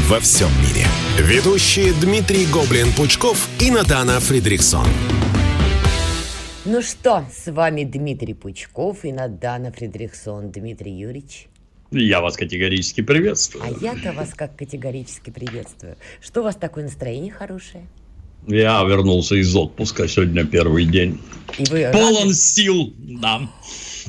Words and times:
во 0.00 0.20
всем 0.20 0.48
мире. 0.60 0.86
Ведущие 1.18 1.92
Дмитрий 2.00 2.46
Гоблин-Пучков 2.46 3.48
и 3.60 3.70
Натана 3.70 4.20
Фридриксон. 4.20 4.86
Ну 6.64 6.80
что, 6.82 7.24
с 7.32 7.50
вами 7.50 7.84
Дмитрий 7.84 8.34
Пучков 8.34 9.04
и 9.04 9.12
Надана 9.12 9.72
Фридрихсон. 9.72 10.50
Дмитрий 10.50 10.92
Юрьевич. 10.92 11.48
Я 11.90 12.20
вас 12.20 12.36
категорически 12.36 13.02
приветствую. 13.02 13.64
А 13.64 13.84
я-то 13.84 14.12
вас 14.12 14.30
как 14.34 14.56
категорически 14.56 15.30
приветствую. 15.30 15.96
Что 16.20 16.40
у 16.40 16.44
вас 16.44 16.56
такое 16.56 16.84
настроение 16.84 17.32
хорошее? 17.32 17.86
Я 18.46 18.82
вернулся 18.82 19.34
из 19.36 19.54
отпуска, 19.54 20.08
сегодня 20.08 20.44
первый 20.44 20.84
день. 20.86 21.20
И 21.58 21.64
вы 21.70 21.90
Полон 21.92 22.22
рады? 22.24 22.34
сил, 22.34 22.92
да. 22.98 23.48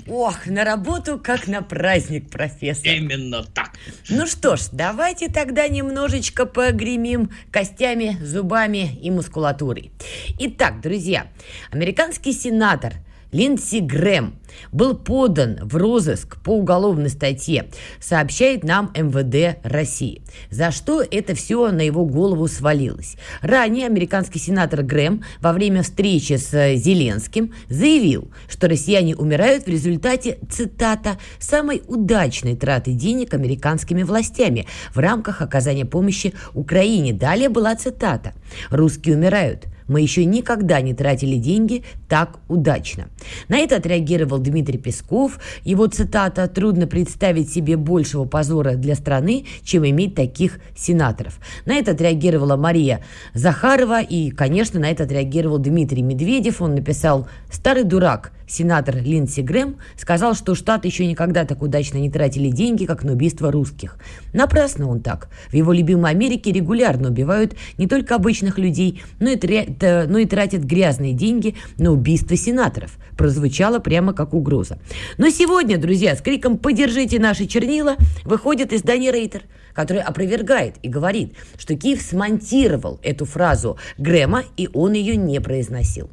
Ох, 0.08 0.46
на 0.48 0.64
работу 0.64 1.20
как 1.20 1.48
на 1.48 1.62
праздник, 1.62 2.30
профессор. 2.30 2.94
Именно 2.94 3.44
так. 3.44 3.72
Ну 4.10 4.26
что 4.28 4.56
ж, 4.56 4.70
давайте 4.72 5.28
тогда 5.28 5.68
немножечко 5.68 6.46
погремим 6.46 7.32
костями, 7.52 8.18
зубами 8.22 9.00
и 9.02 9.12
мускулатурой. 9.12 9.92
Итак, 10.40 10.82
друзья, 10.82 11.28
американский 11.72 12.34
сенатор 12.34 12.94
Линдси 13.34 13.80
Грэм 13.80 14.36
был 14.72 14.96
подан 14.96 15.58
в 15.64 15.76
розыск 15.76 16.38
по 16.44 16.52
уголовной 16.52 17.10
статье, 17.10 17.68
сообщает 18.00 18.64
нам 18.64 18.92
МВД 18.96 19.60
России. 19.64 20.22
За 20.52 20.72
что 20.72 21.02
это 21.02 21.34
все 21.34 21.72
на 21.72 21.82
его 21.82 22.06
голову 22.06 22.48
свалилось? 22.48 23.18
Ранее 23.42 23.88
американский 23.88 24.38
сенатор 24.38 24.84
Грэм 24.84 25.24
во 25.42 25.52
время 25.52 25.82
встречи 25.82 26.38
с 26.38 26.76
Зеленским 26.76 27.54
заявил, 27.70 28.32
что 28.48 28.68
россияне 28.68 29.16
умирают 29.16 29.66
в 29.66 29.70
результате, 29.70 30.38
цитата, 30.50 31.18
«самой 31.40 31.82
удачной 31.88 32.56
траты 32.56 32.94
денег 32.94 33.34
американскими 33.34 34.04
властями 34.04 34.68
в 34.94 35.00
рамках 35.00 35.42
оказания 35.42 35.86
помощи 35.86 36.34
Украине». 36.54 37.14
Далее 37.14 37.50
была 37.50 37.76
цитата 37.76 38.34
«Русские 38.70 39.18
умирают, 39.18 39.66
мы 39.88 40.02
еще 40.02 40.26
никогда 40.26 40.82
не 40.82 40.94
тратили 40.94 41.38
деньги 41.38 41.84
так 42.08 42.40
удачно. 42.48 43.08
На 43.48 43.58
это 43.58 43.78
отреагировал 43.78 44.40
Дмитрий 44.40 44.78
Песков. 44.78 45.40
Его 45.64 45.88
цитата 45.88 46.48
«Трудно 46.48 46.88
представить 46.88 47.52
себе 47.52 47.78
большего 47.78 48.26
позора 48.26 48.76
для 48.76 48.96
страны, 48.96 49.46
чем 49.64 49.86
иметь 49.86 50.16
таких 50.16 50.60
сенаторов». 50.76 51.40
На 51.66 51.76
это 51.76 51.92
отреагировала 51.92 52.56
Мария 52.56 53.04
Захарова 53.34 54.02
и, 54.02 54.30
конечно, 54.32 54.80
на 54.80 54.90
это 54.90 55.04
отреагировал 55.04 55.58
Дмитрий 55.58 56.02
Медведев. 56.02 56.62
Он 56.62 56.76
написал 56.76 57.28
«Старый 57.52 57.84
дурак, 57.84 58.32
сенатор 58.48 58.98
Линдси 58.98 59.42
Грэм 59.42 59.78
сказал, 59.98 60.36
что 60.36 60.56
Штаты 60.56 60.88
еще 60.88 61.06
никогда 61.06 61.46
так 61.46 61.62
удачно 61.62 61.98
не 61.98 62.10
тратили 62.10 62.50
деньги, 62.50 62.86
как 62.86 63.04
на 63.04 63.14
убийство 63.14 63.52
русских. 63.52 63.98
Напрасно 64.34 64.88
он 64.88 65.02
так. 65.02 65.30
В 65.50 65.54
его 65.54 65.74
любимой 65.74 66.12
Америке 66.12 66.52
регулярно 66.52 67.10
убивают 67.10 67.56
не 67.78 67.88
только 67.88 68.16
обычных 68.16 68.58
людей, 68.58 69.02
но 69.20 69.30
и, 69.30 69.36
тря- 69.74 70.08
но 70.08 70.20
и 70.20 70.26
тратят 70.26 70.64
грязные 70.64 71.14
деньги 71.14 71.56
на 71.78 71.92
убийство 71.92 72.36
сенаторов. 72.36 72.98
Прозвучало 73.18 73.80
прямо 73.80 74.14
как 74.14 74.34
угроза. 74.34 74.80
Но 75.18 75.30
сегодня, 75.30 75.78
друзья, 75.78 76.16
с 76.16 76.22
криком 76.22 76.58
«Поддержите 76.58 77.20
наши 77.20 77.46
чернила» 77.46 77.96
выходит 78.24 78.74
издание 78.74 79.12
«Рейтер», 79.12 79.44
которое 79.74 80.02
опровергает 80.02 80.76
и 80.84 80.88
говорит, 80.88 81.34
что 81.58 81.76
Киев 81.76 82.02
смонтировал 82.02 83.00
эту 83.04 83.26
фразу 83.26 83.78
Грэма, 83.98 84.44
и 84.58 84.70
он 84.74 84.94
ее 84.94 85.16
не 85.16 85.40
произносил. 85.42 86.10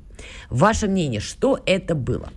Ваше 0.49 0.89
мнение, 0.89 1.21
что 1.21 1.59
это 1.67 1.95
было? 1.95 2.31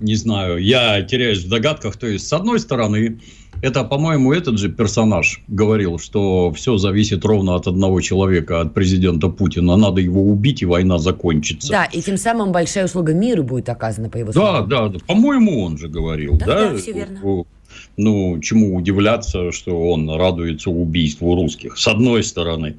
Не 0.00 0.16
знаю, 0.16 0.58
я 0.58 1.00
теряюсь 1.02 1.44
в 1.44 1.48
догадках. 1.48 1.96
То 1.96 2.08
есть, 2.08 2.26
с 2.26 2.32
одной 2.32 2.58
стороны, 2.58 3.20
это, 3.62 3.84
по-моему, 3.84 4.32
этот 4.32 4.58
же 4.58 4.68
персонаж 4.68 5.40
говорил, 5.48 5.98
что 5.98 6.52
все 6.52 6.76
зависит 6.76 7.24
ровно 7.24 7.54
от 7.54 7.68
одного 7.68 8.00
человека, 8.00 8.60
от 8.60 8.74
президента 8.74 9.28
Путина. 9.28 9.76
Надо 9.76 10.00
его 10.00 10.22
убить, 10.22 10.62
и 10.62 10.66
война 10.66 10.98
закончится. 10.98 11.70
Да, 11.70 11.84
и 11.84 12.02
тем 12.02 12.16
самым 12.16 12.50
большая 12.52 12.84
услуга 12.86 13.14
миру 13.14 13.44
будет 13.44 13.68
оказана 13.68 14.10
по 14.10 14.16
его 14.18 14.32
Да, 14.32 14.32
словам. 14.32 14.68
да, 14.68 14.88
да. 14.88 14.98
По-моему, 15.06 15.62
он 15.62 15.78
же 15.78 15.88
говорил, 15.88 16.36
Да, 16.36 16.46
да? 16.46 16.70
да, 16.72 16.76
всё 16.76 16.92
верно. 16.92 17.44
Ну, 17.96 18.40
чему 18.40 18.74
удивляться, 18.74 19.52
что 19.52 19.90
он 19.90 20.10
радуется 20.10 20.68
убийству 20.70 21.34
русских, 21.34 21.78
с 21.78 21.86
одной 21.86 22.22
стороны. 22.24 22.76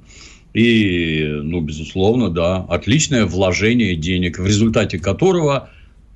И, 0.53 1.25
ну, 1.41 1.61
безусловно, 1.61 2.29
да, 2.29 2.57
отличное 2.57 3.25
вложение 3.25 3.95
денег, 3.95 4.37
в 4.37 4.45
результате 4.45 4.99
которого 4.99 5.69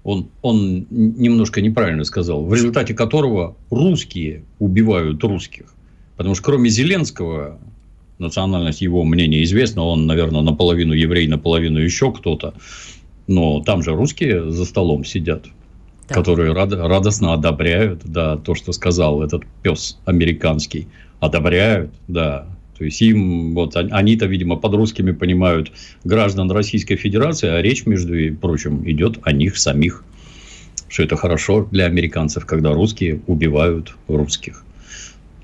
он, 0.03 0.27
он 0.41 0.85
немножко 0.89 1.61
неправильно 1.61 2.03
сказал, 2.03 2.43
в 2.45 2.53
результате 2.53 2.93
которого 2.93 3.55
русские 3.69 4.43
убивают 4.59 5.23
русских. 5.23 5.73
Потому 6.15 6.33
что 6.35 6.43
кроме 6.45 6.69
Зеленского, 6.69 7.59
национальность 8.17 8.81
его 8.81 9.03
мнения 9.03 9.43
известна, 9.43 9.83
он, 9.83 10.05
наверное, 10.07 10.41
наполовину 10.41 10.93
еврей, 10.93 11.27
наполовину 11.27 11.79
еще 11.79 12.11
кто-то. 12.11 12.53
Но 13.27 13.61
там 13.61 13.83
же 13.83 13.91
русские 13.93 14.49
за 14.51 14.65
столом 14.65 15.03
сидят, 15.05 15.45
Да. 16.07 16.15
которые 16.15 16.53
рад- 16.53 16.71
радостно 16.73 17.33
одобряют, 17.33 18.01
да, 18.05 18.37
то, 18.37 18.55
что 18.55 18.71
сказал 18.71 19.21
этот 19.21 19.43
пес 19.61 19.99
американский. 20.05 20.87
Одобряют, 21.19 21.91
да. 22.07 22.47
То 22.77 22.85
есть 22.85 23.01
им, 23.01 23.53
вот 23.55 23.75
он- 23.75 23.89
они-то, 23.91 24.27
видимо, 24.27 24.55
под 24.55 24.75
русскими 24.75 25.11
понимают 25.11 25.71
граждан 26.03 26.51
Российской 26.51 26.95
Федерации, 26.95 27.49
а 27.49 27.61
речь, 27.61 27.85
между 27.85 28.13
прочим, 28.35 28.87
идет 28.89 29.17
о 29.23 29.31
них 29.31 29.57
самих. 29.57 30.03
Что 30.87 31.03
это 31.03 31.15
хорошо 31.15 31.67
для 31.71 31.85
американцев, 31.85 32.45
когда 32.45 32.71
русские 32.71 33.21
убивают 33.27 33.95
русских. 34.07 34.63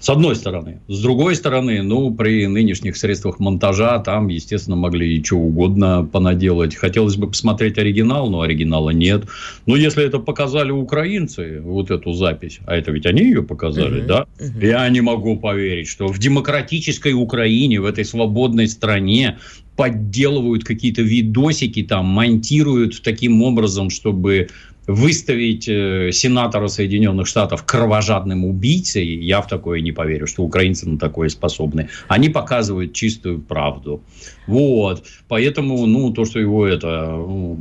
С 0.04 0.10
одной 0.10 0.36
стороны. 0.36 0.82
С 0.90 1.02
другой 1.02 1.34
стороны, 1.34 1.82
ну, 1.82 2.14
при 2.14 2.46
нынешних 2.48 2.98
средствах 2.98 3.40
монтажа 3.40 4.00
там, 4.00 4.28
естественно, 4.28 4.76
могли 4.76 5.18
и 5.18 5.24
что 5.24 5.38
угодно 5.38 6.04
понаделать. 6.12 6.76
Хотелось 6.76 7.16
бы 7.16 7.28
посмотреть 7.28 7.78
оригинал, 7.78 8.30
но 8.30 8.42
оригинала 8.42 8.90
нет. 8.90 9.24
Но 9.66 9.78
если 9.78 10.04
это 10.04 10.20
показали 10.20 10.72
украинцы, 10.72 11.62
вот 11.62 11.90
эту 11.90 12.12
запись, 12.12 12.60
а 12.66 12.76
это 12.76 12.92
ведь 12.92 13.06
они 13.06 13.22
ее 13.22 13.44
показали, 13.44 14.00
Мгм, 14.00 14.08
да? 14.08 14.26
мгм. 14.42 14.60
Я 14.60 14.90
не 14.90 15.00
могу 15.00 15.38
поверить, 15.38 15.88
что 15.88 16.08
в 16.08 16.20
демократической 16.20 17.14
Украине, 17.14 17.80
в 17.80 17.86
этой 17.86 18.04
свободной 18.04 18.68
стране 18.68 19.38
подделывают 19.78 20.66
какие-то 20.66 21.02
видосики, 21.02 21.82
там, 21.82 22.08
монтируют 22.08 23.02
таким 23.04 23.42
образом, 23.42 23.90
чтобы 23.90 24.50
выставить 24.88 25.68
э, 25.68 26.12
сенатора 26.12 26.68
Соединенных 26.68 27.28
Штатов 27.28 27.64
кровожадным 27.64 28.46
убийцей, 28.46 29.06
я 29.06 29.42
в 29.42 29.48
такое 29.48 29.82
не 29.82 29.92
поверю, 29.92 30.28
что 30.28 30.44
украинцы 30.44 30.90
на 30.90 30.98
такое 30.98 31.30
способны. 31.30 31.90
Они 32.08 32.30
показывают 32.30 32.94
чистую 32.94 33.40
правду. 33.42 34.04
Вот. 34.46 35.04
Поэтому, 35.28 35.86
ну, 35.86 36.12
то, 36.12 36.26
что 36.26 36.40
его 36.40 36.68
это, 36.68 37.08
ну, 37.12 37.58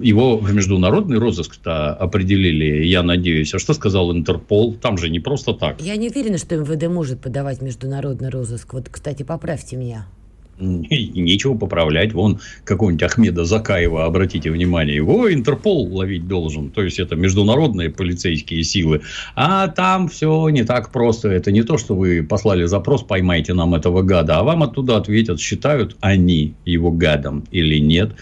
его 0.00 0.36
в 0.36 0.54
международный 0.54 1.18
розыск-то 1.18 1.94
определили, 1.94 2.84
я 2.84 3.02
надеюсь. 3.02 3.52
А 3.54 3.58
что 3.58 3.74
сказал 3.74 4.12
Интерпол? 4.12 4.74
Там 4.74 4.96
же 4.98 5.10
не 5.10 5.20
просто 5.20 5.54
так. 5.54 5.80
Я 5.80 5.96
не 5.96 6.08
уверена, 6.08 6.38
что 6.38 6.56
МВД 6.56 6.88
может 6.88 7.20
подавать 7.20 7.62
международный 7.62 8.28
розыск. 8.28 8.74
Вот, 8.74 8.88
кстати, 8.88 9.24
поправьте 9.24 9.76
меня. 9.76 10.06
И 10.58 11.20
Нечего 11.20 11.54
поправлять. 11.54 12.12
Вон 12.12 12.40
какого-нибудь 12.64 13.02
Ахмеда 13.02 13.44
Закаева, 13.44 14.04
обратите 14.04 14.50
внимание, 14.50 14.96
его 14.96 15.32
Интерпол 15.32 15.92
ловить 15.94 16.28
должен. 16.28 16.70
То 16.70 16.82
есть, 16.82 16.98
это 16.98 17.16
международные 17.16 17.90
полицейские 17.90 18.62
силы. 18.64 19.02
А 19.34 19.68
там 19.68 20.08
все 20.08 20.48
не 20.50 20.64
так 20.64 20.90
просто. 20.92 21.28
Это 21.28 21.52
не 21.52 21.62
то, 21.62 21.78
что 21.78 21.94
вы 21.94 22.22
послали 22.22 22.64
запрос, 22.64 23.02
поймайте 23.02 23.54
нам 23.54 23.74
этого 23.74 24.02
гада. 24.02 24.38
А 24.38 24.42
вам 24.42 24.62
оттуда 24.62 24.96
ответят, 24.96 25.40
считают 25.40 25.96
они 26.00 26.54
его 26.64 26.90
гадом 26.90 27.44
или 27.50 27.78
нет. 27.78 28.12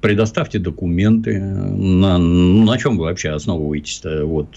Предоставьте 0.00 0.58
документы. 0.58 1.38
На, 1.38 2.16
на 2.16 2.78
чем 2.78 2.96
вы 2.96 3.04
вообще 3.04 3.30
основываетесь-то? 3.30 4.24
Вот. 4.24 4.48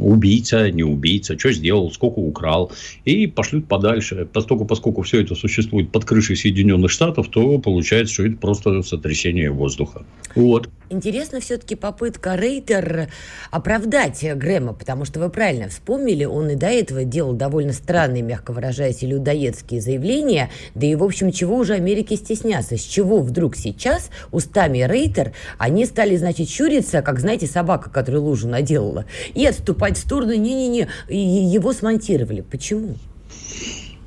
Убийца, 0.00 0.70
не 0.70 0.82
убийца, 0.82 1.38
что 1.38 1.52
сделал, 1.52 1.92
сколько 1.92 2.18
украл. 2.18 2.72
И 3.04 3.28
пошлют 3.28 3.66
подальше. 3.66 4.26
Поскольку, 4.32 4.64
поскольку 4.64 5.02
все 5.02 5.22
это 5.22 5.34
существует 5.36 5.92
под 5.92 6.04
крышей 6.04 6.36
Соединенных 6.36 6.90
Штатов, 6.90 7.28
то 7.28 7.58
получается, 7.58 8.14
что 8.14 8.26
это 8.26 8.36
просто 8.36 8.82
сотрясение 8.82 9.50
воздуха. 9.50 10.02
Вот. 10.34 10.68
Интересна 10.90 11.40
все-таки 11.40 11.76
попытка 11.76 12.34
Рейтер 12.34 13.08
оправдать 13.50 14.22
Грэма, 14.22 14.74
потому 14.74 15.04
что 15.04 15.20
вы 15.20 15.30
правильно 15.30 15.68
вспомнили, 15.68 16.24
он 16.24 16.50
и 16.50 16.54
до 16.56 16.66
этого 16.66 17.04
делал 17.04 17.32
довольно 17.32 17.72
странные, 17.72 18.22
мягко 18.22 18.52
выражаясь, 18.52 19.02
людоедские 19.02 19.80
заявления, 19.80 20.50
да 20.74 20.86
и, 20.86 20.94
в 20.94 21.04
общем, 21.04 21.32
чего 21.32 21.56
уже 21.56 21.74
Америке 21.74 22.16
стесняться, 22.16 22.76
с 22.76 22.82
чего 22.82 23.20
вдруг 23.20 23.56
сейчас 23.56 24.10
устами 24.32 24.80
Рейтер 24.80 25.32
они 25.58 25.86
стали, 25.86 26.16
значит, 26.16 26.48
щуриться, 26.48 27.02
как, 27.02 27.20
знаете, 27.20 27.46
собака, 27.46 27.88
которая 27.90 28.20
лужу 28.20 28.48
наделала, 28.48 29.06
и 29.34 29.46
отступать 29.46 29.96
в 29.96 30.00
сторону, 30.00 30.34
не-не-не, 30.34 30.88
его 31.08 31.72
смонтировали. 31.72 32.40
Почему? 32.40 32.96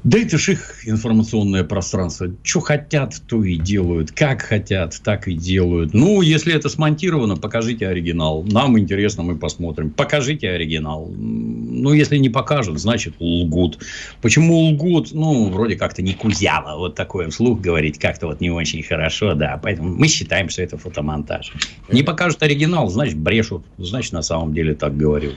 Да 0.03 0.19
это 0.19 0.38
ж 0.38 0.50
их 0.50 0.85
информационное 0.85 1.63
пространство. 1.63 2.27
Что 2.44 2.59
хотят, 2.59 3.21
то 3.25 3.41
и 3.41 3.55
делают. 3.55 4.11
Как 4.11 4.41
хотят, 4.41 5.00
так 5.01 5.29
и 5.29 5.33
делают. 5.33 5.94
Ну, 5.94 6.21
если 6.21 6.53
это 6.53 6.67
смонтировано, 6.67 7.38
покажите 7.38 7.88
оригинал. 7.88 8.44
Нам 8.44 8.77
интересно, 8.77 9.23
мы 9.23 9.38
посмотрим. 9.38 9.91
Покажите 9.91 10.50
оригинал. 10.50 11.07
Ну, 11.07 11.94
если 11.94 12.17
не 12.17 12.29
покажут, 12.29 12.79
значит 12.79 13.13
лгут. 13.19 13.79
Почему 14.21 14.71
лгут? 14.71 15.13
Ну, 15.13 15.50
вроде 15.50 15.77
как-то 15.77 16.01
не 16.01 16.13
кузяло. 16.13 16.77
Вот 16.77 16.95
такое 16.95 17.29
вслух 17.29 17.61
говорить 17.61 17.97
как-то 17.97 18.27
вот 18.27 18.41
не 18.41 18.51
очень 18.51 18.83
хорошо, 18.83 19.35
да. 19.35 19.57
Поэтому 19.63 19.95
мы 19.95 20.09
считаем, 20.09 20.50
что 20.50 20.61
это 20.63 20.77
фотомонтаж. 20.77 21.53
Не 21.89 22.03
покажут 22.03 22.44
оригинал, 22.44 22.89
значит 22.89 23.17
брешут. 23.17 23.63
Значит, 23.77 24.11
на 24.11 24.21
самом 24.21 24.53
деле 24.53 24.75
так 24.75 24.97
говорил 24.97 25.31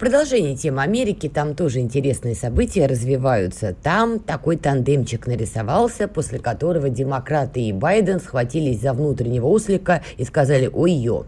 продолжение 0.00 0.56
темы 0.56 0.80
Америки, 0.80 1.28
там 1.28 1.54
тоже 1.54 1.80
интересные 1.80 2.34
события 2.34 2.86
развиваются. 2.86 3.76
Там 3.82 4.18
такой 4.18 4.56
тандемчик 4.56 5.26
нарисовался, 5.26 6.08
после 6.08 6.38
которого 6.38 6.88
демократы 6.88 7.60
и 7.60 7.72
Байден 7.72 8.18
схватились 8.18 8.80
за 8.80 8.94
внутреннего 8.94 9.46
ослика 9.46 10.02
и 10.16 10.24
сказали 10.24 10.70
«Ой-ё». 10.72 11.26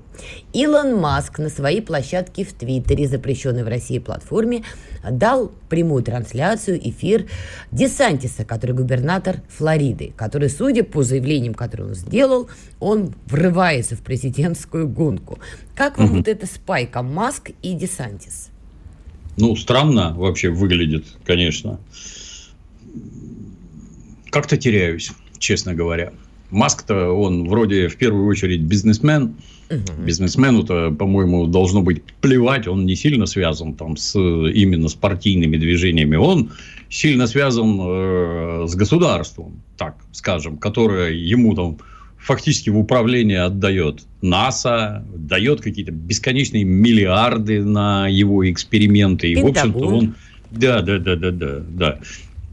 Илон 0.55 0.97
Маск 0.97 1.39
на 1.39 1.51
своей 1.51 1.83
площадке 1.83 2.45
в 2.45 2.55
Твиттере, 2.55 3.07
запрещенной 3.07 3.63
в 3.63 3.69
России 3.69 3.99
платформе, 3.99 4.65
дал 5.09 5.53
прямую 5.69 6.03
трансляцию, 6.03 6.81
эфир 6.89 7.27
Десантиса, 7.73 8.47
который 8.47 8.75
губернатор 8.75 9.43
Флориды, 9.51 10.15
который, 10.17 10.49
судя 10.49 10.83
по 10.83 11.03
заявлениям, 11.03 11.53
которые 11.53 11.89
он 11.89 11.95
сделал, 11.95 12.49
он 12.81 13.15
врывается 13.27 13.97
в 13.97 14.01
президентскую 14.01 14.89
гонку. 14.89 15.39
Как 15.75 15.99
вам 15.99 16.07
угу. 16.07 16.17
вот 16.19 16.29
это 16.29 16.47
спайка 16.47 17.03
Маск 17.03 17.51
и 17.61 17.75
Десантис? 17.75 18.49
Ну, 19.37 19.57
странно 19.57 20.15
вообще 20.17 20.51
выглядит, 20.51 21.07
конечно. 21.25 21.81
Как-то 24.31 24.57
теряюсь, 24.57 25.13
честно 25.39 25.75
говоря. 25.75 26.13
Маск-то, 26.51 27.13
он 27.13 27.49
вроде 27.49 27.89
в 27.89 27.97
первую 27.97 28.27
очередь 28.27 28.61
бизнесмен. 28.61 29.37
Угу. 29.71 30.05
Бизнесмену-то, 30.05 30.91
по-моему, 30.91 31.47
должно 31.47 31.81
быть 31.81 32.03
плевать. 32.21 32.69
Он 32.69 32.85
не 32.85 32.95
сильно 32.95 33.25
связан 33.25 33.75
там 33.75 33.97
с 33.97 34.19
именно 34.19 34.89
с 34.89 34.95
партийными 34.95 35.57
движениями. 35.57 36.17
Он 36.17 36.51
сильно 36.91 37.27
связан 37.27 37.81
э, 37.81 38.67
с 38.69 38.75
государством, 38.75 39.63
так 39.79 39.97
скажем, 40.13 40.59
которое 40.59 41.13
ему 41.15 41.55
там 41.55 41.79
фактически 42.23 42.71
в 42.71 42.79
управление 42.79 43.43
отдает 43.43 44.05
НАСА, 44.23 45.05
дает 45.15 45.61
какие-то 45.61 45.93
бесконечные 45.93 46.65
миллиарды 46.65 47.65
на 47.65 48.07
его 48.09 48.49
эксперименты. 48.51 49.33
И, 49.33 49.37
в 49.37 49.47
общем-то, 49.47 49.79
он... 49.79 50.15
Да, 50.51 50.83
да, 50.83 50.99
да, 50.99 51.17
да, 51.17 51.31
да, 51.31 51.63
да. 51.69 51.99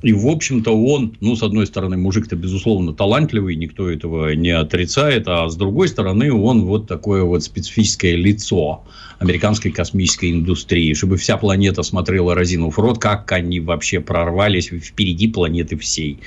И, 0.01 0.13
в 0.13 0.27
общем-то, 0.27 0.71
он, 0.71 1.18
ну, 1.19 1.36
с 1.36 1.44
одной 1.44 1.68
стороны, 1.68 1.98
мужик-то, 1.98 2.38
безусловно, 2.38 2.94
талантливый, 2.94 3.56
никто 3.56 3.89
этого 3.89 4.33
не 4.33 4.51
отрицает, 4.51 5.27
а 5.27 5.50
с 5.50 5.57
другой 5.57 5.89
стороны, 5.89 6.31
он 6.31 6.63
вот 6.63 6.88
такое 6.88 7.24
вот 7.24 7.44
специфическое 7.44 8.16
лицо 8.16 8.86
американской 9.19 9.71
космической 9.71 10.31
индустрии, 10.31 10.94
чтобы 10.94 11.18
вся 11.18 11.36
планета 11.36 11.83
смотрела 11.83 12.33
разину 12.33 12.69
в 12.69 12.80
рот, 12.80 13.00
как 13.00 13.30
они 13.33 13.60
вообще 13.60 14.00
прорвались 14.00 14.68
впереди 14.69 15.27
планеты 15.27 15.77
всей. 15.77 16.19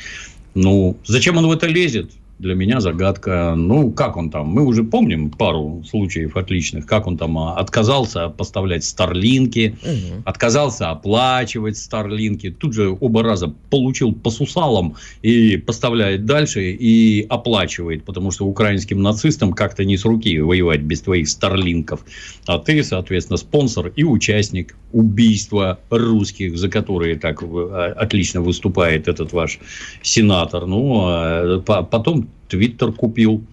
Ну, 0.55 0.99
зачем 1.06 1.39
он 1.39 1.47
в 1.47 1.50
это 1.50 1.67
лезет? 1.67 2.11
Для 2.43 2.56
меня 2.56 2.81
загадка. 2.81 3.55
Ну, 3.56 3.93
как 3.93 4.17
он 4.17 4.29
там? 4.29 4.49
Мы 4.49 4.65
уже 4.65 4.83
помним 4.83 5.31
пару 5.31 5.85
случаев 5.89 6.37
отличных, 6.37 6.87
как 6.87 7.06
он 7.06 7.17
там 7.17 7.39
а, 7.39 7.55
отказался 7.55 8.29
поставлять 8.31 8.83
старлинки, 8.83 9.77
угу. 9.81 10.23
отказался 10.25 10.91
оплачивать 10.91 11.79
старлинки. 11.79 12.50
Тут 12.50 12.75
же 12.75 12.97
оба 13.00 13.23
раза 13.23 13.55
получил 13.71 14.12
по 14.12 14.31
сусалам 14.31 14.97
и 15.23 15.56
поставляет 15.56 16.25
дальше 16.27 16.73
и 16.73 17.25
оплачивает, 17.29 18.05
потому 18.05 18.33
что 18.33 18.44
украинским 18.44 19.00
нацистам 19.00 19.53
как-то 19.53 19.85
не 19.85 19.97
с 19.97 20.05
руки 20.05 20.41
воевать 20.41 20.81
без 20.81 21.00
твоих 21.00 21.29
старлинков. 21.29 22.00
А 22.47 22.59
ты, 22.59 22.83
соответственно, 22.83 23.37
спонсор 23.37 23.93
и 23.94 24.03
участник 24.03 24.75
убийства 24.93 25.79
русских, 25.91 26.59
за 26.59 26.69
которые 26.69 27.15
так 27.15 27.41
а, 27.44 27.94
отлично 27.97 28.41
выступает 28.41 29.06
этот 29.06 29.33
ваш 29.33 29.61
сенатор. 30.03 30.67
Ну, 30.67 31.03
а 31.06 31.83
потом 31.85 32.31
Твиттер 32.52 32.93
купил. 32.93 33.44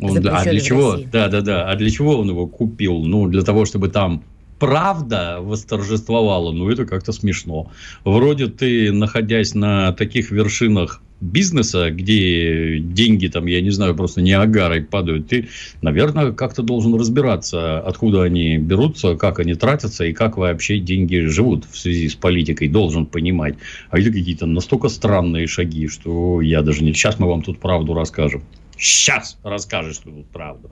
Он, 0.00 0.18
а 0.28 0.44
для 0.44 0.60
чего? 0.60 0.98
Да, 1.10 1.28
да, 1.28 1.40
да. 1.40 1.70
А 1.70 1.76
для 1.76 1.88
чего 1.88 2.18
он 2.18 2.28
его 2.28 2.46
купил? 2.46 2.98
Ну, 2.98 3.26
для 3.26 3.42
того, 3.42 3.64
чтобы 3.64 3.88
там 3.88 4.22
правда 4.58 5.38
восторжествовала, 5.40 6.52
ну, 6.52 6.70
это 6.70 6.84
как-то 6.84 7.12
смешно. 7.12 7.70
Вроде 8.04 8.46
ты, 8.46 8.92
находясь 8.92 9.54
на 9.54 9.92
таких 9.92 10.30
вершинах 10.30 11.00
бизнеса, 11.20 11.90
где 11.90 12.78
деньги 12.78 13.26
там, 13.26 13.46
я 13.46 13.60
не 13.60 13.70
знаю, 13.70 13.94
просто 13.94 14.20
не 14.20 14.32
агарой 14.32 14.82
падают, 14.82 15.28
ты, 15.28 15.48
наверное, 15.82 16.32
как-то 16.32 16.62
должен 16.62 16.94
разбираться, 16.94 17.80
откуда 17.80 18.22
они 18.22 18.58
берутся, 18.58 19.16
как 19.16 19.40
они 19.40 19.54
тратятся 19.54 20.04
и 20.04 20.12
как 20.12 20.36
вообще 20.36 20.78
деньги 20.78 21.16
живут 21.26 21.64
в 21.70 21.76
связи 21.76 22.08
с 22.08 22.14
политикой, 22.14 22.68
должен 22.68 23.06
понимать. 23.06 23.56
А 23.90 23.98
это 23.98 24.12
какие-то 24.12 24.46
настолько 24.46 24.88
странные 24.88 25.46
шаги, 25.46 25.88
что 25.88 26.40
я 26.40 26.62
даже 26.62 26.84
не... 26.84 26.92
Сейчас 26.92 27.18
мы 27.18 27.28
вам 27.28 27.42
тут 27.42 27.58
правду 27.58 27.94
расскажем. 27.94 28.42
Сейчас 28.76 29.38
расскажешь 29.42 29.98
тут 29.98 30.26
правду. 30.26 30.70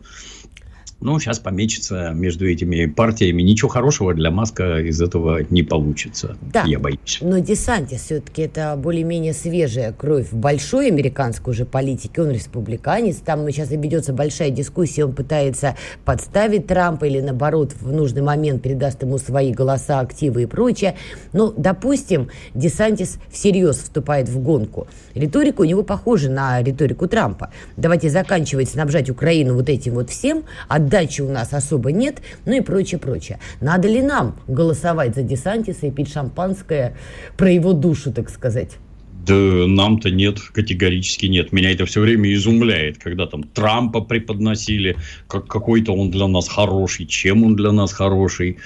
Ну, 1.00 1.18
сейчас 1.20 1.38
помечется 1.38 2.12
между 2.14 2.48
этими 2.48 2.86
партиями. 2.86 3.42
Ничего 3.42 3.68
хорошего 3.68 4.14
для 4.14 4.30
Маска 4.30 4.78
из 4.80 5.00
этого 5.02 5.40
не 5.50 5.62
получится, 5.62 6.36
да, 6.40 6.64
я 6.64 6.78
боюсь. 6.78 7.18
Но 7.20 7.38
Десантис 7.38 8.02
все-таки 8.02 8.42
это 8.42 8.74
более-менее 8.76 9.34
свежая 9.34 9.92
кровь 9.92 10.32
в 10.32 10.36
большой 10.36 10.88
американской 10.88 11.52
уже 11.52 11.66
политике. 11.66 12.22
Он 12.22 12.30
республиканец. 12.30 13.16
Там 13.16 13.46
сейчас 13.50 13.72
и 13.72 13.76
ведется 13.76 14.14
большая 14.14 14.48
дискуссия. 14.50 15.04
Он 15.04 15.12
пытается 15.12 15.76
подставить 16.06 16.66
Трампа 16.66 17.04
или, 17.04 17.20
наоборот, 17.20 17.74
в 17.78 17.92
нужный 17.92 18.22
момент 18.22 18.62
передаст 18.62 19.02
ему 19.02 19.18
свои 19.18 19.52
голоса, 19.52 20.00
активы 20.00 20.44
и 20.44 20.46
прочее. 20.46 20.96
Но, 21.34 21.52
допустим, 21.54 22.28
Десантис 22.54 23.18
всерьез 23.30 23.76
вступает 23.76 24.30
в 24.30 24.38
гонку. 24.42 24.86
Риторика 25.14 25.60
у 25.60 25.64
него 25.64 25.82
похожа 25.82 26.30
на 26.30 26.62
риторику 26.62 27.06
Трампа. 27.06 27.50
Давайте 27.76 28.08
заканчивать 28.08 28.70
снабжать 28.70 29.10
Украину 29.10 29.54
вот 29.54 29.68
этим 29.68 29.94
вот 29.94 30.08
всем, 30.08 30.44
а 30.68 30.85
отдачи 30.86 31.22
у 31.22 31.30
нас 31.30 31.52
особо 31.52 31.92
нет, 31.92 32.22
ну 32.46 32.52
и 32.52 32.60
прочее, 32.60 32.98
прочее. 32.98 33.38
Надо 33.60 33.88
ли 33.88 34.02
нам 34.02 34.36
голосовать 34.48 35.14
за 35.14 35.22
Десантиса 35.22 35.86
и 35.86 35.90
пить 35.90 36.12
шампанское 36.12 36.96
про 37.36 37.50
его 37.50 37.72
душу, 37.72 38.12
так 38.12 38.30
сказать? 38.30 38.78
Да 39.26 39.34
нам-то 39.34 40.10
нет, 40.10 40.38
категорически 40.38 41.26
нет. 41.26 41.52
Меня 41.52 41.72
это 41.72 41.84
все 41.84 42.00
время 42.00 42.32
изумляет, 42.32 42.98
когда 42.98 43.26
там 43.26 43.42
Трампа 43.42 44.00
преподносили, 44.00 44.96
как 45.26 45.48
какой-то 45.48 45.92
он 45.92 46.10
для 46.10 46.28
нас 46.28 46.48
хороший, 46.48 47.06
чем 47.06 47.42
он 47.44 47.56
для 47.56 47.72
нас 47.72 47.92
хороший 47.92 48.58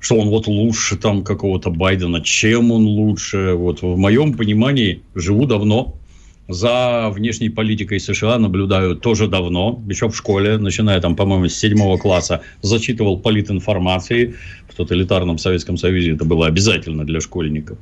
что 0.00 0.14
он 0.14 0.28
вот 0.28 0.46
лучше 0.46 0.96
там 0.96 1.24
какого-то 1.24 1.70
Байдена, 1.70 2.20
чем 2.20 2.70
он 2.70 2.86
лучше. 2.86 3.54
Вот 3.54 3.82
в 3.82 3.96
моем 3.96 4.34
понимании 4.34 5.02
живу 5.16 5.44
давно, 5.44 5.98
за 6.48 7.10
внешней 7.10 7.50
политикой 7.50 8.00
США 8.00 8.38
наблюдаю 8.38 8.96
тоже 8.96 9.28
давно, 9.28 9.82
еще 9.86 10.08
в 10.08 10.16
школе, 10.16 10.56
начиная 10.56 11.00
там, 11.00 11.14
по-моему, 11.14 11.48
с 11.48 11.54
седьмого 11.54 11.98
класса, 11.98 12.40
зачитывал 12.62 13.20
политинформации. 13.20 14.34
В 14.68 14.74
тоталитарном 14.74 15.38
Советском 15.38 15.76
Союзе 15.76 16.14
это 16.14 16.24
было 16.24 16.46
обязательно 16.46 17.04
для 17.04 17.20
школьников. 17.20 17.78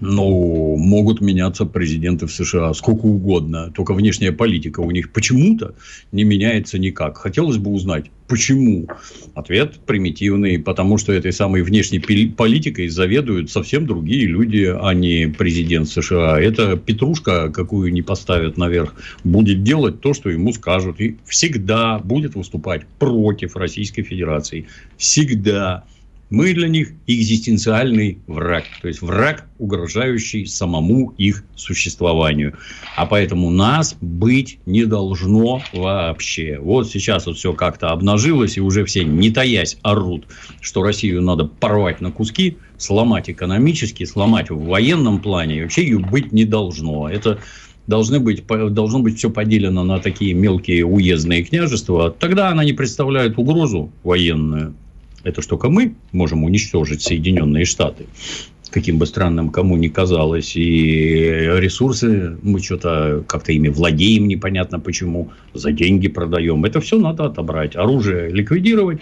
Ну, 0.00 0.76
могут 0.76 1.20
меняться 1.20 1.66
президенты 1.66 2.26
в 2.26 2.32
США 2.32 2.72
сколько 2.74 3.06
угодно, 3.06 3.70
только 3.74 3.92
внешняя 3.92 4.32
политика 4.32 4.80
у 4.80 4.90
них 4.90 5.12
почему-то 5.12 5.74
не 6.12 6.24
меняется 6.24 6.78
никак. 6.78 7.18
Хотелось 7.18 7.58
бы 7.58 7.70
узнать, 7.70 8.06
почему? 8.26 8.88
Ответ 9.34 9.80
примитивный, 9.86 10.58
потому 10.58 10.96
что 10.96 11.12
этой 11.12 11.32
самой 11.32 11.62
внешней 11.62 11.98
политикой 11.98 12.88
заведуют 12.88 13.50
совсем 13.50 13.86
другие 13.86 14.26
люди, 14.26 14.72
а 14.74 14.94
не 14.94 15.26
президент 15.26 15.88
США. 15.88 16.40
Это 16.40 16.76
петрушка, 16.76 17.50
какую 17.50 17.92
не 17.92 18.02
поставят 18.02 18.56
наверх, 18.56 18.94
будет 19.24 19.62
делать 19.62 20.00
то, 20.00 20.14
что 20.14 20.30
ему 20.30 20.52
скажут. 20.52 21.00
И 21.00 21.18
всегда 21.26 21.98
будет 21.98 22.36
выступать 22.36 22.86
против 22.98 23.56
Российской 23.56 24.02
Федерации. 24.02 24.66
Всегда 24.96 25.84
Мы 26.30 26.54
для 26.54 26.68
них 26.68 26.92
экзистенциальный 27.08 28.20
враг, 28.28 28.62
то 28.80 28.86
есть 28.86 29.02
враг, 29.02 29.48
угрожающий 29.58 30.46
самому 30.46 31.12
их 31.18 31.42
существованию. 31.56 32.56
А 32.96 33.04
поэтому 33.04 33.50
нас 33.50 33.96
быть 34.00 34.60
не 34.64 34.84
должно 34.84 35.60
вообще. 35.72 36.60
Вот 36.60 36.88
сейчас 36.88 37.26
вот 37.26 37.36
все 37.36 37.52
как-то 37.52 37.90
обнажилось, 37.90 38.56
и 38.56 38.60
уже 38.60 38.84
все, 38.84 39.02
не 39.02 39.30
таясь, 39.30 39.76
орут, 39.82 40.28
что 40.60 40.84
Россию 40.84 41.20
надо 41.20 41.46
порвать 41.46 42.00
на 42.00 42.12
куски, 42.12 42.58
сломать 42.78 43.28
экономически, 43.28 44.04
сломать 44.04 44.50
в 44.50 44.64
военном 44.66 45.20
плане, 45.20 45.58
и 45.58 45.62
вообще 45.62 45.82
ее 45.82 45.98
быть 45.98 46.30
не 46.30 46.44
должно. 46.44 47.08
Это 47.08 47.40
должны 47.88 48.20
быть, 48.20 48.46
должно 48.46 49.00
быть 49.00 49.18
все 49.18 49.30
поделено 49.30 49.82
на 49.82 49.98
такие 49.98 50.34
мелкие 50.34 50.86
уездные 50.86 51.42
княжества, 51.42 52.14
тогда 52.16 52.50
она 52.50 52.62
не 52.64 52.72
представляет 52.72 53.36
угрозу 53.36 53.90
военную. 54.04 54.76
Это 55.22 55.42
что 55.42 55.50
только 55.56 55.68
мы 55.68 55.94
можем 56.12 56.44
уничтожить 56.44 57.02
Соединенные 57.02 57.64
Штаты 57.64 58.06
каким 58.70 58.98
бы 58.98 59.06
странным 59.06 59.50
кому 59.50 59.76
ни 59.76 59.88
казалось, 59.88 60.56
и 60.56 61.18
ресурсы 61.58 62.36
мы 62.42 62.60
что-то 62.60 63.24
как-то 63.26 63.52
ими 63.52 63.68
владеем, 63.68 64.28
непонятно 64.28 64.78
почему, 64.80 65.30
за 65.54 65.72
деньги 65.72 66.08
продаем. 66.08 66.64
Это 66.64 66.80
все 66.80 66.98
надо 66.98 67.24
отобрать, 67.24 67.76
оружие 67.76 68.30
ликвидировать, 68.30 69.00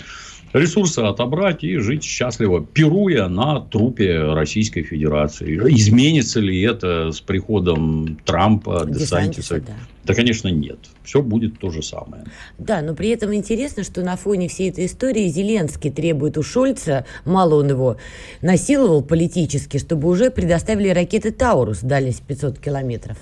ресурсы 0.58 1.00
отобрать 1.00 1.64
и 1.64 1.76
жить 1.76 2.02
счастливо, 2.02 2.64
пируя 2.64 3.28
на 3.28 3.60
трупе 3.60 4.32
Российской 4.32 4.82
Федерации. 4.82 5.56
Изменится 5.74 6.40
ли 6.40 6.60
это 6.62 7.12
с 7.12 7.20
приходом 7.20 8.18
Трампа, 8.24 8.84
Десантиса? 8.86 9.60
Да. 9.60 9.72
да, 10.04 10.14
конечно, 10.14 10.48
нет. 10.48 10.78
Все 11.04 11.22
будет 11.22 11.58
то 11.58 11.70
же 11.70 11.82
самое. 11.82 12.24
Да, 12.58 12.82
но 12.82 12.94
при 12.94 13.08
этом 13.10 13.34
интересно, 13.34 13.84
что 13.84 14.02
на 14.02 14.16
фоне 14.16 14.48
всей 14.48 14.70
этой 14.70 14.86
истории 14.86 15.28
Зеленский 15.28 15.90
требует 15.90 16.36
у 16.36 16.42
Шольца, 16.42 17.04
мало 17.24 17.54
он 17.56 17.70
его 17.70 17.96
насиловал 18.42 19.02
политически, 19.02 19.78
чтобы 19.78 20.08
уже 20.08 20.30
предоставили 20.30 20.88
ракеты 20.88 21.30
«Таурус» 21.30 21.80
дальность 21.80 22.22
500 22.22 22.58
километров. 22.58 23.16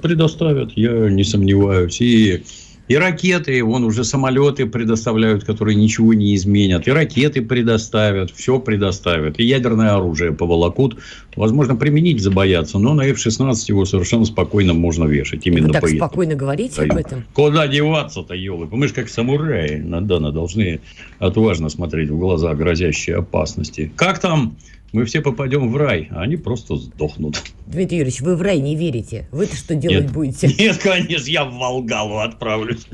Предоставят, 0.00 0.72
я 0.76 1.10
не 1.10 1.24
сомневаюсь. 1.24 2.00
И 2.00 2.42
и 2.90 2.96
ракеты, 2.96 3.62
вон 3.62 3.84
уже 3.84 4.02
самолеты 4.02 4.66
предоставляют, 4.66 5.44
которые 5.44 5.76
ничего 5.76 6.12
не 6.12 6.34
изменят. 6.34 6.88
И 6.88 6.90
ракеты 6.90 7.40
предоставят, 7.40 8.32
все 8.32 8.58
предоставят. 8.58 9.38
И 9.38 9.44
ядерное 9.44 9.94
оружие 9.94 10.32
поволокут. 10.32 10.98
Возможно, 11.36 11.76
применить 11.76 12.20
забояться, 12.20 12.80
но 12.80 12.92
на 12.94 13.02
F-16 13.02 13.54
его 13.68 13.84
совершенно 13.84 14.24
спокойно 14.24 14.74
можно 14.74 15.04
вешать. 15.04 15.46
Именно 15.46 15.68
Вы 15.68 15.72
так 15.74 15.82
поэтому. 15.82 15.98
спокойно 16.00 16.34
говорите 16.34 16.82
об 16.82 16.96
этом? 16.96 17.24
Куда 17.32 17.68
деваться-то, 17.68 18.34
елы? 18.34 18.66
Мы 18.72 18.88
же 18.88 18.94
как 18.94 19.08
самураи, 19.08 19.80
да, 19.80 20.18
должны 20.18 20.80
отважно 21.20 21.68
смотреть 21.68 22.10
в 22.10 22.18
глаза 22.18 22.52
грозящие 22.56 23.18
опасности. 23.18 23.92
Как 23.94 24.18
там 24.18 24.56
мы 24.92 25.04
все 25.04 25.20
попадем 25.20 25.72
в 25.72 25.76
рай, 25.76 26.08
а 26.10 26.22
они 26.22 26.36
просто 26.36 26.76
сдохнут. 26.76 27.40
Дмитрий 27.66 27.98
Юрьевич, 27.98 28.20
вы 28.20 28.36
в 28.36 28.42
рай 28.42 28.58
не 28.58 28.74
верите. 28.76 29.28
Вы-то 29.30 29.56
что 29.56 29.74
делать 29.74 30.04
нет, 30.04 30.12
будете? 30.12 30.48
Нет, 30.58 30.78
конечно, 30.78 31.28
я 31.28 31.44
в 31.44 31.54
Волгалу 31.54 32.18
отправлюсь. 32.18 32.86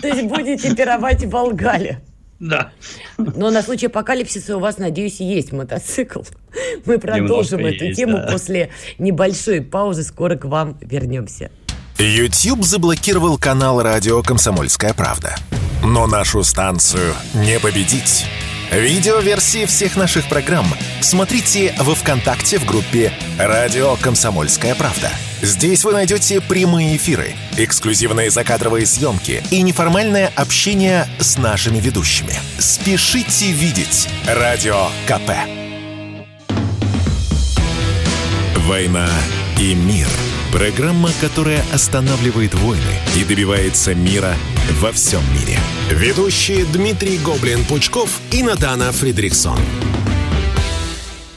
То 0.00 0.08
есть 0.08 0.24
будете 0.24 0.74
пировать 0.74 1.24
в 1.24 1.30
Волгале? 1.30 2.00
Да. 2.40 2.70
Но 3.16 3.50
на 3.50 3.62
случай 3.62 3.86
апокалипсиса 3.86 4.56
у 4.56 4.60
вас, 4.60 4.78
надеюсь, 4.78 5.20
есть 5.20 5.52
мотоцикл. 5.52 6.22
Мы 6.84 6.98
продолжим 6.98 7.58
Немножко 7.58 7.76
эту 7.76 7.84
есть, 7.86 7.96
тему 7.98 8.18
да. 8.18 8.28
после 8.30 8.70
небольшой 8.98 9.60
паузы. 9.60 10.04
Скоро 10.04 10.36
к 10.36 10.44
вам 10.44 10.78
вернемся. 10.80 11.50
YouTube 11.98 12.62
заблокировал 12.62 13.38
канал 13.38 13.82
радио 13.82 14.22
«Комсомольская 14.22 14.94
правда». 14.94 15.34
Но 15.82 16.06
нашу 16.06 16.44
станцию 16.44 17.12
не 17.34 17.58
победить. 17.58 18.24
Видеоверсии 18.70 19.64
всех 19.64 19.96
наших 19.96 20.28
программ 20.28 20.66
смотрите 21.00 21.74
во 21.78 21.94
ВКонтакте 21.94 22.58
в 22.58 22.66
группе 22.66 23.12
«Радио 23.38 23.96
Комсомольская 23.96 24.74
правда». 24.74 25.10
Здесь 25.40 25.84
вы 25.84 25.92
найдете 25.92 26.42
прямые 26.42 26.96
эфиры, 26.96 27.34
эксклюзивные 27.56 28.28
закадровые 28.28 28.84
съемки 28.84 29.42
и 29.50 29.62
неформальное 29.62 30.30
общение 30.36 31.08
с 31.18 31.38
нашими 31.38 31.78
ведущими. 31.78 32.34
Спешите 32.58 33.52
видеть 33.52 34.06
«Радио 34.26 34.88
КП». 35.06 35.30
«Война 38.66 39.08
и 39.58 39.74
мир»– 39.74 40.08
программа, 40.52 41.10
которая 41.22 41.64
останавливает 41.72 42.52
войны 42.54 42.82
и 43.16 43.24
добивается 43.24 43.94
мира 43.94 44.34
во 44.80 44.92
всем 44.92 45.20
мире. 45.32 45.58
Ведущие 45.90 46.64
Дмитрий 46.72 47.18
Гоблин-Пучков 47.18 48.20
и 48.32 48.42
Надана 48.42 48.92
Фридриксон. 48.92 49.58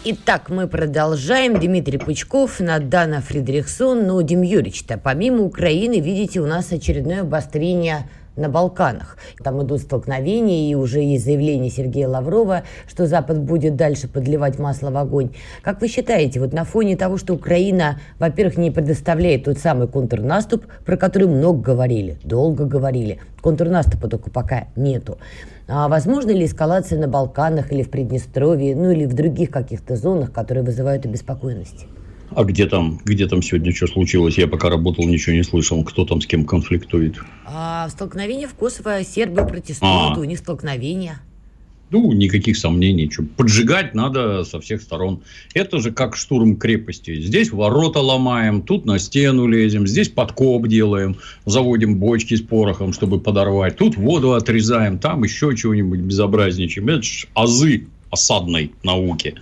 Итак, 0.04 0.50
мы 0.50 0.68
продолжаем. 0.68 1.60
Дмитрий 1.60 1.98
Пучков, 1.98 2.60
Надана 2.60 3.22
Фридрихсон. 3.22 4.06
Ну, 4.06 4.22
Дим 4.22 4.42
Юрьевич-то, 4.42 4.98
помимо 4.98 5.44
Украины, 5.44 6.00
видите, 6.00 6.40
у 6.42 6.46
нас 6.46 6.72
очередное 6.72 7.22
обострение 7.22 8.10
на 8.36 8.50
Балканах. 8.50 9.18
Там 9.44 9.62
идут 9.64 9.82
столкновения, 9.82 10.72
и 10.72 10.76
уже 10.76 11.02
есть 11.02 11.26
заявление 11.26 11.70
Сергея 11.70 12.08
Лаврова, 12.08 12.64
что 12.88 13.08
Запад 13.08 13.40
будет 13.40 13.76
дальше 13.76 14.08
подливать 14.08 14.60
масло 14.60 14.92
в 14.92 14.98
огонь. 14.98 15.32
Как 15.62 15.82
вы 15.82 15.88
считаете, 15.88 16.40
вот 16.40 16.54
на 16.54 16.64
фоне 16.64 16.96
того, 16.96 17.18
что 17.18 17.34
Украина, 17.34 18.00
во-первых, 18.20 18.58
не 18.58 18.72
предоставляет 18.72 19.46
тот 19.46 19.58
самый 19.58 19.88
контрнаступ, 19.88 20.66
про 20.86 20.98
который 20.98 21.28
много 21.28 21.62
говорили, 21.62 22.18
долго 22.24 22.66
говорили, 22.66 23.20
контрнаступа 23.42 24.08
только 24.08 24.30
пока 24.30 24.68
нету, 24.76 25.18
а 25.68 25.88
возможно 25.88 26.32
ли 26.32 26.46
эскалация 26.46 27.00
на 27.00 27.08
Балканах 27.08 27.72
или 27.72 27.84
в 27.84 27.90
Приднестровье, 27.90 28.76
ну 28.76 28.92
или 28.92 29.06
в 29.06 29.14
других 29.14 29.52
каких-то 29.52 29.96
зонах, 29.96 30.32
которые 30.32 30.64
вызывают 30.64 31.06
обеспокоенность? 31.06 31.86
А 32.34 32.44
где 32.44 32.66
там, 32.66 33.00
где 33.04 33.28
там 33.28 33.42
сегодня 33.42 33.74
что 33.74 33.88
случилось? 33.88 34.38
Я 34.38 34.48
пока 34.48 34.70
работал, 34.70 35.06
ничего 35.06 35.36
не 35.36 35.44
слышал. 35.44 35.84
Кто 35.84 36.06
там 36.06 36.22
с 36.22 36.26
кем 36.26 36.46
конфликтует? 36.46 37.18
А, 37.46 37.90
столкновение 37.90 38.48
в 38.48 38.54
Косово. 38.54 39.04
Сербы 39.04 39.46
протестуют, 39.46 40.18
а. 40.18 40.20
у 40.20 40.24
них 40.24 40.40
столкновения. 40.40 41.22
Ну, 41.90 42.14
никаких 42.14 42.56
сомнений. 42.56 43.10
Что, 43.12 43.24
поджигать 43.24 43.94
надо 43.94 44.46
со 44.46 44.62
всех 44.62 44.82
сторон. 44.82 45.24
Это 45.54 45.80
же 45.80 45.92
как 45.92 46.16
штурм 46.16 46.56
крепости. 46.56 47.20
Здесь 47.20 47.52
ворота 47.52 48.00
ломаем, 48.00 48.62
тут 48.62 48.86
на 48.86 48.98
стену 48.98 49.46
лезем, 49.46 49.86
здесь 49.86 50.08
подкоп 50.08 50.68
делаем, 50.68 51.18
заводим 51.46 52.00
бочки 52.00 52.36
с 52.36 52.42
порохом, 52.42 52.94
чтобы 52.94 53.20
подорвать. 53.20 53.76
Тут 53.76 53.98
воду 53.98 54.34
отрезаем, 54.34 55.00
там 55.00 55.26
еще 55.26 55.54
чего-нибудь 55.54 56.00
безобразничаем. 56.00 56.88
Это 56.88 57.02
же 57.02 57.28
азы 57.34 57.88
осадной 58.10 58.72
науки. 58.84 59.36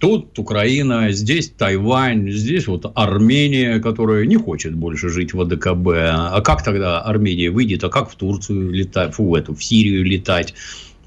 Тут 0.00 0.38
Украина, 0.38 1.12
здесь 1.12 1.50
Тайвань, 1.50 2.30
здесь 2.30 2.66
вот 2.66 2.90
Армения, 2.94 3.80
которая 3.80 4.24
не 4.24 4.36
хочет 4.36 4.74
больше 4.74 5.10
жить 5.10 5.34
в 5.34 5.40
АДКБ. 5.42 5.88
А 5.88 6.40
как 6.40 6.64
тогда 6.64 7.02
Армения 7.02 7.50
выйдет? 7.50 7.84
А 7.84 7.90
как 7.90 8.10
в 8.10 8.14
Турцию 8.14 8.70
летать? 8.70 9.14
Фу, 9.14 9.36
эту, 9.36 9.54
в 9.54 9.62
Сирию 9.62 10.02
летать? 10.02 10.54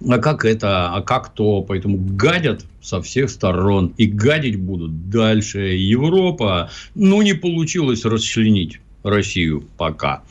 А 0.08 0.20
как 0.20 0.46
это? 0.46 0.94
А 0.94 1.02
как 1.02 1.34
то? 1.34 1.64
Поэтому 1.64 1.98
гадят 1.98 2.66
со 2.82 3.02
всех 3.02 3.32
сторон. 3.32 3.96
И 3.98 4.06
гадить 4.06 4.58
будут 4.58 5.10
дальше. 5.10 5.76
Европа, 5.76 6.70
ну, 6.94 7.24
не 7.24 7.34
получилось 7.34 8.06
расчленить 8.06 8.80
Россию 9.02 9.64
пока 9.76 10.22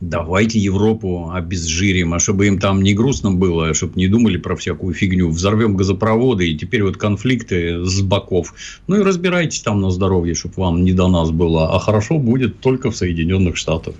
давайте 0.00 0.58
Европу 0.58 1.30
обезжирим, 1.32 2.14
а 2.14 2.18
чтобы 2.18 2.46
им 2.46 2.58
там 2.58 2.82
не 2.82 2.94
грустно 2.94 3.30
было, 3.32 3.68
а 3.68 3.74
чтобы 3.74 3.94
не 3.96 4.08
думали 4.08 4.36
про 4.36 4.56
всякую 4.56 4.94
фигню, 4.94 5.28
взорвем 5.28 5.76
газопроводы, 5.76 6.50
и 6.50 6.56
теперь 6.56 6.82
вот 6.82 6.96
конфликты 6.96 7.84
с 7.84 8.00
боков. 8.00 8.54
Ну 8.86 8.96
и 8.96 9.02
разбирайтесь 9.02 9.60
там 9.60 9.80
на 9.80 9.90
здоровье, 9.90 10.34
чтобы 10.34 10.54
вам 10.56 10.84
не 10.84 10.92
до 10.92 11.08
нас 11.08 11.30
было, 11.30 11.74
а 11.74 11.78
хорошо 11.78 12.18
будет 12.18 12.60
только 12.60 12.90
в 12.90 12.96
Соединенных 12.96 13.56
Штатах. 13.56 13.94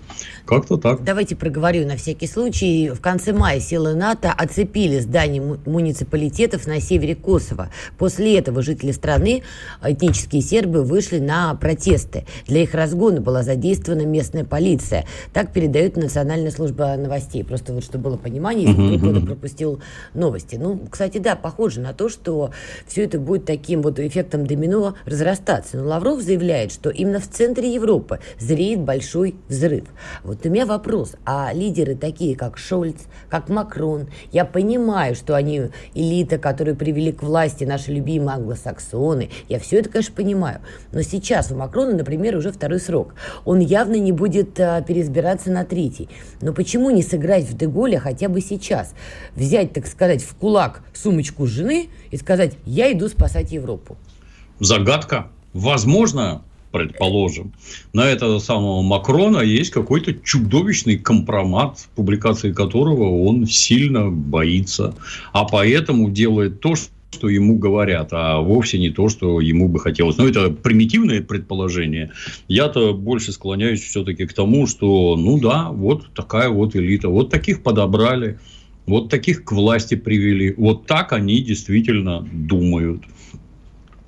Как-то 0.50 0.78
так. 0.78 1.04
Давайте 1.04 1.36
проговорю 1.36 1.86
на 1.86 1.96
всякий 1.96 2.26
случай. 2.26 2.90
В 2.90 3.00
конце 3.00 3.32
мая 3.32 3.60
силы 3.60 3.94
НАТО 3.94 4.32
оцепили 4.36 4.98
здания 4.98 5.40
муниципалитетов 5.40 6.66
на 6.66 6.80
севере 6.80 7.14
Косово. 7.14 7.70
После 7.98 8.36
этого 8.36 8.60
жители 8.60 8.90
страны, 8.90 9.44
этнические 9.80 10.42
сербы, 10.42 10.82
вышли 10.82 11.20
на 11.20 11.54
протесты. 11.54 12.26
Для 12.48 12.62
их 12.62 12.74
разгона 12.74 13.20
была 13.20 13.44
задействована 13.44 14.04
местная 14.04 14.44
полиция. 14.44 15.06
Так 15.32 15.52
передает 15.52 15.96
Национальная 15.96 16.50
служба 16.50 16.96
новостей. 16.96 17.44
Просто 17.44 17.72
вот 17.72 17.84
чтобы 17.84 18.10
было 18.10 18.16
понимание, 18.16 18.68
если 18.68 18.98
кто-то 18.98 19.20
пропустил 19.20 19.80
новости. 20.14 20.56
Ну, 20.56 20.80
кстати, 20.90 21.18
да, 21.18 21.36
похоже 21.36 21.78
на 21.78 21.92
то, 21.92 22.08
что 22.08 22.50
все 22.88 23.04
это 23.04 23.20
будет 23.20 23.44
таким 23.44 23.82
вот 23.82 24.00
эффектом 24.00 24.48
домино 24.48 24.96
разрастаться. 25.04 25.76
Но 25.76 25.86
Лавров 25.86 26.20
заявляет, 26.22 26.72
что 26.72 26.90
именно 26.90 27.20
в 27.20 27.28
центре 27.28 27.72
Европы 27.72 28.18
зреет 28.40 28.80
большой 28.80 29.36
взрыв. 29.48 29.84
Вот 30.24 30.39
вот 30.40 30.46
у 30.46 30.50
меня 30.50 30.64
вопрос, 30.64 31.16
а 31.26 31.52
лидеры 31.52 31.94
такие, 31.94 32.34
как 32.34 32.56
Шольц, 32.56 32.96
как 33.28 33.50
Макрон, 33.50 34.08
я 34.32 34.46
понимаю, 34.46 35.14
что 35.14 35.34
они 35.34 35.64
элита, 35.94 36.38
которую 36.38 36.76
привели 36.76 37.12
к 37.12 37.22
власти 37.22 37.64
наши 37.64 37.92
любимые 37.92 38.36
англосаксоны, 38.36 39.28
я 39.50 39.58
все 39.58 39.80
это, 39.80 39.90
конечно, 39.90 40.14
понимаю, 40.14 40.60
но 40.92 41.02
сейчас 41.02 41.52
у 41.52 41.56
Макрона, 41.56 41.92
например, 41.92 42.36
уже 42.36 42.52
второй 42.52 42.80
срок, 42.80 43.14
он 43.44 43.58
явно 43.58 43.96
не 43.96 44.12
будет 44.12 44.58
а, 44.58 44.80
переизбираться 44.80 45.50
на 45.50 45.62
III. 45.62 46.08
Но 46.40 46.54
почему 46.54 46.88
не 46.88 47.02
сыграть 47.02 47.44
в 47.44 47.54
Деголя 47.54 47.98
хотя 47.98 48.30
бы 48.30 48.40
сейчас? 48.40 48.94
Взять, 49.36 49.74
так 49.74 49.86
сказать, 49.86 50.22
в 50.22 50.34
кулак 50.36 50.82
сумочку 50.94 51.46
жены 51.46 51.90
и 52.10 52.16
сказать, 52.16 52.54
я 52.64 52.90
иду 52.90 53.08
спасать 53.08 53.52
Европу. 53.52 53.98
Загадка. 54.58 55.28
Возможно, 55.52 56.44
предположим, 56.70 57.52
на 57.92 58.06
этого 58.06 58.38
самого 58.38 58.82
Макрона 58.82 59.38
есть 59.38 59.70
какой-то 59.70 60.14
чудовищный 60.14 60.96
компромат, 60.98 61.88
публикации 61.94 62.52
которого 62.52 63.24
он 63.24 63.46
сильно 63.46 64.10
боится, 64.10 64.94
а 65.32 65.44
поэтому 65.44 66.10
делает 66.10 66.60
то, 66.60 66.74
что 66.76 67.28
ему 67.28 67.58
говорят, 67.58 68.10
а 68.12 68.40
вовсе 68.40 68.78
не 68.78 68.90
то, 68.90 69.08
что 69.08 69.40
ему 69.40 69.68
бы 69.68 69.80
хотелось. 69.80 70.16
Но 70.16 70.28
это 70.28 70.50
примитивное 70.50 71.22
предположение. 71.22 72.12
Я-то 72.48 72.94
больше 72.94 73.32
склоняюсь 73.32 73.82
все-таки 73.82 74.26
к 74.26 74.32
тому, 74.32 74.66
что, 74.66 75.16
ну 75.16 75.40
да, 75.40 75.70
вот 75.70 76.14
такая 76.14 76.48
вот 76.48 76.76
элита, 76.76 77.08
вот 77.08 77.30
таких 77.30 77.62
подобрали, 77.62 78.38
вот 78.86 79.08
таких 79.08 79.44
к 79.44 79.52
власти 79.52 79.96
привели, 79.96 80.54
вот 80.56 80.86
так 80.86 81.12
они 81.12 81.40
действительно 81.42 82.26
думают. 82.32 83.02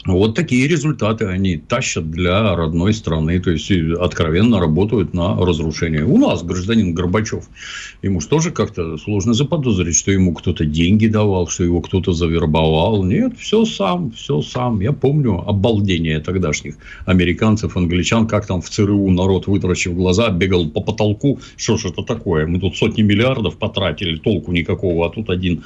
Вот 0.04 0.34
такие 0.34 0.66
результаты 0.66 1.26
они 1.26 1.58
тащат 1.58 2.10
для 2.10 2.56
родной 2.56 2.92
страны, 2.92 3.38
то 3.38 3.52
есть 3.52 3.70
откровенно 4.00 4.58
работают 4.58 5.14
на 5.14 5.36
разрушение. 5.36 6.04
У 6.04 6.18
нас 6.18 6.42
гражданин 6.42 6.92
Горбачев, 6.92 7.44
ему 8.02 8.20
же 8.20 8.26
тоже 8.26 8.50
как-то 8.50 8.98
сложно 8.98 9.32
заподозрить, 9.32 9.96
что 9.96 10.10
ему 10.10 10.34
кто-то 10.34 10.64
деньги 10.64 11.06
давал, 11.06 11.46
что 11.46 11.62
его 11.62 11.80
кто-то 11.80 12.12
завербовал. 12.12 13.04
Нет, 13.04 13.34
все 13.38 13.64
сам, 13.64 14.10
все 14.10 14.42
сам. 14.42 14.80
Я 14.80 14.92
помню 14.92 15.38
обалдение 15.48 16.18
тогдашних 16.18 16.78
американцев, 17.06 17.76
англичан, 17.76 18.26
как 18.26 18.46
там 18.46 18.60
в 18.60 18.68
ЦРУ 18.68 19.08
народ, 19.10 19.46
вытаращив 19.46 19.94
глаза, 19.94 20.30
бегал 20.30 20.68
по 20.68 20.80
потолку. 20.80 21.38
Что 21.56 21.76
ж 21.76 21.84
это 21.86 22.02
такое? 22.02 22.48
Мы 22.48 22.58
тут 22.58 22.76
сотни 22.76 23.02
миллиардов 23.02 23.56
потратили, 23.56 24.16
толку 24.16 24.50
никакого, 24.50 25.06
а 25.06 25.10
тут 25.10 25.30
один 25.30 25.62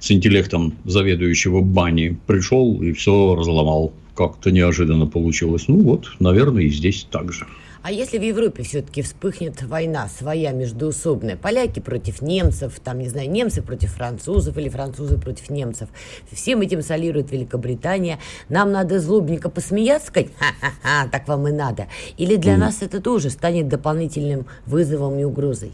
с 0.00 0.10
интеллектом 0.10 0.74
заведующего 0.84 1.60
бани 1.60 2.18
пришел 2.26 2.80
и 2.82 2.92
все 2.92 3.34
разломал. 3.34 3.92
Как-то 4.14 4.50
неожиданно 4.50 5.06
получилось. 5.06 5.68
Ну 5.68 5.80
вот, 5.82 6.06
наверное, 6.18 6.64
и 6.64 6.68
здесь 6.68 7.06
так 7.10 7.32
же. 7.32 7.46
А 7.86 7.92
если 7.92 8.18
в 8.18 8.22
Европе 8.22 8.64
все-таки 8.64 9.00
вспыхнет 9.00 9.62
война 9.62 10.08
своя 10.08 10.50
междуусобная, 10.50 11.36
поляки 11.36 11.78
против 11.78 12.20
немцев, 12.20 12.80
там, 12.82 12.98
не 12.98 13.08
знаю, 13.08 13.30
немцы 13.30 13.62
против 13.62 13.92
французов 13.92 14.58
или 14.58 14.68
французы 14.68 15.18
против 15.18 15.50
немцев, 15.50 15.88
всем 16.32 16.62
этим 16.62 16.82
солирует 16.82 17.30
Великобритания, 17.30 18.18
нам 18.48 18.72
надо 18.72 18.98
злобненько 18.98 19.50
посмеяться, 19.50 20.08
сказать, 20.08 20.30
ха-ха-ха, 20.36 21.08
так 21.12 21.28
вам 21.28 21.46
и 21.46 21.52
надо. 21.52 21.86
Или 22.18 22.34
для 22.34 22.54
mm. 22.54 22.58
нас 22.58 22.82
это 22.82 23.00
тоже 23.00 23.30
станет 23.30 23.68
дополнительным 23.68 24.46
вызовом 24.66 25.20
и 25.20 25.22
угрозой? 25.22 25.70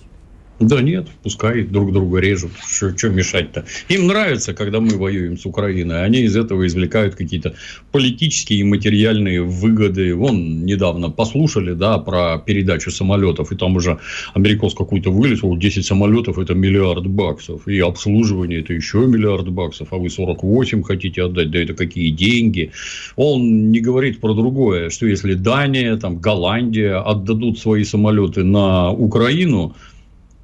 Да 0.63 0.81
нет, 0.81 1.09
пускай 1.25 1.65
друг 1.65 1.93
друга 1.93 2.21
режут. 2.21 2.53
Что, 2.65 3.09
мешать-то? 3.09 3.65
Им 3.89 4.07
нравится, 4.07 4.55
когда 4.55 4.79
мы 4.79 4.97
воюем 4.97 5.37
с 5.37 5.45
Украиной. 5.45 6.05
Они 6.05 6.21
из 6.21 6.37
этого 6.37 6.67
извлекают 6.67 7.17
какие-то 7.17 7.55
политические 7.91 8.61
и 8.61 8.65
материальные 8.65 9.43
выгоды. 9.43 10.15
Вон 10.15 10.65
недавно 10.65 11.11
послушали 11.11 11.73
да, 11.73 11.99
про 11.99 12.39
передачу 12.39 12.93
самолетов. 12.93 13.51
И 13.51 13.57
там 13.57 13.75
уже 13.75 13.99
америкос 14.35 14.75
какой-то 14.75 15.11
вылез. 15.11 15.43
Вот 15.43 15.59
10 15.59 15.85
самолетов 15.85 16.39
это 16.39 16.55
миллиард 16.55 17.09
баксов. 17.09 17.67
И 17.67 17.81
обслуживание 17.81 18.61
это 18.61 18.73
еще 18.73 18.99
миллиард 18.99 19.49
баксов. 19.49 19.89
А 19.91 19.97
вы 19.97 20.11
48 20.11 20.85
хотите 20.85 21.25
отдать. 21.25 21.51
Да 21.51 21.59
это 21.59 21.75
какие 21.75 22.11
деньги. 22.11 22.71
Он 23.17 23.73
не 23.73 23.81
говорит 23.81 24.21
про 24.21 24.33
другое. 24.33 24.91
Что 24.91 25.07
если 25.07 25.35
Дания, 25.35 25.97
там, 25.97 26.19
Голландия 26.19 26.99
отдадут 26.99 27.59
свои 27.59 27.83
самолеты 27.83 28.45
на 28.45 28.93
Украину, 28.93 29.75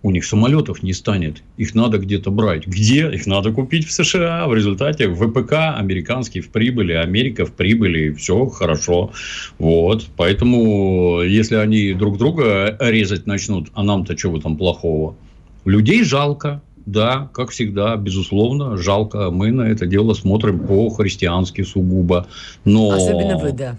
у 0.02 0.10
них 0.10 0.24
самолетов 0.24 0.82
не 0.82 0.92
станет. 0.92 1.42
Их 1.56 1.74
надо 1.74 1.98
где-то 1.98 2.30
брать. 2.30 2.66
Где? 2.66 3.10
Их 3.10 3.26
надо 3.26 3.52
купить 3.52 3.86
в 3.86 3.92
США. 3.92 4.46
В 4.46 4.54
результате 4.54 5.08
ВПК 5.08 5.76
американский 5.76 6.40
в 6.40 6.50
прибыли, 6.50 6.92
Америка 6.92 7.44
в 7.44 7.52
прибыли. 7.52 8.12
Все 8.12 8.46
хорошо. 8.46 9.10
Вот. 9.58 10.06
Поэтому, 10.16 11.20
если 11.22 11.56
они 11.56 11.94
друг 11.94 12.18
друга 12.18 12.76
резать 12.80 13.26
начнут, 13.26 13.68
а 13.74 13.82
нам-то 13.82 14.14
чего 14.14 14.38
там 14.38 14.56
плохого? 14.56 15.16
Людей 15.64 16.04
жалко. 16.04 16.62
Да, 16.86 17.28
как 17.34 17.50
всегда, 17.50 17.96
безусловно, 17.96 18.78
жалко. 18.78 19.30
Мы 19.30 19.50
на 19.50 19.62
это 19.62 19.84
дело 19.84 20.14
смотрим 20.14 20.60
по-христиански 20.60 21.60
сугубо. 21.60 22.28
Но... 22.64 22.92
Особенно 22.92 23.36
вы, 23.36 23.52
да. 23.52 23.76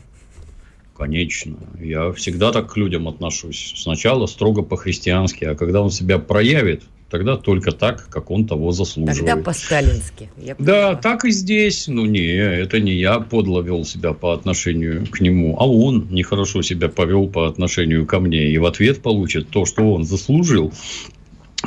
Конечно. 1.00 1.56
Я 1.80 2.12
всегда 2.12 2.52
так 2.52 2.74
к 2.74 2.78
людям 2.78 3.08
отношусь. 3.08 3.74
Сначала 3.78 4.26
строго 4.26 4.64
по-христиански, 4.64 5.46
а 5.46 5.56
когда 5.56 5.82
он 5.82 5.92
себя 5.92 6.20
проявит, 6.20 6.84
тогда 7.10 7.38
только 7.38 7.72
так, 7.72 8.10
как 8.10 8.30
он 8.30 8.46
того 8.46 8.74
заслуживает. 8.74 9.18
Тогда 9.18 9.38
по-сталински. 9.38 10.30
Да, 10.60 10.96
так 10.96 11.24
и 11.24 11.32
здесь. 11.32 11.88
Ну, 11.88 12.06
не, 12.06 12.28
это 12.28 12.82
не 12.82 12.94
я 12.96 13.22
подло 13.22 13.62
вел 13.62 13.86
себя 13.86 14.12
по 14.12 14.34
отношению 14.34 15.08
к 15.08 15.22
нему, 15.22 15.56
а 15.58 15.66
он 15.66 16.10
нехорошо 16.12 16.62
себя 16.62 16.90
повел 16.90 17.28
по 17.28 17.48
отношению 17.48 18.06
ко 18.06 18.20
мне. 18.20 18.50
И 18.50 18.58
в 18.58 18.66
ответ 18.66 19.02
получит 19.02 19.48
то, 19.48 19.64
что 19.64 19.94
он 19.94 20.04
заслужил. 20.04 20.74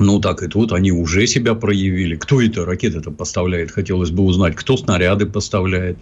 Ну, 0.02 0.18
так 0.18 0.42
и 0.42 0.48
тут 0.48 0.72
они 0.72 0.90
уже 0.90 1.26
себя 1.26 1.54
проявили. 1.54 2.16
Кто 2.16 2.42
это 2.42 2.64
ракеты-то 2.64 3.10
поставляет? 3.10 3.70
Хотелось 3.70 4.10
бы 4.10 4.24
узнать, 4.24 4.56
кто 4.56 4.76
снаряды 4.76 5.26
поставляет. 5.26 5.98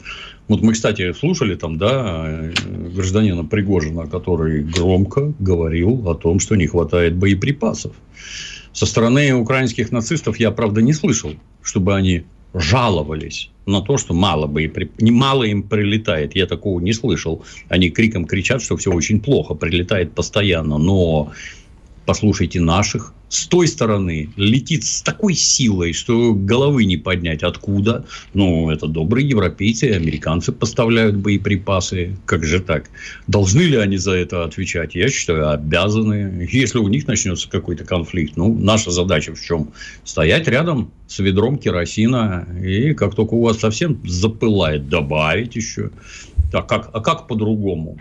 Вот 0.49 0.63
мы, 0.63 0.73
кстати, 0.73 1.13
слушали 1.13 1.55
там, 1.55 1.77
да, 1.77 2.51
гражданина 2.95 3.45
Пригожина, 3.45 4.07
который 4.07 4.63
громко 4.63 5.33
говорил 5.39 6.09
о 6.09 6.15
том, 6.15 6.41
что 6.41 6.57
не 6.57 6.67
хватает 6.67 7.15
боеприпасов. 7.15 7.93
Со 8.73 8.87
стороны 8.87 9.35
украинских 9.35 9.93
нацистов 9.93 10.41
я, 10.41 10.51
правда, 10.51 10.81
не 10.81 10.93
слышал, 10.93 11.33
чтобы 11.63 11.95
они 11.95 12.25
жаловались 12.55 13.51
на 13.67 13.83
то, 13.83 13.97
что 13.99 14.15
мало, 14.15 14.47
боеприп... 14.47 15.01
не 15.01 15.11
мало 15.11 15.45
им 15.45 15.63
прилетает. 15.63 16.35
Я 16.35 16.47
такого 16.47 16.81
не 16.81 16.93
слышал. 16.93 17.45
Они 17.69 17.91
криком 17.91 18.25
кричат, 18.25 18.63
что 18.63 18.77
все 18.77 18.91
очень 18.93 19.21
плохо, 19.21 19.55
прилетает 19.55 20.13
постоянно. 20.13 20.79
Но 20.79 21.33
послушайте 22.07 22.61
наших, 22.61 23.15
с 23.31 23.47
той 23.47 23.69
стороны 23.69 24.29
летит 24.37 24.85
с 24.85 25.03
такой 25.03 25.35
силой, 25.35 25.93
что 25.93 26.35
головы 26.35 26.85
не 26.85 26.97
поднять. 26.97 27.45
Откуда? 27.45 28.05
Ну, 28.35 28.71
это 28.71 28.89
добрые 28.89 29.29
европейцы 29.29 29.85
американцы 29.85 30.51
поставляют 30.51 31.17
боеприпасы. 31.17 32.17
Как 32.27 32.45
же 32.45 32.59
так? 32.59 32.91
Должны 33.29 33.63
ли 33.63 33.77
они 33.77 33.99
за 33.99 34.13
это 34.13 34.45
отвечать? 34.45 34.97
Я 34.97 35.09
считаю, 35.09 35.51
обязаны. 35.51 36.49
Если 36.51 36.79
у 36.79 36.89
них 36.89 37.07
начнется 37.07 37.49
какой-то 37.49 37.85
конфликт, 37.85 38.37
ну, 38.37 38.53
наша 38.53 38.91
задача 38.91 39.33
в 39.33 39.41
чем? 39.41 39.71
Стоять 40.03 40.49
рядом 40.49 40.91
с 41.07 41.21
ведром 41.21 41.57
керосина, 41.57 42.49
и 42.61 42.95
как 42.95 43.15
только 43.15 43.35
у 43.35 43.45
вас 43.45 43.61
совсем 43.61 44.01
запылает, 44.05 44.89
добавить 44.89 45.55
еще. 45.55 45.91
А 46.53 46.63
как, 46.63 46.91
а 46.93 47.01
как 47.01 47.29
по-другому? 47.29 47.97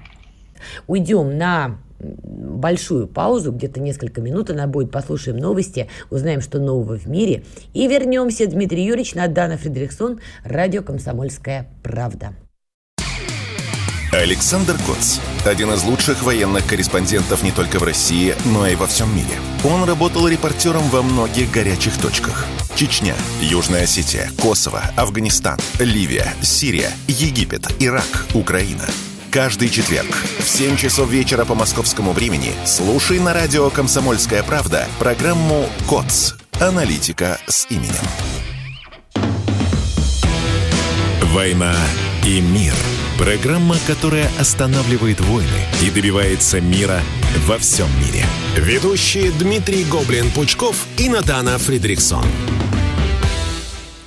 Уйдем 0.88 1.38
на 1.38 1.80
большую 2.00 3.08
паузу, 3.08 3.52
где-то 3.52 3.80
несколько 3.80 4.22
минут 4.22 4.50
она 4.50 4.68
будет, 4.68 4.92
послушаем 4.92 5.38
новости, 5.38 5.90
узнаем, 6.10 6.42
что 6.42 6.60
нового 6.60 6.98
в 6.98 7.08
мире, 7.08 7.44
и 7.74 7.88
вернемся. 7.88 8.48
Дмитрий 8.48 8.86
Юрьевич, 8.86 9.16
Надана 9.16 9.58
Фредериксон, 9.58 10.20
радио 10.44 10.82
«Комсомольская 10.82 11.68
правда». 11.84 12.34
Александр 14.12 14.76
Коц. 14.88 15.20
Один 15.46 15.72
из 15.72 15.84
лучших 15.84 16.24
военных 16.24 16.66
корреспондентов 16.66 17.44
не 17.44 17.52
только 17.52 17.78
в 17.78 17.84
России, 17.84 18.34
но 18.46 18.66
и 18.66 18.76
во 18.76 18.88
всем 18.88 19.16
мире. 19.16 19.28
Он 19.64 19.88
работал 19.88 20.28
репортером 20.28 20.82
во 20.90 21.04
многих 21.04 21.52
горячих 21.52 21.96
точках. 22.02 22.48
Чечня, 22.76 23.14
Южная 23.40 23.84
Осетия, 23.84 24.30
Косово, 24.42 24.82
Афганистан, 24.98 25.60
Ливия, 25.80 26.34
Сирия, 26.42 26.90
Египет, 27.08 27.68
Ирак, 27.80 28.26
Украина– 28.34 28.86
Каждый 29.32 29.70
четверг 29.70 30.10
в 30.40 30.50
7 30.50 30.76
часов 30.76 31.08
вечера 31.12 31.46
по 31.46 31.54
московскому 31.54 32.14
времени 32.14 32.52
слушай 32.66 33.20
на 33.20 33.32
радио 33.32 33.70
«Комсомольская 33.70 34.42
правда» 34.42 34.88
программу 34.98 35.68
«КОЦ. 35.88 36.34
Аналитика 36.60 37.38
с 37.48 37.68
именем». 37.70 37.94
«Война 41.26 41.76
и 42.26 42.42
мир»– 42.42 42.74
программа, 43.20 43.76
которая 43.86 44.28
останавливает 44.40 45.22
войны 45.22 45.48
и 45.84 45.92
добивается 45.92 46.60
мира 46.60 47.00
во 47.46 47.60
всем 47.60 47.88
мире. 48.00 48.26
Ведущие 48.58 49.32
Дмитрий 49.32 49.84
Гоблин-Пучков 49.84 50.76
и 50.98 51.08
Натана 51.08 51.60
Фридриксон. 51.60 52.26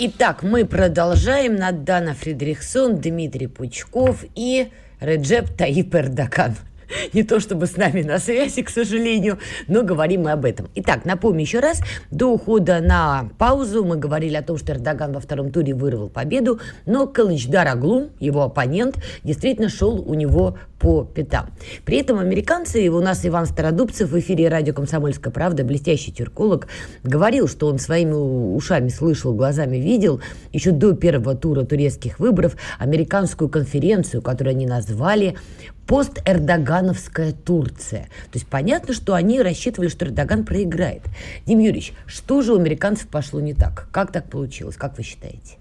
Итак, 0.01 0.43
мы 0.43 0.65
продолжаем. 0.65 1.55
Надана 1.55 2.13
Фридрихсон, 2.13 3.01
Дмитрий 3.01 3.47
Пучков 3.47 4.25
и 4.35 4.67
Реджеп 5.03 5.57
Таипер 5.59 6.09
Дакан. 6.09 6.57
Не 7.13 7.23
то 7.23 7.41
чтобы 7.41 7.67
с 7.67 7.77
нами 7.77 8.03
на 8.03 8.19
связи, 8.19 8.63
к 8.63 8.71
сожалению, 8.71 9.39
но 9.69 9.83
говорим 9.83 10.23
мы 10.23 10.33
об 10.33 10.45
этом. 10.45 10.69
Итак, 10.75 11.05
напомню 11.05 11.43
еще 11.43 11.61
раз, 11.61 11.81
до 12.11 12.27
ухода 12.33 12.81
на 12.81 13.31
паузу 13.39 13.85
мы 13.85 13.97
говорили 13.97 14.37
о 14.37 14.43
том, 14.43 14.59
что 14.59 14.73
Эрдоган 14.73 15.13
во 15.13 15.21
втором 15.21 15.51
туре 15.51 15.75
вырвал 15.75 16.09
победу, 16.09 16.61
но 16.87 17.07
Калычдар 17.07 17.67
Аглум, 17.67 18.11
его 18.21 18.43
оппонент, 18.43 18.97
действительно 19.25 19.69
шел 19.69 20.01
у 20.01 20.15
него 20.15 20.59
по 20.79 21.05
пятам. 21.05 21.51
При 21.85 21.99
этом 21.99 22.19
американцы, 22.19 22.85
и 22.85 22.89
у 22.89 23.01
нас 23.01 23.25
Иван 23.25 23.47
Стародубцев 23.47 24.11
в 24.11 24.19
эфире 24.19 24.49
радио 24.49 24.75
«Комсомольская 24.75 25.33
правда», 25.33 25.63
блестящий 25.63 26.11
тюрколог, 26.13 26.67
говорил, 27.05 27.47
что 27.47 27.69
он 27.69 27.79
своими 27.79 28.13
ушами 28.13 28.89
слышал, 28.89 29.33
глазами 29.33 29.77
видел 29.77 30.21
еще 30.53 30.73
до 30.73 30.95
первого 30.95 31.37
тура 31.37 31.65
турецких 31.65 32.19
выборов 32.19 32.57
американскую 32.81 33.49
конференцию, 33.49 34.23
которую 34.23 34.53
они 34.53 34.67
назвали 34.67 35.37
пост-эрдогановская 35.93 37.33
Турция. 37.33 38.05
То 38.31 38.39
есть 38.39 38.47
понятно, 38.47 38.95
что 38.95 39.13
они 39.13 39.43
рассчитывали, 39.43 39.91
что 39.91 40.07
Эрдоган 40.07 40.47
проиграет. 40.47 41.03
Дим 41.45 41.59
Юрьевич, 41.59 41.93
что 42.07 42.41
же 42.41 42.55
у 42.55 42.57
американцев 42.57 43.09
пошло 43.09 43.43
не 43.43 43.53
так? 43.53 43.89
Как 43.93 44.11
так 44.11 44.31
получилось? 44.31 44.77
Как 44.77 44.97
вы 44.97 45.05
считаете? 45.05 45.59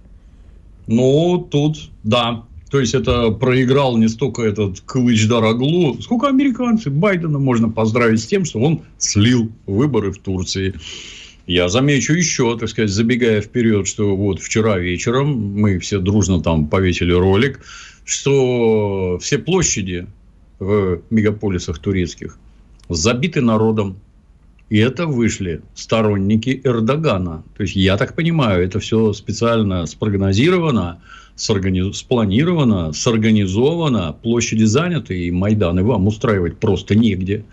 Ну, 0.88 1.38
тут, 1.52 1.90
да, 2.06 2.46
то 2.70 2.80
есть 2.80 2.94
это 2.94 3.32
проиграл 3.32 3.98
не 3.98 4.08
столько 4.08 4.44
этот 4.44 4.80
Кылыч 4.80 5.28
Дараглу, 5.28 6.02
сколько 6.02 6.30
американцы. 6.30 6.90
Байдена 6.90 7.38
можно 7.38 7.68
поздравить 7.68 8.22
с 8.22 8.26
тем, 8.26 8.46
что 8.46 8.62
он 8.62 8.84
слил 9.00 9.52
выборы 9.66 10.14
в 10.14 10.20
Турции. 10.20 10.76
Я 11.46 11.68
замечу 11.68 12.14
еще, 12.14 12.58
так 12.58 12.70
сказать, 12.70 12.90
забегая 12.90 13.42
вперед, 13.42 13.86
что 13.86 14.16
вот 14.16 14.40
вчера 14.40 14.78
вечером 14.78 15.60
мы 15.60 15.78
все 15.80 16.00
дружно 16.00 16.40
там 16.40 16.68
повесили 16.68 17.12
ролик, 17.12 17.60
что 18.06 19.20
все 19.22 19.38
площади 19.38 20.08
в 20.62 21.02
мегаполисах 21.10 21.80
турецких 21.80 22.38
забиты 22.88 23.42
народом. 23.42 23.98
И 24.70 24.78
это 24.78 25.06
вышли 25.06 25.62
сторонники 25.74 26.62
Эрдогана. 26.64 27.44
То 27.58 27.64
есть, 27.64 27.76
я 27.76 27.98
так 27.98 28.16
понимаю, 28.16 28.64
это 28.64 28.80
все 28.80 29.12
специально 29.12 29.86
спрогнозировано, 29.86 31.02
соргани... 31.36 31.92
спланировано, 31.92 32.94
сорганизовано, 32.94 34.16
площади 34.22 34.64
заняты, 34.64 35.20
и 35.20 35.32
Майданы 35.32 35.84
вам 35.84 36.08
устраивать 36.08 36.58
просто 36.58 36.96
негде. 36.96 37.44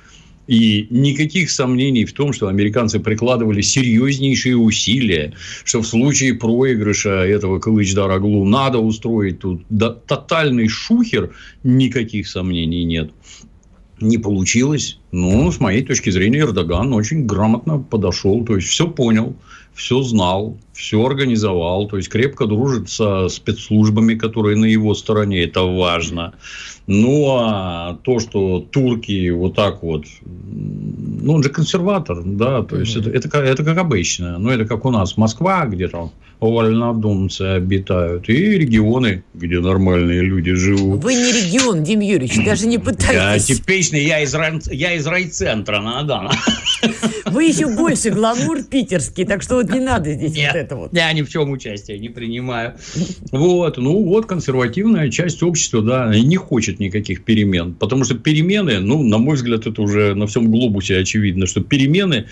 И 0.49 0.87
никаких 0.89 1.51
сомнений 1.51 2.07
в 2.07 2.15
том, 2.15 2.33
что 2.33 2.49
американцы 2.49 2.99
прикладывали 2.99 3.61
серьезнейшие 3.61 4.57
усилия, 4.57 5.35
что 5.65 5.83
в 5.83 5.87
случае 5.87 6.35
проигрыша 6.35 7.11
этого 7.11 7.61
Кылыч-Дараглу 7.61 8.45
надо 8.47 8.79
устроить 8.79 9.41
тут 9.41 9.63
тотальный 10.07 10.69
шухер, 10.69 11.31
никаких 11.63 12.27
сомнений 12.27 12.85
нет 12.85 13.13
не 14.01 14.19
получилось. 14.19 14.99
Ну, 15.11 15.51
с 15.51 15.61
моей 15.61 15.83
точки 15.83 16.11
зрения, 16.11 16.41
Эрдоган 16.41 16.93
очень 16.93 17.27
грамотно 17.27 17.79
подошел, 17.81 18.45
то 18.45 18.57
есть 18.57 18.69
все 18.69 18.89
понял, 18.89 19.35
все 19.75 20.03
знал, 20.03 20.57
все 20.79 21.05
организовал, 21.05 21.89
то 21.89 21.97
есть 21.97 22.09
крепко 22.09 22.47
дружит 22.47 22.89
со 22.89 23.29
спецслужбами, 23.29 24.15
которые 24.15 24.57
на 24.57 24.65
его 24.65 24.95
стороне, 24.95 25.43
это 25.43 25.63
важно. 25.63 26.35
Ну, 26.87 27.27
а 27.37 27.99
то, 28.05 28.21
что 28.21 28.61
турки 28.61 29.29
вот 29.31 29.57
так 29.57 29.83
вот, 29.83 30.05
ну, 30.25 31.35
он 31.35 31.43
же 31.43 31.51
консерватор, 31.51 32.23
да, 32.25 32.63
то 32.63 32.79
есть 32.79 32.97
mm-hmm. 32.97 33.11
это, 33.11 33.29
это, 33.29 33.39
это 33.39 33.65
как 33.65 33.79
обычно, 33.79 34.39
ну, 34.39 34.51
это 34.51 34.65
как 34.65 34.85
у 34.85 34.91
нас 34.91 35.17
Москва, 35.17 35.67
где 35.67 35.89
там 35.89 36.13
вольнодумцы 36.41 37.43
обитают, 37.43 38.29
и 38.29 38.33
регионы, 38.33 39.25
где 39.35 39.59
нормальные 39.59 40.23
люди 40.23 40.55
живут. 40.55 41.03
Вы 41.03 41.15
не 41.15 41.33
регион, 41.33 41.83
Дим 41.83 42.01
Юрьевич, 42.01 42.45
даже 42.45 42.67
не 42.67 42.79
пытайтесь. 42.79 43.49
Я 43.49 43.57
типичный, 43.57 44.05
я 44.05 44.21
из, 44.21 44.35
я 44.71 44.95
из 44.95 45.07
райцентра, 45.07 45.83
да. 46.05 46.31
Вы 47.27 47.45
еще 47.45 47.67
больше 47.67 48.11
гламур 48.11 48.63
питерский, 48.63 49.25
так 49.25 49.43
что 49.43 49.57
вот 49.57 49.71
не 49.71 49.81
надо 49.81 50.13
здесь 50.13 50.35
Нет, 50.35 50.55
вот 50.55 50.68
это 50.69 50.77
вот. 50.77 50.93
Я 50.93 51.13
ни 51.13 51.23
в 51.23 51.31
чем 51.31 51.51
участия 51.51 51.99
не 51.99 52.11
принимаю. 52.11 52.75
Вот, 53.33 53.79
ну 53.79 54.05
вот 54.05 54.27
консервативная 54.27 55.11
часть 55.11 55.43
общества, 55.43 55.83
да, 55.83 56.15
не 56.15 56.37
хочет 56.37 56.79
никаких 56.79 57.25
перемен, 57.25 57.75
потому 57.75 58.05
что 58.05 58.15
перемены, 58.15 58.81
ну, 58.81 59.03
на 59.03 59.19
мой 59.19 59.37
взгляд, 59.37 59.67
это 59.67 59.81
уже 59.81 60.15
на 60.15 60.27
всем 60.27 60.51
глобусе 60.51 60.99
очевидно, 60.99 61.47
что 61.47 61.63
перемены 61.63 62.27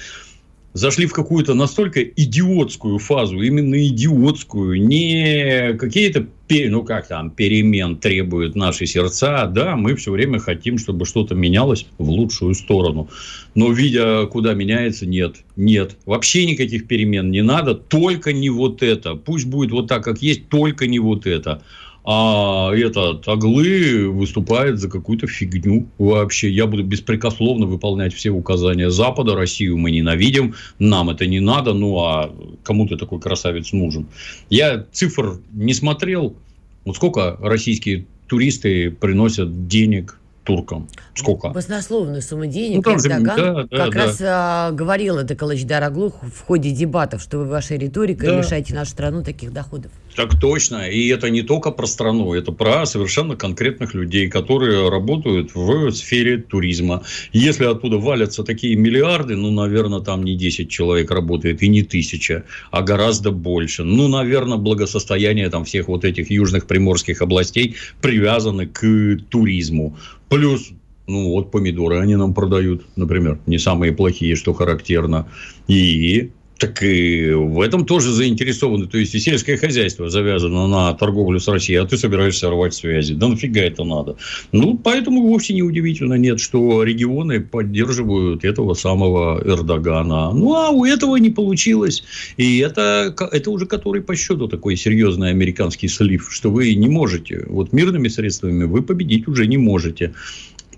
зашли 0.77 1.07
в 1.07 1.15
какую-то 1.15 1.55
настолько 1.55 2.03
идиотскую 2.03 2.99
фазу, 2.99 3.41
именно 3.41 3.87
идиотскую, 3.87 4.87
не 4.87 5.73
какие-то, 5.73 6.27
ну 6.51 6.85
как 6.85 7.09
там, 7.09 7.31
перемен 7.31 7.97
требуют 7.97 8.57
наши 8.57 8.85
сердца, 8.85 9.47
да, 9.47 9.75
мы 9.75 9.95
все 9.97 10.13
время 10.13 10.39
хотим, 10.39 10.77
чтобы 10.77 11.07
что-то 11.07 11.35
менялось 11.35 11.87
в 11.97 12.11
лучшую 12.11 12.55
сторону, 12.55 13.09
но 13.55 13.73
видя, 13.73 14.27
куда 14.27 14.53
меняется, 14.53 15.07
нет, 15.07 15.37
нет, 15.57 15.97
вообще 16.05 16.45
никаких 16.45 16.87
перемен 16.87 17.31
не 17.31 17.43
надо, 17.43 17.75
только 17.75 18.35
не 18.35 18.51
вот 18.51 18.83
это, 18.83 19.15
пусть 19.15 19.47
будет 19.47 19.71
вот 19.71 19.89
так, 19.89 20.05
как 20.05 20.21
есть, 20.21 20.51
только 20.51 20.87
не 20.87 20.99
вот 20.99 21.27
это 21.27 21.63
а 22.09 22.73
этот 22.73 23.27
Аглы 23.27 24.09
выступает 24.09 24.79
за 24.79 24.89
какую-то 24.89 25.27
фигню 25.27 25.89
вообще. 25.99 26.49
Я 26.49 26.69
буду 26.69 26.85
беспрекословно 26.85 27.67
выполнять 27.67 28.15
все 28.15 28.31
указания 28.31 28.91
Запада, 28.91 29.35
Россию 29.35 29.77
мы 29.77 29.91
ненавидим, 29.91 30.55
нам 30.79 31.11
это 31.11 31.27
не 31.27 31.41
надо, 31.41 31.75
ну 31.75 31.99
а 31.99 32.33
кому 32.63 32.87
ты 32.87 32.97
такой 32.97 33.19
красавец 33.19 33.73
нужен? 33.73 34.07
Я 34.51 34.87
цифр 34.93 35.41
не 35.53 35.75
смотрел, 35.75 36.37
вот 36.85 36.95
сколько 36.95 37.37
российские 37.41 38.07
туристы 38.29 38.93
приносят 38.93 39.67
денег 39.67 40.21
туркам. 40.47 40.89
Сколько? 41.15 41.49
Баснословную 41.49 42.23
сумму 42.23 42.47
денег. 42.47 42.77
Ну, 42.77 42.83
там 42.83 43.01
же, 43.01 43.09
Эрдоган 43.09 43.37
да, 43.37 43.63
да, 43.65 43.85
как 43.85 43.95
да. 43.95 44.05
раз 44.05 44.19
а, 44.23 44.71
говорил 44.71 45.19
это 45.19 45.35
Калачдар 45.35 45.83
Оглух 45.83 46.15
в 46.23 46.47
ходе 46.47 46.71
дебатов, 46.71 47.21
что 47.21 47.39
вы 47.39 47.47
вашей 47.47 47.79
риторикой 47.79 48.29
да. 48.29 48.39
лишаете 48.39 48.75
нашу 48.75 48.93
страну 48.93 49.23
таких 49.23 49.53
доходов. 49.53 49.91
Так 50.17 50.41
точно. 50.41 50.89
И 50.89 51.09
это 51.09 51.29
не 51.29 51.43
только 51.43 51.71
про 51.71 51.87
страну, 51.87 52.33
это 52.33 52.51
про 52.51 52.87
совершенно 52.87 53.37
конкретных 53.37 53.93
людей, 53.93 54.29
которые 54.29 54.89
работают 54.89 55.55
в 55.55 55.91
сфере 55.93 56.39
туризма. 56.39 57.03
Если 57.33 57.67
оттуда 57.67 57.99
валятся 57.99 58.43
такие 58.43 58.77
миллиарды, 58.77 59.37
ну, 59.37 59.51
наверное, 59.51 60.01
там 60.01 60.23
не 60.23 60.35
10 60.35 60.71
человек 60.71 61.11
работает 61.11 61.63
и 61.63 61.69
не 61.69 61.83
тысяча, 61.83 62.45
а 62.71 62.81
гораздо 62.81 63.31
больше. 63.31 63.85
Ну, 63.85 64.09
наверное, 64.09 64.57
благосостояние 64.57 65.51
там 65.51 65.65
всех 65.65 65.89
вот 65.89 66.05
этих 66.07 66.31
южных 66.31 66.67
приморских 66.67 67.21
областей 67.21 67.77
привязаны 68.01 68.67
к 68.67 69.19
туризму. 69.29 69.97
Плюс 70.29 70.73
ну 71.07 71.31
вот 71.31 71.51
помидоры 71.51 71.99
они 71.99 72.17
нам 72.17 72.35
продают, 72.35 72.85
например, 72.97 73.39
не 73.47 73.59
самые 73.59 73.93
плохие, 73.93 74.35
что 74.35 74.53
характерно. 74.53 75.29
И 75.69 76.33
так 76.59 76.83
и 76.83 77.31
в 77.33 77.61
этом 77.61 77.85
тоже 77.85 78.13
заинтересованы. 78.13 78.87
То 78.87 78.99
есть, 78.99 79.15
и 79.15 79.19
сельское 79.19 79.57
хозяйство 79.57 80.09
завязано 80.09 80.67
на 80.67 80.93
торговлю 80.95 81.39
с 81.39 81.49
Россией, 81.49 81.79
а 81.79 81.87
ты 81.87 81.99
собираешься 81.99 82.51
рвать 82.51 82.75
связи. 82.75 83.15
Да 83.15 83.29
нафига 83.29 83.61
это 83.61 83.85
надо? 83.85 84.17
Ну, 84.53 84.77
поэтому 84.77 85.27
вовсе 85.27 85.55
не 85.55 85.63
удивительно 85.63 86.15
нет, 86.15 86.41
что 86.41 86.83
регионы 86.83 87.41
поддерживают 87.41 88.45
этого 88.45 88.75
самого 88.75 89.43
Эрдогана. 89.45 90.33
Ну, 90.33 90.55
а 90.55 90.71
у 90.71 90.85
этого 90.85 91.17
не 91.17 91.31
получилось. 91.31 92.05
И 92.37 92.59
это, 92.59 93.15
это 93.33 93.51
уже 93.51 93.67
который 93.67 94.01
по 94.01 94.17
счету 94.17 94.49
такой 94.49 94.77
серьезный 94.77 95.31
американский 95.31 95.89
слив, 95.89 96.29
что 96.31 96.51
вы 96.51 96.75
не 96.75 96.89
можете. 96.89 97.45
Вот 97.49 97.73
мирными 97.73 98.09
средствами 98.09 98.65
вы 98.65 98.83
победить 98.83 99.29
уже 99.29 99.47
не 99.47 99.59
можете. 99.59 100.15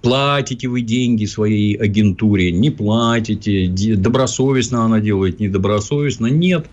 Платите 0.03 0.69
вы 0.69 0.83
деньги 0.83 1.25
своей 1.25 1.75
агентуре, 1.75 2.53
не 2.53 2.71
платите, 2.71 3.69
добросовестно 3.97 4.85
она 4.85 5.01
делает, 5.01 5.41
недобросовестно. 5.41 6.27
Нет. 6.27 6.67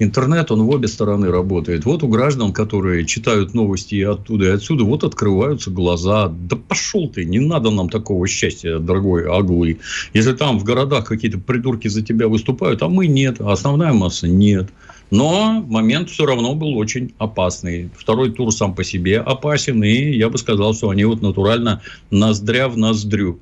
Интернет, 0.00 0.50
он 0.50 0.64
в 0.64 0.70
обе 0.70 0.88
стороны 0.88 1.30
работает. 1.30 1.84
Вот 1.84 2.02
у 2.02 2.08
граждан, 2.08 2.52
которые 2.52 3.06
читают 3.06 3.54
новости 3.54 4.02
оттуда, 4.02 4.46
и 4.46 4.48
отсюда, 4.48 4.82
вот 4.82 5.04
открываются 5.04 5.70
глаза. 5.70 6.28
Да 6.28 6.56
пошел 6.56 7.08
ты, 7.08 7.24
не 7.24 7.38
надо 7.38 7.70
нам 7.70 7.88
такого 7.88 8.26
счастья, 8.26 8.80
дорогой 8.80 9.24
Аглы. 9.24 9.78
Если 10.12 10.32
там 10.32 10.58
в 10.58 10.64
городах 10.64 11.04
какие-то 11.04 11.38
придурки 11.38 11.86
за 11.86 12.02
тебя 12.02 12.26
выступают, 12.26 12.82
а 12.82 12.88
мы 12.88 13.06
нет, 13.06 13.40
а 13.40 13.52
основная 13.52 13.92
масса 13.92 14.26
нет. 14.26 14.68
Но 15.14 15.64
момент 15.68 16.10
все 16.10 16.26
равно 16.26 16.56
был 16.56 16.76
очень 16.76 17.14
опасный. 17.18 17.88
Второй 17.96 18.32
тур 18.32 18.52
сам 18.52 18.74
по 18.74 18.82
себе 18.82 19.20
опасен. 19.20 19.84
И 19.84 20.16
я 20.16 20.28
бы 20.28 20.38
сказал, 20.38 20.74
что 20.74 20.90
они 20.90 21.04
вот 21.04 21.22
натурально 21.22 21.82
ноздря 22.10 22.68
в 22.68 22.76
ноздрю. 22.76 23.38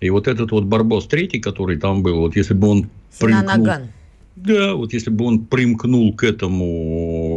И 0.00 0.10
вот 0.10 0.26
этот 0.26 0.50
вот 0.50 0.64
Барбос 0.64 1.06
третий, 1.06 1.38
который 1.38 1.76
там 1.76 2.02
был, 2.02 2.18
вот 2.18 2.34
если 2.34 2.54
бы 2.54 2.66
он... 2.66 2.90
Примкнул, 3.20 3.68
да, 4.34 4.74
вот 4.74 4.92
если 4.92 5.10
бы 5.10 5.24
он 5.26 5.44
примкнул 5.44 6.12
к 6.12 6.24
этому 6.24 7.33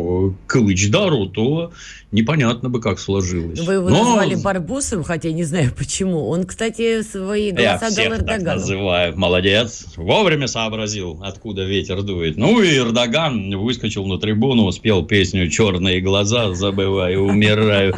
Кылычдару, 0.48 1.28
то 1.28 1.72
непонятно 2.12 2.70
бы, 2.70 2.82
как 2.82 3.00
сложилось. 3.00 3.60
Вы 3.60 3.74
его 3.74 3.90
Но... 3.90 4.04
назвали 4.04 4.36
Барбосом, 4.36 5.04
хотя 5.04 5.32
не 5.32 5.44
знаю 5.44 5.72
почему. 5.78 6.28
Он, 6.28 6.46
кстати, 6.46 7.02
свои 7.02 7.52
голоса 7.52 7.86
Я 7.86 7.90
всех 7.90 8.26
так 8.26 8.42
называю. 8.42 9.18
Молодец. 9.18 9.86
Вовремя 9.96 10.48
сообразил, 10.48 11.20
откуда 11.24 11.64
ветер 11.64 12.02
дует. 12.02 12.38
Ну 12.38 12.62
и 12.62 12.78
Эрдоган 12.78 13.58
выскочил 13.58 14.06
на 14.06 14.20
трибуну, 14.20 14.72
спел 14.72 15.06
песню 15.06 15.50
«Черные 15.50 16.02
глаза, 16.02 16.54
забываю, 16.54 17.24
умираю». 17.24 17.96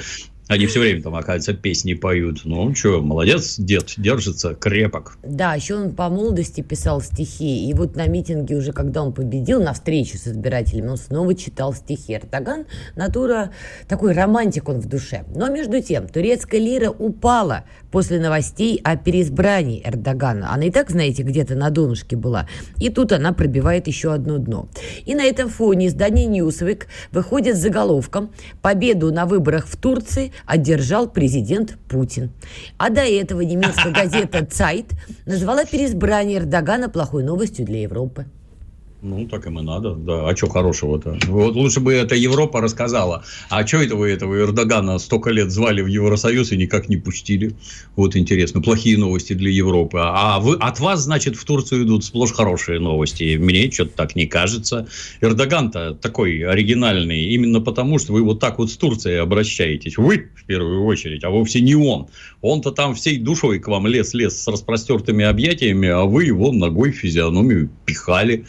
Они 0.49 0.65
все 0.65 0.79
время 0.79 0.99
там, 1.03 1.13
оказывается, 1.13 1.53
песни 1.53 1.93
поют. 1.93 2.41
Ну, 2.43 2.73
что, 2.73 3.03
молодец, 3.03 3.59
дед, 3.59 3.93
держится 3.97 4.55
крепок. 4.55 5.15
Да, 5.21 5.53
еще 5.53 5.75
он 5.75 5.91
по 5.91 6.09
молодости 6.09 6.61
писал 6.61 7.01
стихи. 7.01 7.69
И 7.69 7.73
вот 7.75 7.95
на 7.95 8.07
митинге 8.07 8.55
уже, 8.55 8.71
когда 8.71 9.03
он 9.03 9.13
победил, 9.13 9.61
на 9.61 9.73
встрече 9.73 10.17
с 10.17 10.27
избирателями, 10.27 10.87
он 10.87 10.97
снова 10.97 11.35
читал 11.35 11.71
стихи. 11.75 12.15
Эрдоган, 12.15 12.65
натура, 12.95 13.51
такой 13.87 14.13
романтик 14.13 14.69
он 14.69 14.79
в 14.79 14.87
душе. 14.87 15.23
Но 15.35 15.49
между 15.49 15.83
тем, 15.83 16.07
турецкая 16.07 16.59
лира 16.59 16.89
упала 16.89 17.65
после 17.91 18.19
новостей 18.19 18.81
о 18.83 18.97
переизбрании 18.97 19.83
Эрдогана. 19.85 20.51
Она 20.51 20.63
и 20.63 20.71
так, 20.71 20.89
знаете, 20.89 21.21
где-то 21.21 21.53
на 21.53 21.69
донышке 21.69 22.15
была. 22.15 22.47
И 22.79 22.89
тут 22.89 23.11
она 23.11 23.33
пробивает 23.33 23.85
еще 23.85 24.13
одно 24.13 24.39
дно. 24.39 24.67
И 25.05 25.13
на 25.13 25.25
этом 25.25 25.47
фоне 25.47 25.87
издание 25.87 26.25
«Newsweek» 26.25 26.87
выходит 27.11 27.55
с 27.55 27.59
заголовком 27.59 28.31
«Победу 28.63 29.13
на 29.13 29.27
выборах 29.27 29.67
в 29.67 29.77
Турции 29.77 30.31
одержал 30.45 31.09
президент 31.09 31.77
Путин». 31.87 32.31
А 32.77 32.89
до 32.89 33.01
этого 33.01 33.41
немецкая 33.49 33.91
газета 33.91 34.45
«Zeit» 34.45 34.91
назвала 35.25 35.65
переизбрание 35.65 36.39
Эрдогана 36.39 36.89
плохой 36.89 37.23
новостью 37.23 37.65
для 37.65 37.81
Европы. 37.81 38.25
Ну, 39.01 39.25
так 39.27 39.47
им 39.47 39.57
и 39.59 39.61
надо, 39.61 39.95
да. 39.95 40.27
А 40.27 40.35
что 40.35 40.49
хорошего-то? 40.49 41.17
Вот 41.27 41.55
лучше 41.55 41.79
бы 41.79 41.93
это 41.93 42.15
Европа 42.15 42.59
рассказала. 42.59 43.23
А 43.49 43.65
что 43.65 43.77
это 43.77 43.95
вы 43.95 44.09
этого 44.09 44.37
Эрдогана 44.37 44.99
столько 44.99 45.29
лет 45.29 45.51
звали 45.51 45.81
в 45.81 45.87
Евросоюз 45.87 46.51
и 46.51 46.57
никак 46.57 46.89
не 46.89 46.97
пустили? 46.97 47.55
Вот 47.95 48.17
интересно. 48.17 48.61
Плохие 48.61 48.97
новости 48.97 49.31
для 49.31 49.51
Европы. 49.51 49.99
А 50.01 50.39
вы, 50.41 50.55
от 50.55 50.81
вас, 50.81 50.99
значит, 51.01 51.37
в 51.37 51.45
Турцию 51.45 51.85
идут 51.85 52.03
сплошь 52.03 52.33
хорошие 52.33 52.81
новости. 52.81 53.37
Мне 53.37 53.71
что-то 53.71 53.95
так 53.95 54.17
не 54.17 54.27
кажется. 54.27 54.85
Эрдоган-то 55.21 55.93
такой 55.93 56.41
оригинальный 56.41 57.29
именно 57.29 57.61
потому, 57.61 57.99
что 57.99 58.11
вы 58.11 58.23
вот 58.23 58.41
так 58.41 58.59
вот 58.59 58.69
с 58.69 58.75
Турцией 58.75 59.15
обращаетесь. 59.15 59.97
Вы, 59.97 60.27
в 60.35 60.43
первую 60.43 60.83
очередь, 60.83 61.23
а 61.23 61.29
вовсе 61.29 61.61
не 61.61 61.75
он. 61.75 62.07
Он-то 62.41 62.71
там 62.71 62.95
всей 62.95 63.17
душой 63.17 63.59
к 63.59 63.69
вам 63.69 63.87
лез-лез 63.87 64.41
с 64.41 64.47
распростертыми 64.47 65.23
объятиями, 65.23 65.87
а 65.87 66.03
вы 66.03 66.25
его 66.25 66.51
ногой 66.51 66.91
физиономию 66.91 67.69
пихали. 67.85 68.45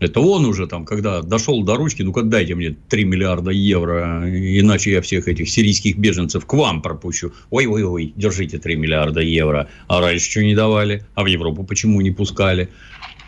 Это 0.00 0.20
он 0.20 0.46
уже 0.46 0.66
там, 0.66 0.84
когда 0.86 1.22
дошел 1.22 1.62
до 1.62 1.76
ручки, 1.76 2.02
ну-ка 2.02 2.22
дайте 2.22 2.54
мне 2.54 2.74
3 2.88 3.04
миллиарда 3.04 3.50
евро, 3.50 4.24
иначе 4.26 4.92
я 4.92 5.02
всех 5.02 5.28
этих 5.28 5.48
сирийских 5.50 5.98
беженцев 5.98 6.46
к 6.46 6.52
вам 6.54 6.80
пропущу. 6.80 7.32
Ой-ой-ой, 7.50 8.14
держите 8.16 8.58
3 8.58 8.76
миллиарда 8.76 9.20
евро. 9.20 9.68
А 9.88 10.00
раньше 10.00 10.30
что 10.30 10.42
не 10.42 10.54
давали? 10.54 11.04
А 11.14 11.22
в 11.22 11.26
Европу 11.26 11.64
почему 11.64 12.00
не 12.00 12.10
пускали? 12.10 12.70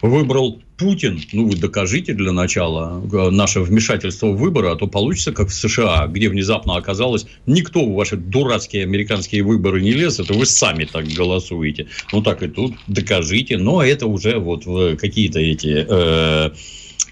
выбрал 0.02 0.60
Путин, 0.82 1.20
ну 1.32 1.48
вы 1.48 1.54
докажите 1.56 2.12
для 2.12 2.32
начала 2.32 3.00
э, 3.00 3.30
наше 3.30 3.60
вмешательство 3.60 4.26
в 4.26 4.36
выборы, 4.36 4.68
а 4.68 4.74
то 4.74 4.88
получится 4.88 5.30
как 5.30 5.48
в 5.48 5.54
США, 5.54 6.08
где 6.08 6.28
внезапно 6.28 6.74
оказалось, 6.74 7.26
никто 7.46 7.84
в 7.84 7.94
ваши 7.94 8.16
дурацкие 8.16 8.82
американские 8.82 9.44
выборы 9.44 9.80
не 9.80 9.92
лез, 9.92 10.18
это 10.18 10.34
вы 10.34 10.44
сами 10.44 10.84
так 10.84 11.06
голосуете. 11.06 11.86
Ну 12.12 12.20
так 12.20 12.42
и 12.42 12.48
тут 12.48 12.74
докажите, 12.88 13.58
но 13.58 13.80
это 13.80 14.06
уже 14.06 14.38
вот 14.38 14.64
какие-то 14.98 15.38
эти... 15.38 15.86
Э, 15.88 16.50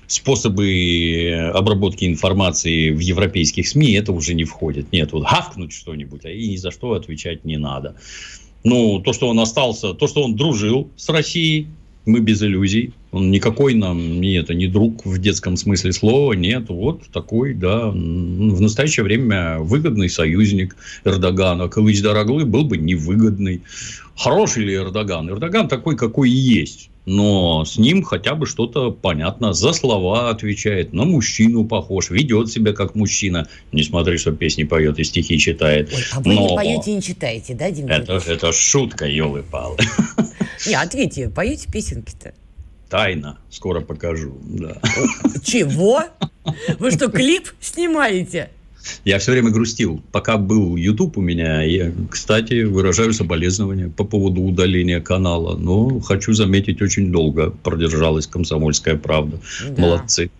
способы 0.08 1.52
обработки 1.54 2.04
информации 2.04 2.90
в 2.90 2.98
европейских 2.98 3.68
СМИ 3.68 3.92
это 3.92 4.10
уже 4.10 4.34
не 4.34 4.42
входит. 4.42 4.90
Нет, 4.90 5.12
вот 5.12 5.22
гавкнуть 5.22 5.72
что-нибудь, 5.72 6.24
а 6.24 6.30
и 6.30 6.48
ни 6.48 6.56
за 6.56 6.72
что 6.72 6.94
отвечать 6.94 7.44
не 7.44 7.58
надо. 7.58 7.94
Ну, 8.64 8.98
то, 8.98 9.12
что 9.12 9.28
он 9.28 9.38
остался, 9.38 9.94
то, 9.94 10.08
что 10.08 10.24
он 10.24 10.34
дружил 10.34 10.90
с 10.96 11.08
Россией, 11.08 11.68
мы 12.06 12.20
без 12.20 12.42
иллюзий. 12.42 12.92
Он 13.12 13.30
никакой 13.30 13.74
нам 13.74 14.20
не 14.20 14.34
это 14.34 14.54
не 14.54 14.66
друг 14.66 15.04
в 15.04 15.18
детском 15.18 15.56
смысле 15.56 15.92
слова, 15.92 16.32
нет. 16.32 16.68
Вот 16.68 17.02
такой, 17.12 17.54
да, 17.54 17.88
в 17.90 18.60
настоящее 18.60 19.04
время 19.04 19.58
выгодный 19.58 20.08
союзник 20.08 20.76
Эрдогана. 21.04 21.68
Кылыч 21.68 22.02
Дороглы 22.02 22.44
был 22.44 22.64
бы 22.64 22.76
невыгодный. 22.78 23.62
Хороший 24.16 24.64
ли 24.64 24.74
Эрдоган? 24.74 25.28
Эрдоган 25.30 25.68
такой, 25.68 25.96
какой 25.96 26.30
и 26.30 26.34
есть. 26.34 26.90
Но 27.06 27.64
с 27.64 27.78
ним 27.78 28.02
хотя 28.02 28.34
бы 28.34 28.46
что-то 28.46 28.90
понятно. 28.90 29.52
За 29.52 29.72
слова 29.72 30.30
отвечает, 30.30 30.92
на 30.92 31.04
мужчину 31.04 31.64
похож, 31.64 32.10
ведет 32.10 32.50
себя 32.50 32.72
как 32.72 32.94
мужчина. 32.94 33.48
Не 33.72 33.82
смотри, 33.82 34.18
что 34.18 34.32
песни 34.32 34.64
поет 34.64 34.98
и 34.98 35.04
стихи 35.04 35.38
читает. 35.38 35.90
Ой, 35.92 36.04
а 36.12 36.20
вы 36.20 36.34
Но... 36.34 36.42
не 36.42 36.56
поете 36.56 36.90
и 36.92 36.94
не 36.94 37.02
читаете, 37.02 37.54
да, 37.54 37.70
Дим? 37.70 37.86
Это, 37.86 38.20
это 38.26 38.52
шутка, 38.52 39.06
елы-палы. 39.06 39.78
Не, 40.66 40.74
ответьте, 40.74 41.28
поете 41.28 41.70
песенки-то? 41.70 42.34
Тайна. 42.88 43.38
Скоро 43.50 43.80
покажу. 43.80 44.36
Да. 44.42 44.76
Чего? 45.42 46.02
Вы 46.78 46.90
что, 46.90 47.08
клип 47.08 47.48
снимаете? 47.60 48.50
Я 49.04 49.18
все 49.18 49.32
время 49.32 49.50
грустил. 49.50 50.02
Пока 50.10 50.36
был 50.36 50.76
YouTube 50.76 51.18
у 51.18 51.20
меня, 51.20 51.62
я, 51.62 51.92
кстати, 52.10 52.64
выражаю 52.64 53.12
соболезнования 53.12 53.88
по 53.88 54.04
поводу 54.04 54.42
удаления 54.42 55.00
канала. 55.00 55.56
Но 55.56 56.00
хочу 56.00 56.32
заметить, 56.32 56.82
очень 56.82 57.12
долго 57.12 57.50
продержалась 57.50 58.26
комсомольская 58.26 58.96
правда. 58.96 59.38
Да. 59.68 59.82
Молодцы. 59.82 60.30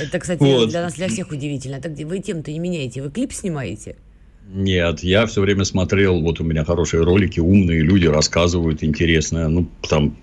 Это, 0.00 0.18
кстати, 0.18 0.40
вот. 0.40 0.70
для 0.70 0.82
нас, 0.82 0.94
для 0.94 1.08
всех 1.08 1.30
удивительно. 1.30 1.80
Так 1.80 1.92
вы 1.98 2.20
тем-то 2.20 2.50
не 2.50 2.58
меняете, 2.58 3.02
вы 3.02 3.10
клип 3.10 3.32
снимаете? 3.32 3.96
Нет, 4.44 5.02
я 5.02 5.26
все 5.26 5.40
время 5.40 5.64
смотрел, 5.64 6.20
вот 6.20 6.40
у 6.40 6.44
меня 6.44 6.64
хорошие 6.64 7.04
ролики, 7.04 7.40
умные 7.40 7.80
люди 7.80 8.06
рассказывают 8.06 8.82
интересное. 8.82 9.48
Ну, 9.48 9.68
там 9.88 10.16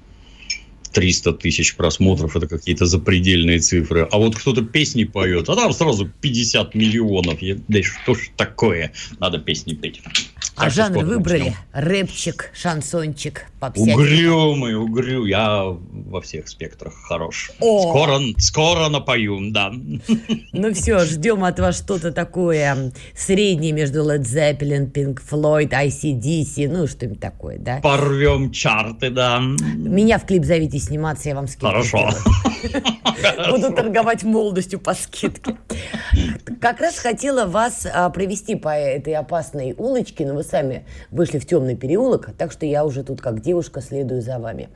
300 0.91 1.33
тысяч 1.33 1.75
просмотров, 1.75 2.35
это 2.35 2.47
какие-то 2.47 2.85
запредельные 2.85 3.59
цифры. 3.59 4.07
А 4.11 4.17
вот 4.17 4.35
кто-то 4.35 4.61
песни 4.61 5.03
поет, 5.03 5.49
а 5.49 5.55
там 5.55 5.71
сразу 5.73 6.09
50 6.21 6.75
миллионов. 6.75 7.41
Я, 7.41 7.57
да 7.67 7.81
что 7.83 8.15
ж 8.15 8.29
такое? 8.35 8.91
Надо 9.19 9.39
песни 9.39 9.73
петь. 9.73 10.01
А 10.55 10.63
так 10.65 10.73
жанр 10.73 11.05
выбрали? 11.05 11.55
Рэпчик, 11.71 12.51
шансончик, 12.53 13.45
попсятик? 13.59 13.95
Угрюмый, 13.95 14.75
угрю. 14.75 15.25
Я 15.25 15.63
во 15.63 16.21
всех 16.21 16.47
спектрах 16.49 16.93
хорош. 16.93 17.51
О! 17.59 17.89
Скоро, 17.89 18.19
скоро 18.37 18.89
напою, 18.89 19.51
да. 19.51 19.71
Ну 20.51 20.73
все, 20.73 21.05
ждем 21.05 21.43
от 21.43 21.59
вас 21.59 21.77
что-то 21.77 22.11
такое 22.11 22.91
среднее 23.15 23.71
между 23.71 23.99
Led 23.99 24.23
Zeppelin, 24.23 24.91
Pink 24.91 25.19
Floyd, 25.29 25.69
ICDC, 25.69 26.67
ну 26.67 26.87
что-нибудь 26.87 27.19
такое, 27.19 27.57
да? 27.57 27.79
Порвем 27.81 28.51
чарты, 28.51 29.09
да. 29.09 29.39
Меня 29.39 30.17
в 30.17 30.25
клип 30.25 30.43
зовите 30.43 30.78
сниматься, 30.79 31.29
я 31.29 31.35
вам 31.35 31.47
скидку 31.47 31.67
Хорошо. 31.67 32.09
Буду 33.49 33.73
торговать 33.73 34.23
молодостью 34.23 34.79
по 34.79 34.93
скидке. 34.93 35.57
Как 36.59 36.79
раз 36.81 36.97
хотела 36.97 37.45
вас 37.45 37.87
а, 37.91 38.09
провести 38.09 38.55
по 38.55 38.69
этой 38.69 39.13
опасной 39.13 39.73
улочке, 39.77 40.25
но 40.25 40.33
вы 40.33 40.43
сами 40.43 40.85
вышли 41.11 41.39
в 41.39 41.45
темный 41.45 41.75
переулок, 41.75 42.31
так 42.37 42.51
что 42.51 42.65
я 42.65 42.83
уже 42.85 43.03
тут 43.03 43.21
как 43.21 43.41
девушка 43.41 43.81
следую 43.81 44.21
за 44.21 44.39
вами. 44.39 44.69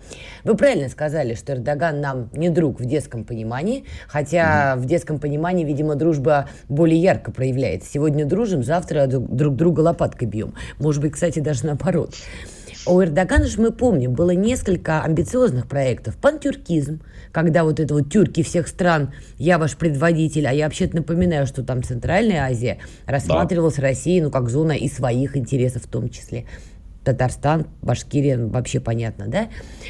Вы 0.43 0.55
правильно 0.55 0.89
сказали, 0.89 1.35
что 1.35 1.53
Эрдоган 1.53 1.99
нам 1.99 2.29
не 2.33 2.49
друг 2.49 2.79
в 2.79 2.85
детском 2.85 3.25
понимании, 3.25 3.85
хотя 4.07 4.75
в 4.77 4.85
детском 4.85 5.19
понимании, 5.19 5.65
видимо, 5.65 5.95
дружба 5.95 6.49
более 6.69 7.01
ярко 7.01 7.31
проявляется. 7.31 7.89
Сегодня 7.91 8.25
дружим, 8.25 8.63
завтра 8.63 9.07
друг 9.07 9.55
друга 9.55 9.81
лопаткой 9.81 10.27
бьем. 10.27 10.53
Может 10.79 11.01
быть, 11.01 11.13
кстати, 11.13 11.39
даже 11.39 11.65
наоборот. 11.65 12.15
У 12.85 13.01
Эрдогана 13.01 13.45
же 13.45 13.61
мы 13.61 13.71
помним, 13.71 14.13
было 14.13 14.31
несколько 14.31 15.01
амбициозных 15.03 15.67
проектов. 15.67 16.17
Пантюркизм, 16.17 17.01
когда 17.31 17.63
вот 17.63 17.79
это 17.79 17.93
вот 17.93 18.11
тюрки 18.11 18.43
всех 18.43 18.67
стран, 18.67 19.13
я 19.37 19.57
ваш 19.57 19.77
предводитель, 19.77 20.45
а 20.47 20.51
я 20.51 20.65
вообще-то 20.65 20.97
напоминаю, 20.97 21.47
что 21.47 21.63
там 21.63 21.81
Центральная 21.81 22.43
Азия 22.43 22.79
рассматривалась 23.05 23.75
да. 23.75 23.83
Россией, 23.83 24.21
ну, 24.21 24.31
как 24.31 24.49
зона 24.49 24.73
и 24.73 24.89
своих 24.89 25.37
интересов 25.37 25.83
в 25.83 25.87
том 25.87 26.09
числе. 26.09 26.45
Татарстан, 27.05 27.67
Башкирия, 27.81 28.37
ну, 28.37 28.49
вообще 28.49 28.81
понятно, 28.81 29.27
да? 29.27 29.47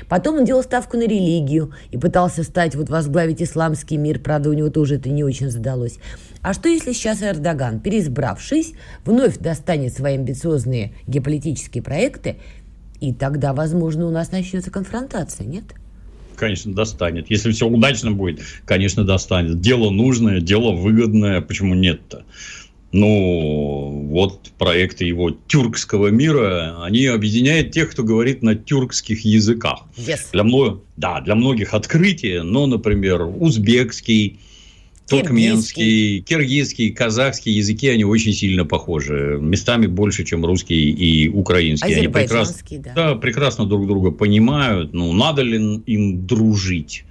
Потом 0.08 0.38
он 0.38 0.46
делал 0.46 0.62
ставку 0.62 0.98
на 0.98 1.04
религию 1.04 1.74
и 1.90 1.98
пытался 1.98 2.44
стать, 2.44 2.76
вот 2.76 2.90
возглавить 2.90 3.42
исламский 3.42 3.98
мир, 3.98 4.20
правда, 4.20 4.52
у 4.52 4.54
него 4.54 4.70
тоже 4.70 4.96
это 4.96 5.10
не 5.10 5.24
очень 5.24 5.50
задалось. 5.50 5.98
А 6.42 6.54
что 6.54 6.70
если 6.70 6.92
сейчас 6.92 7.24
Эрдоган, 7.24 7.80
переизбравшись, 7.80 8.74
вновь 9.06 9.38
достанет 9.38 9.94
свои 9.94 10.16
амбициозные 10.16 10.94
геополитические 11.08 11.84
проекты 11.84 12.38
и 13.04 13.12
тогда, 13.12 13.52
возможно, 13.52 14.08
у 14.08 14.12
нас 14.12 14.32
начнется 14.32 14.72
конфронтация, 14.72 15.46
нет? 15.46 15.66
Конечно, 16.38 16.74
достанет. 16.74 17.30
Если 17.30 17.52
все 17.52 17.68
удачно 17.68 18.12
будет, 18.14 18.40
конечно, 18.64 19.04
достанет. 19.04 19.60
Дело 19.60 19.90
нужное, 19.90 20.40
дело 20.40 20.72
выгодное. 20.72 21.42
Почему 21.42 21.76
нет-то? 21.76 22.24
Ну, 22.94 24.08
вот 24.10 24.52
проекты 24.58 25.04
его 25.04 25.32
тюркского 25.32 26.08
мира, 26.08 26.82
они 26.82 27.08
объединяют 27.08 27.72
тех, 27.72 27.92
кто 27.92 28.04
говорит 28.04 28.42
на 28.42 28.56
тюркских 28.56 29.26
языках. 29.26 29.80
Yes. 29.98 30.20
Для, 30.32 30.46
да, 30.96 31.20
для 31.20 31.36
многих 31.36 31.74
открытие, 31.74 32.44
но, 32.44 32.68
например, 32.68 33.24
узбекский, 33.24 34.40
туркменский, 35.08 36.22
киргизский, 36.22 36.92
казахский 36.92 37.54
языки, 37.54 37.88
они 37.88 38.04
очень 38.04 38.34
сильно 38.34 38.66
похожи. 38.66 39.38
Местами 39.42 39.88
больше, 39.88 40.24
чем 40.24 40.46
русский 40.46 40.92
и 40.92 41.28
украинский. 41.30 41.94
Они 41.94 42.08
прекрасно, 42.08 42.64
да. 42.80 42.94
Да, 42.96 43.16
прекрасно 43.16 43.66
друг 43.66 43.88
друга 43.88 44.12
понимают. 44.12 44.94
Ну, 44.94 45.14
надо 45.14 45.42
ли 45.42 45.82
им 45.86 46.26
дружить? 46.26 47.06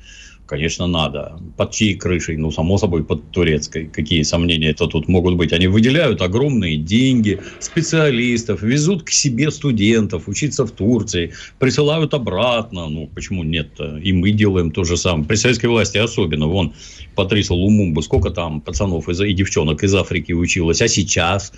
Конечно, 0.52 0.86
надо. 0.86 1.40
Под 1.56 1.70
чьей 1.70 1.94
крышей? 1.94 2.36
Ну, 2.36 2.50
само 2.50 2.76
собой, 2.76 3.02
под 3.04 3.30
турецкой. 3.30 3.86
Какие 3.86 4.22
сомнения 4.22 4.68
это 4.68 4.86
тут 4.86 5.08
могут 5.08 5.36
быть? 5.36 5.50
Они 5.54 5.66
выделяют 5.66 6.20
огромные 6.20 6.76
деньги, 6.76 7.40
специалистов, 7.58 8.60
везут 8.60 9.02
к 9.02 9.08
себе 9.08 9.50
студентов 9.50 10.28
учиться 10.28 10.66
в 10.66 10.70
Турции, 10.70 11.32
присылают 11.58 12.12
обратно. 12.12 12.90
Ну, 12.90 13.08
почему 13.14 13.44
нет-то? 13.44 13.96
И 13.96 14.12
мы 14.12 14.32
делаем 14.32 14.72
то 14.72 14.84
же 14.84 14.98
самое. 14.98 15.24
При 15.24 15.36
советской 15.36 15.70
власти 15.70 15.96
особенно. 15.96 16.46
Вон, 16.46 16.74
Патриса 17.14 17.54
Лумумба, 17.54 18.02
сколько 18.02 18.28
там 18.28 18.60
пацанов 18.60 19.08
и 19.08 19.32
девчонок 19.32 19.82
из 19.82 19.94
Африки 19.94 20.32
училось. 20.32 20.82
А 20.82 20.88
сейчас 20.88 21.54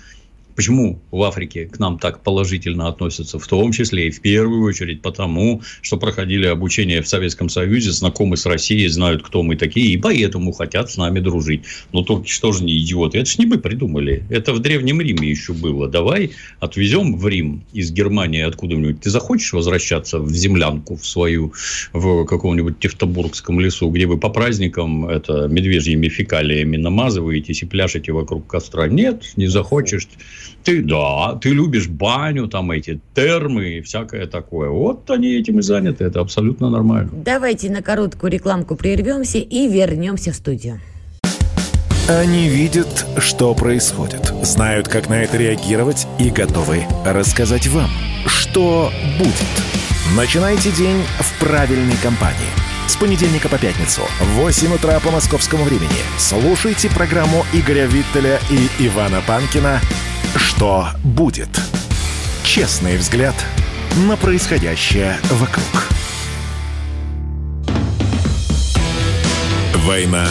Почему 0.55 1.01
в 1.11 1.21
Африке 1.23 1.65
к 1.65 1.79
нам 1.79 1.99
так 1.99 2.23
положительно 2.23 2.87
относятся? 2.87 3.39
В 3.39 3.47
том 3.47 3.73
числе 3.73 4.07
и 4.07 4.11
в 4.11 4.21
первую 4.21 4.63
очередь 4.63 5.01
потому, 5.01 5.61
что 5.81 5.97
проходили 5.97 6.45
обучение 6.45 7.01
в 7.01 7.07
Советском 7.07 7.49
Союзе, 7.49 7.91
знакомы 7.91 8.37
с 8.37 8.45
Россией, 8.45 8.87
знают, 8.87 9.21
кто 9.21 9.43
мы 9.43 9.57
такие, 9.57 9.87
и 9.87 9.97
поэтому 9.97 10.53
хотят 10.53 10.89
с 10.89 10.97
нами 10.97 11.19
дружить. 11.19 11.63
Но 11.91 12.03
турки 12.03 12.29
что 12.29 12.53
же 12.53 12.63
не 12.63 12.79
идиоты? 12.79 13.17
Это 13.17 13.29
ж 13.29 13.37
не 13.37 13.45
мы 13.45 13.57
придумали. 13.57 14.23
Это 14.29 14.53
в 14.53 14.59
Древнем 14.59 15.01
Риме 15.01 15.29
еще 15.29 15.51
было. 15.51 15.89
Давай 15.89 16.31
отвезем 16.59 17.17
в 17.17 17.27
Рим 17.27 17.65
из 17.73 17.91
Германии 17.91 18.41
откуда-нибудь. 18.41 19.01
Ты 19.01 19.09
захочешь 19.09 19.51
возвращаться 19.51 20.19
в 20.19 20.31
землянку 20.31 20.95
в 20.95 21.05
свою, 21.05 21.53
в 21.91 22.25
каком-нибудь 22.25 22.79
Тевтобургском 22.79 23.59
лесу, 23.59 23.89
где 23.89 24.05
вы 24.05 24.17
по 24.17 24.29
праздникам 24.29 25.07
это 25.07 25.47
медвежьими 25.49 26.07
фекалиями 26.07 26.77
намазываетесь 26.77 27.63
и 27.63 27.65
пляшете 27.65 28.13
вокруг 28.13 28.47
костра? 28.47 28.87
Нет, 28.87 29.33
не 29.35 29.47
захочешь. 29.47 30.07
Ты, 30.63 30.81
да, 30.81 31.35
ты 31.35 31.49
любишь 31.49 31.87
баню, 31.87 32.47
там 32.47 32.71
эти 32.71 32.99
термы 33.13 33.77
и 33.77 33.81
всякое 33.81 34.27
такое. 34.27 34.69
Вот 34.69 35.09
они 35.09 35.33
этим 35.33 35.59
и 35.59 35.61
заняты, 35.61 36.03
это 36.03 36.21
абсолютно 36.21 36.69
нормально. 36.69 37.09
Давайте 37.13 37.69
на 37.69 37.81
короткую 37.81 38.31
рекламку 38.31 38.75
прервемся 38.75 39.37
и 39.37 39.67
вернемся 39.67 40.31
в 40.31 40.35
студию. 40.35 40.79
Они 42.07 42.49
видят, 42.49 43.07
что 43.17 43.55
происходит, 43.55 44.31
знают, 44.43 44.87
как 44.87 45.09
на 45.09 45.23
это 45.23 45.37
реагировать 45.37 46.05
и 46.19 46.29
готовы 46.29 46.83
рассказать 47.03 47.65
вам, 47.67 47.89
что 48.27 48.91
будет. 49.17 49.33
Начинайте 50.15 50.71
день 50.71 51.01
в 51.19 51.39
правильной 51.39 51.97
компании. 52.03 52.51
С 52.87 52.95
понедельника 52.95 53.49
по 53.49 53.57
пятницу 53.57 54.01
в 54.21 54.25
8 54.35 54.75
утра 54.75 54.99
по 54.99 55.09
московскому 55.09 55.63
времени 55.63 55.89
слушайте 56.19 56.89
программу 56.89 57.43
Игоря 57.53 57.87
Виттеля 57.87 58.39
и 58.51 58.85
Ивана 58.87 59.23
Панкина 59.25 59.81
что 60.35 60.87
будет? 61.03 61.49
Честный 62.43 62.97
взгляд 62.97 63.35
на 64.07 64.17
происходящее 64.17 65.17
вокруг. 65.31 65.65
«Война 69.85 70.27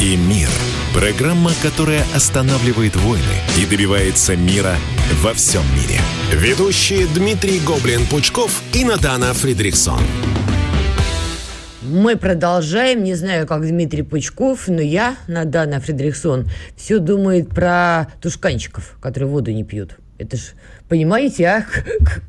и 0.00 0.16
мир»– 0.16 0.48
программа, 0.94 1.50
которая 1.62 2.04
останавливает 2.14 2.96
войны 2.96 3.22
и 3.56 3.64
добивается 3.64 4.36
мира 4.36 4.76
во 5.22 5.34
всем 5.34 5.62
мире. 5.74 6.00
Ведущие 6.32 7.06
Дмитрий 7.06 7.60
Гоблин-Пучков 7.60 8.50
и 8.74 8.84
Надана 8.84 9.32
Фридрихсон. 9.32 10.00
Мы 11.88 12.18
продолжаем. 12.18 13.02
Не 13.02 13.14
знаю, 13.14 13.46
как 13.46 13.62
Дмитрий 13.62 14.02
Пучков, 14.02 14.68
но 14.68 14.82
я, 14.82 15.16
Надана 15.26 15.80
Фредриксон, 15.80 16.46
все 16.76 16.98
думает 16.98 17.48
про 17.48 18.08
тушканчиков, 18.20 18.98
которые 19.00 19.30
воду 19.30 19.52
не 19.52 19.64
пьют. 19.64 19.98
Это 20.18 20.36
ж, 20.36 20.52
понимаете, 20.90 21.46
а? 21.46 21.66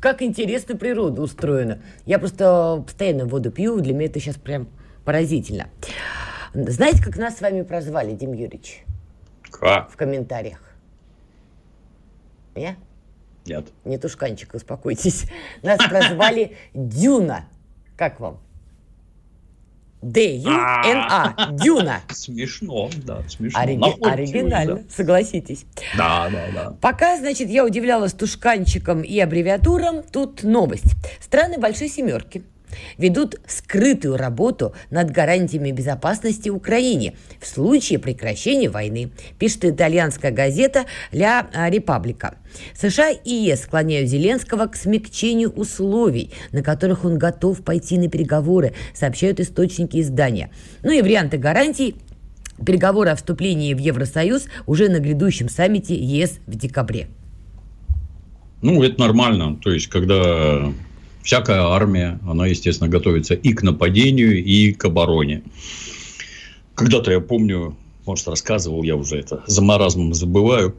Как 0.00 0.22
интересно 0.22 0.76
природа 0.76 1.20
устроена. 1.20 1.80
Я 2.06 2.18
просто 2.18 2.82
постоянно 2.86 3.26
воду 3.26 3.50
пью, 3.50 3.80
для 3.80 3.92
меня 3.92 4.06
это 4.06 4.18
сейчас 4.18 4.36
прям 4.36 4.66
поразительно. 5.04 5.68
Знаете, 6.54 7.02
как 7.02 7.18
нас 7.18 7.36
с 7.36 7.42
вами 7.42 7.60
прозвали, 7.60 8.14
Дим 8.14 8.32
Юрьевич? 8.32 8.84
Как? 9.50 9.90
В 9.90 9.96
комментариях. 9.96 10.60
Я? 12.54 12.76
Нет. 13.44 13.66
Не 13.84 13.98
тушканчик, 13.98 14.54
успокойтесь. 14.54 15.26
Нас 15.62 15.78
прозвали 15.86 16.56
Дюна. 16.72 17.44
Как 17.98 18.20
вам? 18.20 18.40
Д-Ю-Н-А. 20.02 21.34
А. 21.36 21.52
Дюна. 21.52 22.00
Смешно, 22.10 22.88
да, 23.04 23.22
смешно. 23.28 23.60
Ори- 23.60 23.78
оригинально, 24.02 24.76
да. 24.76 24.82
согласитесь. 24.94 25.64
Да, 25.96 26.28
да, 26.30 26.44
да. 26.54 26.76
Пока, 26.80 27.16
значит, 27.18 27.48
я 27.50 27.64
удивлялась 27.64 28.12
тушканчиком 28.14 29.02
и 29.02 29.18
аббревиатурам, 29.18 30.02
тут 30.02 30.42
новость. 30.42 30.94
Страны 31.20 31.58
Большой 31.58 31.88
Семерки 31.88 32.42
ведут 32.98 33.40
скрытую 33.46 34.16
работу 34.16 34.74
над 34.90 35.10
гарантиями 35.10 35.70
безопасности 35.70 36.48
Украине 36.48 37.14
в 37.40 37.46
случае 37.46 37.98
прекращения 37.98 38.68
войны, 38.68 39.10
пишет 39.38 39.64
итальянская 39.64 40.30
газета 40.30 40.86
«Ля 41.12 41.48
Репаблика». 41.68 42.36
США 42.74 43.10
и 43.10 43.32
ЕС 43.32 43.62
склоняют 43.62 44.08
Зеленского 44.08 44.66
к 44.66 44.76
смягчению 44.76 45.50
условий, 45.50 46.32
на 46.52 46.62
которых 46.62 47.04
он 47.04 47.18
готов 47.18 47.62
пойти 47.62 47.98
на 47.98 48.08
переговоры, 48.08 48.74
сообщают 48.94 49.40
источники 49.40 50.00
издания. 50.00 50.50
Ну 50.82 50.90
и 50.90 51.02
варианты 51.02 51.38
гарантий 51.38 51.94
переговоры 52.64 53.10
о 53.10 53.16
вступлении 53.16 53.74
в 53.74 53.78
Евросоюз 53.78 54.46
уже 54.66 54.88
на 54.88 54.98
грядущем 54.98 55.48
саммите 55.48 55.94
ЕС 55.94 56.40
в 56.46 56.54
декабре. 56.56 57.08
Ну, 58.62 58.82
это 58.82 59.00
нормально. 59.00 59.56
То 59.62 59.70
есть, 59.70 59.86
когда 59.86 60.70
всякая 61.22 61.60
армия, 61.62 62.18
она, 62.26 62.46
естественно, 62.46 62.88
готовится 62.88 63.34
и 63.34 63.52
к 63.52 63.62
нападению, 63.62 64.42
и 64.42 64.72
к 64.72 64.84
обороне. 64.84 65.42
Когда-то 66.74 67.12
я 67.12 67.20
помню, 67.20 67.76
может, 68.06 68.28
рассказывал 68.28 68.82
я 68.82 68.96
уже 68.96 69.16
это, 69.16 69.42
за 69.46 69.62
маразмом 69.62 70.14
забываю, 70.14 70.74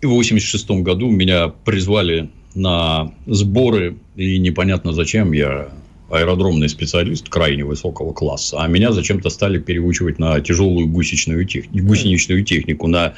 и 0.00 0.06
в 0.06 0.10
86 0.10 0.70
году 0.82 1.10
меня 1.10 1.48
призвали 1.48 2.30
на 2.54 3.12
сборы, 3.26 3.96
и 4.16 4.38
непонятно 4.38 4.92
зачем 4.92 5.32
я 5.32 5.70
аэродромный 6.10 6.68
специалист 6.68 7.28
крайне 7.28 7.64
высокого 7.64 8.12
класса, 8.12 8.58
а 8.60 8.68
меня 8.68 8.92
зачем-то 8.92 9.28
стали 9.28 9.58
переучивать 9.58 10.18
на 10.18 10.40
тяжелую 10.40 10.86
гусечную 10.86 11.44
тех... 11.46 11.70
гусеничную 11.72 12.44
технику, 12.44 12.86
на 12.86 13.14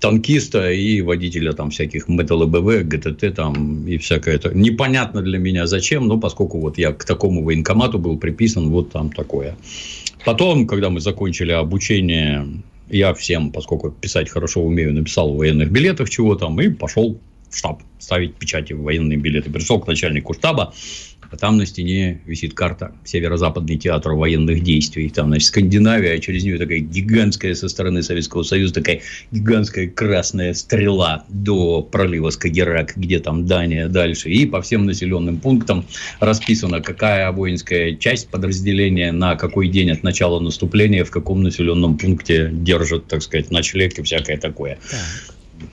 танкиста 0.00 0.70
и 0.70 1.00
водителя 1.00 1.52
там 1.52 1.70
всяких 1.70 2.08
МТЛБВ, 2.08 2.84
ГТТ 2.84 3.34
там 3.34 3.86
и 3.86 3.98
всякое 3.98 4.36
это. 4.36 4.54
Непонятно 4.54 5.22
для 5.22 5.38
меня 5.38 5.66
зачем, 5.66 6.06
но 6.06 6.18
поскольку 6.18 6.60
вот 6.60 6.78
я 6.78 6.92
к 6.92 7.04
такому 7.04 7.42
военкомату 7.42 7.98
был 7.98 8.18
приписан, 8.18 8.70
вот 8.70 8.92
там 8.92 9.10
такое. 9.10 9.56
Потом, 10.24 10.66
когда 10.66 10.90
мы 10.90 11.00
закончили 11.00 11.52
обучение, 11.52 12.46
я 12.88 13.14
всем, 13.14 13.52
поскольку 13.52 13.90
писать 13.90 14.28
хорошо 14.28 14.62
умею, 14.62 14.92
написал 14.92 15.32
в 15.32 15.36
военных 15.36 15.70
билетах 15.70 16.10
чего 16.10 16.34
там 16.34 16.60
и 16.60 16.68
пошел 16.68 17.18
в 17.48 17.56
штаб 17.56 17.82
ставить 17.98 18.34
печати 18.34 18.72
в 18.72 18.82
военные 18.82 19.18
билеты. 19.18 19.50
Пришел 19.50 19.80
к 19.80 19.86
начальнику 19.86 20.34
штаба, 20.34 20.74
а 21.30 21.36
там 21.36 21.56
на 21.56 21.66
стене 21.66 22.20
висит 22.26 22.54
карта 22.54 22.92
Северо-Западный 23.04 23.76
театр 23.76 24.12
военных 24.12 24.62
действий. 24.62 25.08
Там, 25.08 25.28
значит, 25.28 25.48
Скандинавия, 25.48 26.14
а 26.14 26.18
через 26.18 26.44
нее 26.44 26.58
такая 26.58 26.78
гигантская 26.78 27.54
со 27.54 27.68
стороны 27.68 28.02
Советского 28.02 28.42
Союза, 28.42 28.74
такая 28.74 29.00
гигантская 29.30 29.88
красная 29.88 30.54
стрела 30.54 31.24
до 31.28 31.82
пролива 31.82 32.30
Скагерак, 32.30 32.96
где 32.96 33.18
там 33.18 33.46
Дания 33.46 33.88
дальше. 33.88 34.30
И 34.30 34.46
по 34.46 34.62
всем 34.62 34.86
населенным 34.86 35.38
пунктам 35.38 35.86
расписано, 36.20 36.80
какая 36.80 37.30
воинская 37.32 37.96
часть 37.96 38.28
подразделения 38.28 39.12
на 39.12 39.36
какой 39.36 39.68
день 39.68 39.90
от 39.90 40.02
начала 40.02 40.40
наступления 40.40 41.04
в 41.04 41.10
каком 41.10 41.42
населенном 41.42 41.98
пункте 41.98 42.50
держит, 42.52 43.06
так 43.06 43.22
сказать, 43.22 43.50
ночлег 43.50 43.98
и 43.98 44.02
всякое 44.02 44.36
такое. 44.36 44.78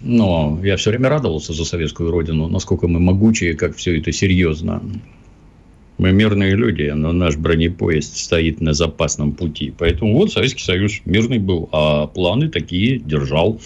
Но 0.02 0.60
я 0.63 0.78
все 0.78 0.92
время 0.92 1.10
радовался 1.10 1.54
за 1.54 1.66
советскую 1.66 2.12
родину, 2.12 2.48
насколько 2.48 2.88
мы 2.88 3.00
могучие, 3.00 3.54
как 3.54 3.76
все 3.76 3.98
это 4.00 4.12
серьезно. 4.12 4.82
Мы 5.97 6.12
мирные 6.12 6.56
люди, 6.56 6.91
но 6.93 7.12
наш 7.12 7.38
бронепоезд 7.38 8.17
стоит 8.17 8.62
на 8.62 8.73
запасном 8.73 9.34
пути. 9.34 9.73
Поэтому 9.77 10.17
вот 10.17 10.32
Советский 10.32 10.63
Союз 10.63 11.01
мирный 11.06 11.39
был, 11.39 11.69
а 11.71 12.08
планы 12.08 12.49
такие 12.49 12.99
держал. 12.99 13.60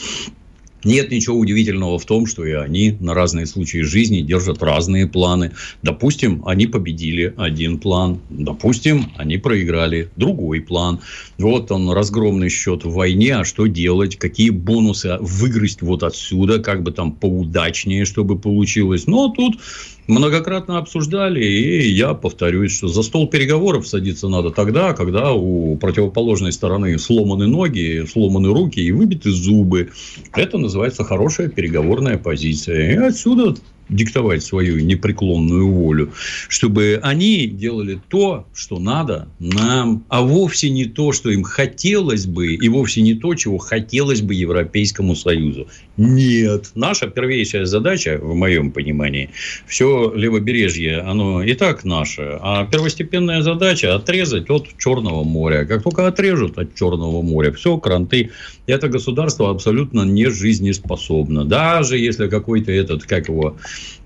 Нет 0.84 1.10
ничего 1.12 1.38
удивительного 1.38 1.98
в 1.98 2.06
том, 2.06 2.28
что 2.28 2.46
и 2.46 2.52
они 2.52 2.96
на 3.00 3.14
разные 3.14 3.46
случаи 3.46 3.80
жизни 3.80 4.22
держат 4.22 4.62
разные 4.62 5.08
планы. 5.08 5.52
Допустим, 5.82 6.44
они 6.46 6.68
победили 6.68 7.34
один 7.36 7.80
план. 7.80 8.20
Допустим, 8.30 9.12
они 9.18 9.38
проиграли 9.38 10.10
другой 10.16 10.62
план. 10.62 11.00
Вот 11.40 11.72
он, 11.72 11.90
разгромный 11.92 12.50
счет 12.50 12.86
в 12.86 12.94
войне. 12.94 13.38
А 13.38 13.44
что 13.44 13.66
делать? 13.66 14.18
Какие 14.18 14.52
бонусы 14.52 15.18
выгрызть 15.20 15.82
вот 15.82 16.04
отсюда? 16.04 16.60
Как 16.60 16.84
бы 16.84 16.92
там 16.92 17.12
поудачнее, 17.12 18.06
чтобы 18.06 18.38
получилось. 18.38 19.08
Но 19.08 19.30
тут 19.30 19.60
многократно 20.08 20.78
обсуждали, 20.78 21.44
и 21.44 21.90
я 21.90 22.14
повторюсь, 22.14 22.76
что 22.76 22.88
за 22.88 23.04
стол 23.04 23.28
переговоров 23.28 23.88
садиться 23.88 24.28
надо 24.28 24.52
тогда, 24.52 24.94
когда 24.94 25.34
у 25.34 25.78
противоположной 25.78 26.52
стороны 26.52 26.98
сломаны 26.98 27.48
ноги, 27.48 28.06
сломаны 28.12 28.54
руки 28.54 28.80
и 28.80 28.92
выбиты 28.92 29.32
зубы. 29.32 29.92
Это 30.34 30.58
называется 30.58 31.04
хорошая 31.04 31.50
переговорная 31.50 32.18
позиция. 32.18 32.94
И 32.94 32.96
отсюда 32.96 33.56
диктовать 33.90 34.44
свою 34.44 34.80
непреклонную 34.80 35.72
волю, 35.72 36.12
чтобы 36.50 37.00
они 37.04 37.48
делали 37.48 38.00
то, 38.10 38.46
что 38.54 38.80
надо 38.80 39.28
нам, 39.40 40.06
а 40.10 40.22
вовсе 40.22 40.70
не 40.70 40.86
то, 40.86 41.12
что 41.12 41.30
им 41.30 41.44
хотелось 41.44 42.26
бы, 42.26 42.54
и 42.54 42.70
вовсе 42.70 43.02
не 43.02 43.14
то, 43.14 43.34
чего 43.36 43.58
хотелось 43.58 44.22
бы 44.22 44.34
Европейскому 44.34 45.16
Союзу. 45.16 45.68
Нет. 45.98 46.72
Наша 46.76 47.08
первейшая 47.08 47.66
задача, 47.66 48.20
в 48.22 48.36
моем 48.36 48.72
понимании, 48.72 49.32
все 49.68 50.14
левобережье, 50.14 51.00
оно 51.00 51.42
и 51.42 51.54
так 51.54 51.84
наше, 51.84 52.38
а 52.42 52.66
первостепенная 52.66 53.42
задача 53.42 53.96
отрезать 53.96 54.50
от 54.50 54.68
Черного 54.78 55.24
моря. 55.24 55.66
Как 55.66 55.84
только 55.84 56.08
отрежут 56.08 56.58
от 56.60 56.76
Черного 56.76 57.22
моря, 57.22 57.52
все, 57.52 57.78
кранты, 57.78 58.30
это 58.68 58.90
государство 58.90 59.50
абсолютно 59.50 60.02
не 60.02 60.30
жизнеспособно. 60.30 61.46
Даже 61.46 61.98
если 61.98 62.28
какой-то 62.28 62.72
этот, 62.72 63.04
как 63.04 63.30
его, 63.30 63.58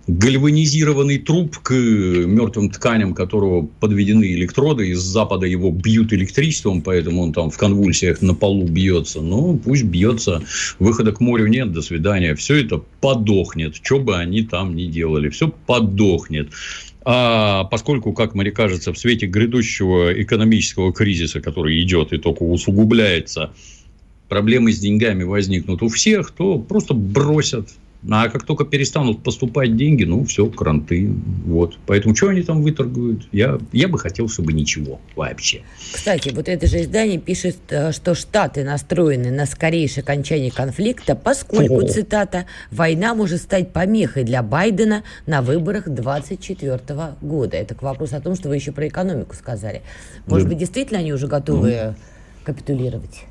гальванизированный 0.07 1.19
труп 1.19 1.57
к 1.59 1.73
мертвым 1.73 2.69
тканям, 2.69 3.13
которого 3.13 3.67
подведены 3.79 4.33
электроды, 4.33 4.89
из 4.89 4.99
запада 4.99 5.45
его 5.45 5.71
бьют 5.71 6.11
электричеством, 6.11 6.81
поэтому 6.81 7.21
он 7.21 7.33
там 7.33 7.49
в 7.49 7.57
конвульсиях 7.57 8.21
на 8.21 8.33
полу 8.33 8.67
бьется. 8.67 9.21
Ну, 9.21 9.59
пусть 9.63 9.83
бьется. 9.83 10.43
Выхода 10.79 11.11
к 11.11 11.19
морю 11.19 11.47
нет, 11.47 11.71
до 11.71 11.81
свидания. 11.81 12.35
Все 12.35 12.55
это 12.55 12.81
подохнет, 12.99 13.75
что 13.81 13.99
бы 13.99 14.17
они 14.17 14.43
там 14.43 14.75
ни 14.75 14.85
делали. 14.85 15.29
Все 15.29 15.49
подохнет. 15.49 16.49
А 17.03 17.63
поскольку, 17.65 18.13
как 18.13 18.35
мне 18.35 18.51
кажется, 18.51 18.93
в 18.93 18.97
свете 18.97 19.25
грядущего 19.25 20.11
экономического 20.21 20.93
кризиса, 20.93 21.41
который 21.41 21.81
идет 21.81 22.13
и 22.13 22.17
только 22.17 22.43
усугубляется, 22.43 23.53
проблемы 24.29 24.71
с 24.71 24.79
деньгами 24.79 25.23
возникнут 25.23 25.81
у 25.81 25.89
всех, 25.89 26.31
то 26.31 26.59
просто 26.59 26.93
бросят 26.93 27.69
а 28.09 28.29
как 28.29 28.43
только 28.43 28.65
перестанут 28.65 29.23
поступать 29.23 29.75
деньги, 29.75 30.03
ну, 30.05 30.25
все, 30.25 30.47
кранты. 30.47 31.11
Вот. 31.45 31.77
Поэтому, 31.85 32.15
что 32.15 32.29
они 32.29 32.41
там 32.41 32.63
выторгуют? 32.63 33.27
Я, 33.31 33.59
я 33.71 33.87
бы 33.87 33.99
хотел, 33.99 34.27
чтобы 34.27 34.53
ничего 34.53 34.99
вообще. 35.15 35.61
Кстати, 35.93 36.29
вот 36.33 36.49
это 36.49 36.65
же 36.65 36.81
издание 36.81 37.19
пишет, 37.19 37.57
э, 37.69 37.91
что 37.91 38.15
Штаты 38.15 38.63
настроены 38.63 39.29
на 39.29 39.45
скорейшее 39.45 40.01
окончание 40.01 40.51
конфликта, 40.51 41.15
поскольку, 41.15 41.77
О. 41.77 41.87
цитата, 41.87 42.45
«война 42.71 43.13
может 43.13 43.41
стать 43.41 43.71
помехой 43.71 44.23
для 44.23 44.41
Байдена 44.41 45.03
на 45.27 45.43
выборах 45.43 45.85
2024 45.85 47.15
года». 47.21 47.57
Это 47.57 47.75
к 47.75 47.83
вопросу 47.83 48.15
о 48.15 48.21
том, 48.21 48.35
что 48.35 48.49
вы 48.49 48.55
еще 48.55 48.71
про 48.71 48.87
экономику 48.87 49.35
сказали. 49.35 49.83
Может 50.25 50.47
да. 50.47 50.49
быть, 50.49 50.59
действительно 50.59 50.99
они 50.99 51.13
уже 51.13 51.27
готовы 51.27 51.69
ну. 51.69 51.95
капитулировать? 52.45 53.25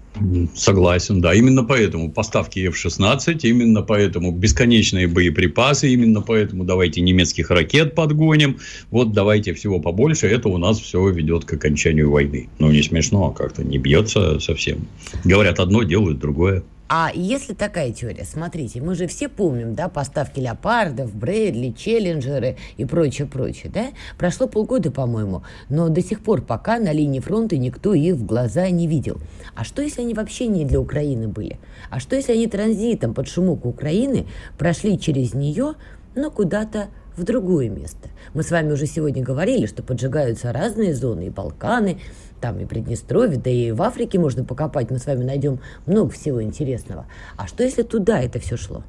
Согласен, 0.54 1.20
да. 1.20 1.34
Именно 1.34 1.64
поэтому 1.64 2.10
поставки 2.10 2.58
F-16, 2.60 3.40
именно 3.42 3.82
поэтому 3.82 4.32
бесконечные 4.32 5.06
боеприпасы, 5.06 5.88
именно 5.88 6.20
поэтому 6.20 6.64
давайте 6.64 7.00
немецких 7.00 7.50
ракет 7.50 7.94
подгоним, 7.94 8.58
вот 8.90 9.12
давайте 9.12 9.54
всего 9.54 9.80
побольше, 9.80 10.26
это 10.26 10.48
у 10.48 10.58
нас 10.58 10.78
все 10.78 11.08
ведет 11.08 11.44
к 11.44 11.52
окончанию 11.54 12.10
войны. 12.10 12.48
Ну, 12.58 12.70
не 12.70 12.82
смешно, 12.82 13.28
а 13.28 13.32
как-то 13.32 13.62
не 13.62 13.78
бьется 13.78 14.40
совсем. 14.40 14.86
Говорят 15.24 15.58
одно, 15.60 15.82
делают 15.84 16.18
другое. 16.18 16.62
А 16.92 17.12
если 17.14 17.54
такая 17.54 17.92
теория, 17.92 18.24
смотрите, 18.24 18.80
мы 18.80 18.96
же 18.96 19.06
все 19.06 19.28
помним, 19.28 19.76
да, 19.76 19.88
поставки 19.88 20.40
леопардов, 20.40 21.14
Брэдли, 21.14 21.70
Челленджеры 21.70 22.56
и 22.78 22.84
прочее, 22.84 23.28
прочее, 23.28 23.70
да? 23.72 23.86
Прошло 24.18 24.48
полгода, 24.48 24.90
по-моему, 24.90 25.44
но 25.68 25.88
до 25.88 26.02
сих 26.02 26.20
пор 26.20 26.42
пока 26.42 26.80
на 26.80 26.90
линии 26.90 27.20
фронта 27.20 27.56
никто 27.56 27.94
их 27.94 28.16
в 28.16 28.26
глаза 28.26 28.68
не 28.70 28.88
видел. 28.88 29.20
А 29.54 29.62
что, 29.62 29.82
если 29.82 30.02
они 30.02 30.14
вообще 30.14 30.48
не 30.48 30.64
для 30.64 30.80
Украины 30.80 31.28
были? 31.28 31.60
А 31.90 32.00
что, 32.00 32.16
если 32.16 32.32
они 32.32 32.48
транзитом 32.48 33.14
под 33.14 33.28
шумок 33.28 33.66
Украины 33.66 34.26
прошли 34.58 34.98
через 34.98 35.32
нее, 35.32 35.74
но 36.16 36.32
куда-то 36.32 36.88
в 37.16 37.22
другое 37.22 37.68
место. 37.68 38.08
Мы 38.34 38.42
с 38.42 38.50
вами 38.50 38.72
уже 38.72 38.86
сегодня 38.86 39.22
говорили, 39.22 39.66
что 39.66 39.82
поджигаются 39.82 40.52
разные 40.52 40.94
зоны, 40.94 41.26
и 41.26 41.30
Балканы, 41.30 42.00
там 42.40 42.58
и 42.60 42.64
Приднестровье, 42.64 43.38
да 43.38 43.50
и 43.50 43.70
в 43.72 43.82
Африке 43.82 44.18
можно 44.18 44.44
покопать, 44.44 44.90
мы 44.90 44.98
с 44.98 45.06
вами 45.06 45.24
найдем 45.24 45.60
много 45.86 46.10
всего 46.10 46.42
интересного. 46.42 47.06
А 47.36 47.46
что 47.46 47.62
если 47.62 47.82
туда 47.82 48.20
это 48.20 48.38
все 48.38 48.56
шло? 48.56 48.82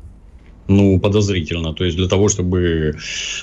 Ну, 0.67 0.99
подозрительно. 0.99 1.73
То 1.73 1.83
есть, 1.83 1.97
для 1.97 2.07
того, 2.07 2.29
чтобы 2.29 2.95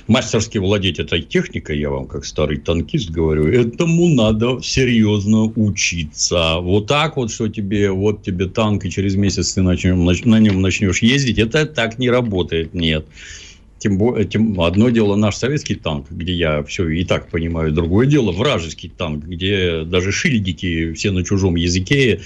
мастерски 0.07 0.59
владеть 0.59 0.99
этой 0.99 1.21
техникой, 1.21 1.79
я 1.79 1.91
вам 1.91 2.07
как 2.07 2.25
старый 2.25 2.57
танкист 2.59 3.11
говорю, 3.11 3.47
этому 3.49 4.09
надо 4.09 4.61
серьезно 4.63 5.53
учиться. 5.57 6.57
Вот 6.61 6.87
так 6.87 7.17
вот, 7.17 7.31
что 7.31 7.49
тебе, 7.49 7.91
вот 7.91 8.23
тебе 8.23 8.47
танк, 8.47 8.85
и 8.87 8.91
через 8.91 9.15
месяц 9.17 9.53
ты 9.55 9.63
начнем, 9.63 10.05
на 10.05 10.39
нем 10.39 10.63
начнешь 10.63 11.03
ездить, 11.03 11.39
это 11.39 11.67
так 11.67 11.99
не 11.99 12.09
работает, 12.09 12.73
нет. 12.73 13.05
Тем 13.79 13.97
более, 13.97 14.26
тем, 14.26 14.61
одно 14.61 14.91
дело 14.91 15.14
наш 15.14 15.37
советский 15.37 15.76
танк, 15.76 16.11
где 16.11 16.33
я 16.33 16.62
все 16.64 16.89
и 16.89 17.05
так 17.05 17.29
понимаю, 17.31 17.72
другое 17.72 18.07
дело 18.07 18.33
вражеский 18.33 18.89
танк, 18.89 19.24
где 19.24 19.85
даже 19.85 20.11
шильдики 20.11 20.93
все 20.93 21.12
на 21.12 21.24
чужом 21.24 21.55
языке, 21.55 22.20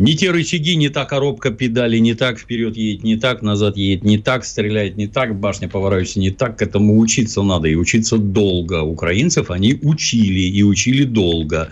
не 0.00 0.16
те 0.16 0.30
рычаги, 0.30 0.76
не 0.76 0.88
та 0.88 1.04
коробка 1.04 1.50
педали, 1.50 1.98
не 1.98 2.14
так 2.14 2.38
вперед 2.38 2.76
едет, 2.76 3.04
не 3.04 3.16
так 3.16 3.42
назад 3.42 3.76
едет, 3.76 4.02
не 4.02 4.16
так 4.16 4.46
стреляет, 4.46 4.96
не 4.96 5.06
так 5.06 5.38
башня 5.38 5.68
поворачивается, 5.68 6.20
не 6.20 6.30
так. 6.30 6.56
К 6.58 6.62
этому 6.62 6.98
учиться 6.98 7.42
надо 7.42 7.68
и 7.68 7.74
учиться 7.74 8.16
долго. 8.16 8.82
Украинцев 8.82 9.50
они 9.50 9.78
учили 9.82 10.40
и 10.40 10.62
учили 10.62 11.04
долго 11.04 11.70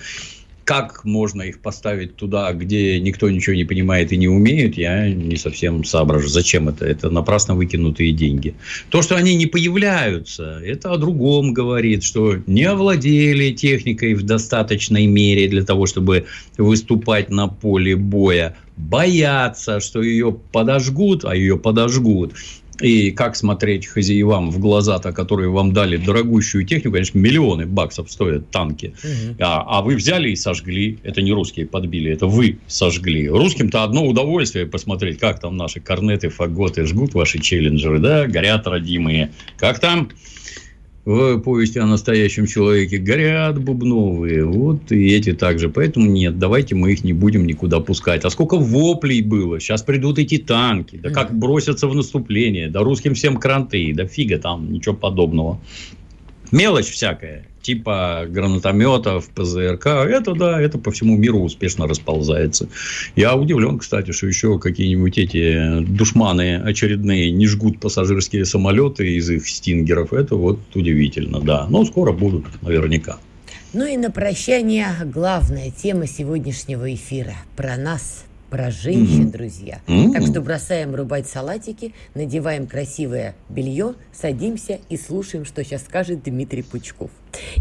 как 0.69 1.03
можно 1.07 1.41
их 1.41 1.61
поставить 1.61 2.17
туда, 2.17 2.53
где 2.53 3.01
никто 3.01 3.31
ничего 3.31 3.57
не 3.57 3.65
понимает 3.65 4.13
и 4.13 4.19
не 4.19 4.29
умеет, 4.29 4.77
я 4.77 5.09
не 5.09 5.37
совсем 5.37 5.83
соображу. 5.83 6.29
Зачем 6.29 6.69
это? 6.69 6.85
Это 6.85 7.09
напрасно 7.09 7.55
выкинутые 7.55 8.13
деньги. 8.13 8.55
То, 8.91 9.01
что 9.01 9.17
они 9.17 9.35
не 9.35 9.47
появляются, 9.47 10.61
это 10.63 10.93
о 10.93 10.99
другом 10.99 11.55
говорит, 11.55 12.03
что 12.03 12.37
не 12.47 12.65
овладели 12.65 13.51
техникой 13.55 14.13
в 14.13 14.25
достаточной 14.25 15.07
мере 15.07 15.49
для 15.49 15.65
того, 15.65 15.87
чтобы 15.87 16.27
выступать 16.59 17.31
на 17.31 17.49
поле 17.49 17.97
боя 17.97 18.55
боятся, 18.77 19.81
что 19.81 20.03
ее 20.03 20.37
подожгут, 20.53 21.25
а 21.25 21.35
ее 21.35 21.57
подожгут. 21.57 22.35
И 22.81 23.11
как 23.11 23.35
смотреть 23.35 23.87
хозяевам 23.87 24.51
в 24.51 24.59
глаза-то, 24.61 25.13
которые 25.13 25.51
вам 25.51 25.73
дали 25.73 25.97
дорогущую 25.97 26.65
технику, 26.65 26.93
конечно, 26.93 27.19
миллионы 27.19 27.67
баксов 27.67 28.11
стоят 28.11 28.51
танки, 28.51 28.95
угу. 29.03 29.37
а, 29.41 29.79
а 29.79 29.83
вы 29.83 29.97
взяли 29.97 30.31
и 30.31 30.37
сожгли. 30.37 30.99
Это 31.03 31.21
не 31.21 31.33
русские 31.33 31.67
подбили, 31.67 32.13
это 32.13 32.27
вы 32.27 32.59
сожгли. 32.69 33.29
Русским-то 33.29 33.83
одно 33.83 34.07
удовольствие 34.07 34.67
посмотреть, 34.67 35.19
как 35.19 35.41
там 35.41 35.57
наши 35.57 35.81
корнеты, 35.81 36.29
фаготы 36.29 36.87
жгут 36.87 37.15
ваши 37.15 37.41
челленджеры, 37.41 37.99
да, 37.99 38.27
горят 38.27 38.67
родимые. 38.67 39.33
Как 39.57 39.81
там? 39.81 40.11
В 41.09 41.39
повести 41.39 41.79
о 41.79 41.87
настоящем 41.87 42.47
человеке 42.47 42.99
горят 42.99 43.59
бубновые, 43.59 44.45
вот 44.45 44.93
и 44.93 45.09
эти 45.15 45.33
также. 45.33 45.71
Поэтому 45.71 46.07
нет, 46.07 46.39
давайте 46.39 46.75
мы 46.75 46.93
их 46.93 47.03
не 47.03 47.15
будем 47.15 47.47
никуда 47.47 47.81
пускать. 47.81 48.27
А 48.27 48.31
сколько 48.31 48.59
воплей 48.59 49.23
было, 49.23 49.59
сейчас 49.59 49.83
придут 49.83 50.19
эти 50.19 50.37
танки, 50.37 50.97
да 51.03 51.09
как 51.09 51.35
бросятся 51.35 51.89
в 51.89 51.95
наступление, 51.95 52.69
да 52.69 52.81
русским 52.81 53.15
всем 53.15 53.39
кранты, 53.39 53.95
да 53.95 54.07
фига 54.07 54.39
там, 54.39 54.71
ничего 54.71 54.95
подобного. 54.95 55.59
Мелочь 56.51 56.91
всякая 56.91 57.45
типа 57.69 58.25
гранатометов, 58.29 59.29
ПЗРК, 59.29 59.87
это 59.87 60.33
да, 60.33 60.59
это 60.59 60.79
по 60.79 60.91
всему 60.91 61.19
миру 61.19 61.41
успешно 61.41 61.87
расползается. 61.87 62.69
Я 63.15 63.37
удивлен, 63.37 63.79
кстати, 63.79 64.13
что 64.13 64.27
еще 64.27 64.59
какие-нибудь 64.59 65.19
эти 65.19 65.81
душманы 65.81 66.63
очередные 66.63 67.31
не 67.31 67.47
жгут 67.47 67.79
пассажирские 67.79 68.47
самолеты 68.47 69.17
из 69.17 69.29
их 69.29 69.47
стингеров. 69.47 70.15
Это 70.15 70.37
вот 70.37 70.61
удивительно, 70.75 71.41
да. 71.41 71.67
Но 71.69 71.85
скоро 71.85 72.13
будут, 72.13 72.47
наверняка. 72.63 73.19
Ну 73.75 73.87
и 73.87 73.99
на 73.99 74.11
прощание 74.11 74.89
главная 75.05 75.71
тема 75.71 76.07
сегодняшнего 76.07 76.95
эфира 76.95 77.35
про 77.55 77.77
нас, 77.77 78.25
про 78.51 78.71
женщин, 78.71 79.27
mm-hmm. 79.27 79.33
друзья. 79.33 79.81
Mm-hmm. 79.87 80.13
Так 80.13 80.23
что 80.23 80.41
бросаем 80.41 80.95
рубать 80.95 81.29
салатики, 81.29 81.95
надеваем 82.15 82.67
красивое 82.67 83.35
белье, 83.49 83.95
садимся 84.13 84.81
и 84.89 84.97
слушаем, 84.97 85.45
что 85.45 85.63
сейчас 85.65 85.83
скажет 85.83 86.23
Дмитрий 86.23 86.63
Пучков. 86.63 87.11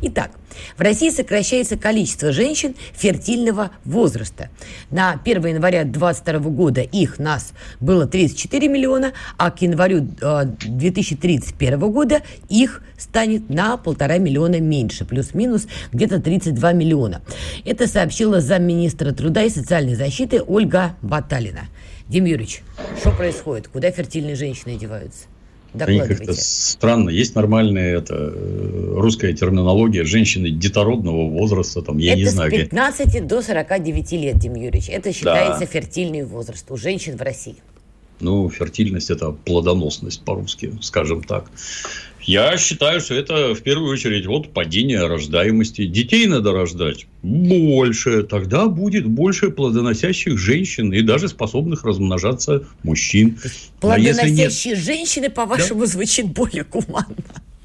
Итак, 0.01 0.31
в 0.77 0.81
России 0.81 1.09
сокращается 1.09 1.77
количество 1.77 2.31
женщин 2.31 2.75
фертильного 2.93 3.71
возраста. 3.85 4.49
На 4.91 5.19
1 5.23 5.45
января 5.45 5.83
2022 5.83 6.39
года 6.51 6.81
их, 6.81 7.19
нас, 7.19 7.53
было 7.79 8.07
34 8.07 8.67
миллиона, 8.67 9.13
а 9.37 9.51
к 9.51 9.61
январю 9.61 10.01
2031 10.01 11.73
э, 11.73 11.77
года 11.87 12.21
их 12.49 12.81
станет 12.97 13.49
на 13.49 13.77
полтора 13.77 14.17
миллиона 14.17 14.59
меньше, 14.59 15.05
плюс-минус 15.05 15.67
где-то 15.91 16.19
32 16.19 16.73
миллиона. 16.73 17.21
Это 17.65 17.87
сообщила 17.87 18.41
замминистра 18.41 19.11
труда 19.11 19.43
и 19.43 19.49
социальной 19.49 19.95
защиты 19.95 20.41
Ольга 20.41 20.95
Баталина. 21.01 21.67
Дим 22.07 22.25
Юрьевич, 22.25 22.63
что 22.99 23.11
происходит? 23.11 23.67
Куда 23.67 23.91
фертильные 23.91 24.35
женщины 24.35 24.75
одеваются? 24.75 25.25
Они 25.85 25.99
как-то 25.99 26.33
странно. 26.33 27.09
Есть 27.09 27.35
нормальная 27.35 27.97
это, 27.97 28.33
э, 28.33 28.93
русская 28.95 29.33
терминология 29.33 30.03
женщины 30.03 30.49
детородного 30.49 31.29
возраста. 31.29 31.81
Там, 31.81 31.97
я 31.97 32.13
это 32.13 32.19
не 32.19 32.25
знаю, 32.25 32.51
с 32.51 32.53
15 32.53 33.07
где... 33.07 33.21
до 33.21 33.41
49 33.41 34.11
лет, 34.13 34.37
Дим 34.37 34.55
Юрьевич. 34.55 34.89
Это 34.89 35.13
считается 35.13 35.61
да. 35.61 35.65
фертильный 35.65 36.23
возраст 36.23 36.69
у 36.71 36.77
женщин 36.77 37.17
в 37.17 37.21
России. 37.21 37.55
Ну, 38.19 38.49
фертильность– 38.49 39.09
это 39.11 39.31
плодоносность 39.31 40.23
по-русски, 40.23 40.73
скажем 40.81 41.21
так. 41.21 41.51
Я 42.27 42.57
считаю, 42.57 42.99
что 42.99 43.15
это 43.15 43.55
в 43.55 43.61
первую 43.61 43.89
очередь 43.89 44.25
вот 44.25 44.51
падение 44.51 45.07
рождаемости. 45.07 45.85
Детей 45.85 46.27
надо 46.27 46.51
рождать 46.51 47.07
больше. 47.23 48.23
Тогда 48.23 48.67
будет 48.67 49.07
больше 49.07 49.49
плодоносящих 49.49 50.37
женщин 50.37 50.91
и 50.91 51.01
даже 51.01 51.29
способных 51.29 51.85
размножаться 51.85 52.65
мужчин. 52.83 53.39
Плодоносящие 53.79 54.73
нет... 54.73 54.83
женщины, 54.83 55.29
по-вашему, 55.29 55.79
да? 55.79 55.85
звучит 55.85 56.25
более 56.25 56.65
гуманно. 56.65 57.15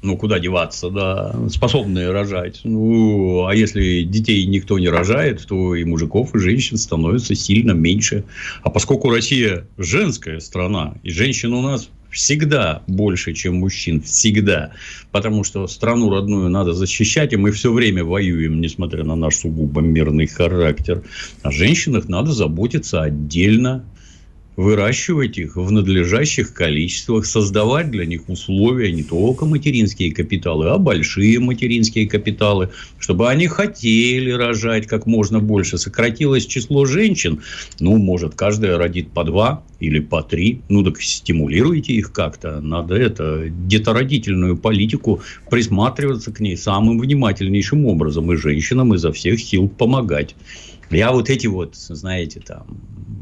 Ну, 0.01 0.17
куда 0.17 0.39
деваться, 0.39 0.89
да, 0.89 1.35
способные 1.49 2.11
рожать. 2.11 2.61
Ну, 2.63 3.45
а 3.45 3.53
если 3.53 4.03
детей 4.03 4.45
никто 4.45 4.79
не 4.79 4.87
рожает, 4.87 5.45
то 5.45 5.75
и 5.75 5.83
мужиков, 5.83 6.33
и 6.35 6.39
женщин 6.39 6.77
становится 6.77 7.35
сильно 7.35 7.73
меньше. 7.73 8.23
А 8.61 8.69
поскольку 8.69 9.09
Россия 9.09 9.67
женская 9.77 10.39
страна, 10.39 10.95
и 11.03 11.09
женщин 11.09 11.53
у 11.53 11.61
нас 11.61 11.89
всегда 12.13 12.83
больше, 12.87 13.33
чем 13.33 13.55
мужчин, 13.55 14.01
всегда. 14.01 14.71
Потому 15.11 15.43
что 15.43 15.67
страну 15.67 16.09
родную 16.09 16.49
надо 16.49 16.73
защищать, 16.73 17.33
и 17.33 17.37
мы 17.37 17.51
все 17.51 17.71
время 17.71 18.03
воюем, 18.03 18.61
несмотря 18.61 19.03
на 19.03 19.15
наш 19.15 19.35
сугубо 19.37 19.81
мирный 19.81 20.27
характер. 20.27 21.03
О 21.41 21.51
женщинах 21.51 22.07
надо 22.07 22.31
заботиться 22.31 23.01
отдельно, 23.01 23.83
выращивать 24.55 25.37
их 25.37 25.55
в 25.55 25.71
надлежащих 25.71 26.53
количествах, 26.53 27.25
создавать 27.25 27.89
для 27.91 28.05
них 28.05 28.29
условия 28.29 28.91
не 28.91 29.03
только 29.03 29.45
материнские 29.45 30.13
капиталы, 30.13 30.69
а 30.69 30.77
большие 30.77 31.39
материнские 31.39 32.07
капиталы, 32.07 32.69
чтобы 32.99 33.29
они 33.29 33.47
хотели 33.47 34.31
рожать 34.31 34.87
как 34.87 35.05
можно 35.05 35.39
больше. 35.39 35.77
Сократилось 35.77 36.45
число 36.45 36.85
женщин, 36.85 37.41
ну, 37.79 37.97
может, 37.97 38.35
каждая 38.35 38.77
родит 38.77 39.09
по 39.11 39.23
два 39.23 39.63
или 39.79 39.99
по 39.99 40.21
три, 40.21 40.61
ну, 40.69 40.83
так 40.83 41.01
стимулируйте 41.01 41.93
их 41.93 42.11
как-то. 42.11 42.61
Надо 42.61 42.95
это, 42.95 43.45
детородительную 43.49 44.57
политику, 44.57 45.21
присматриваться 45.49 46.31
к 46.31 46.39
ней 46.39 46.57
самым 46.57 46.99
внимательнейшим 46.99 47.85
образом 47.85 48.31
и 48.31 48.37
женщинам 48.37 48.93
изо 48.93 49.11
всех 49.11 49.39
сил 49.39 49.67
помогать. 49.67 50.35
Я 50.93 51.11
вот 51.11 51.29
эти 51.29 51.47
вот, 51.47 51.75
знаете, 51.75 52.39
там, 52.39 52.65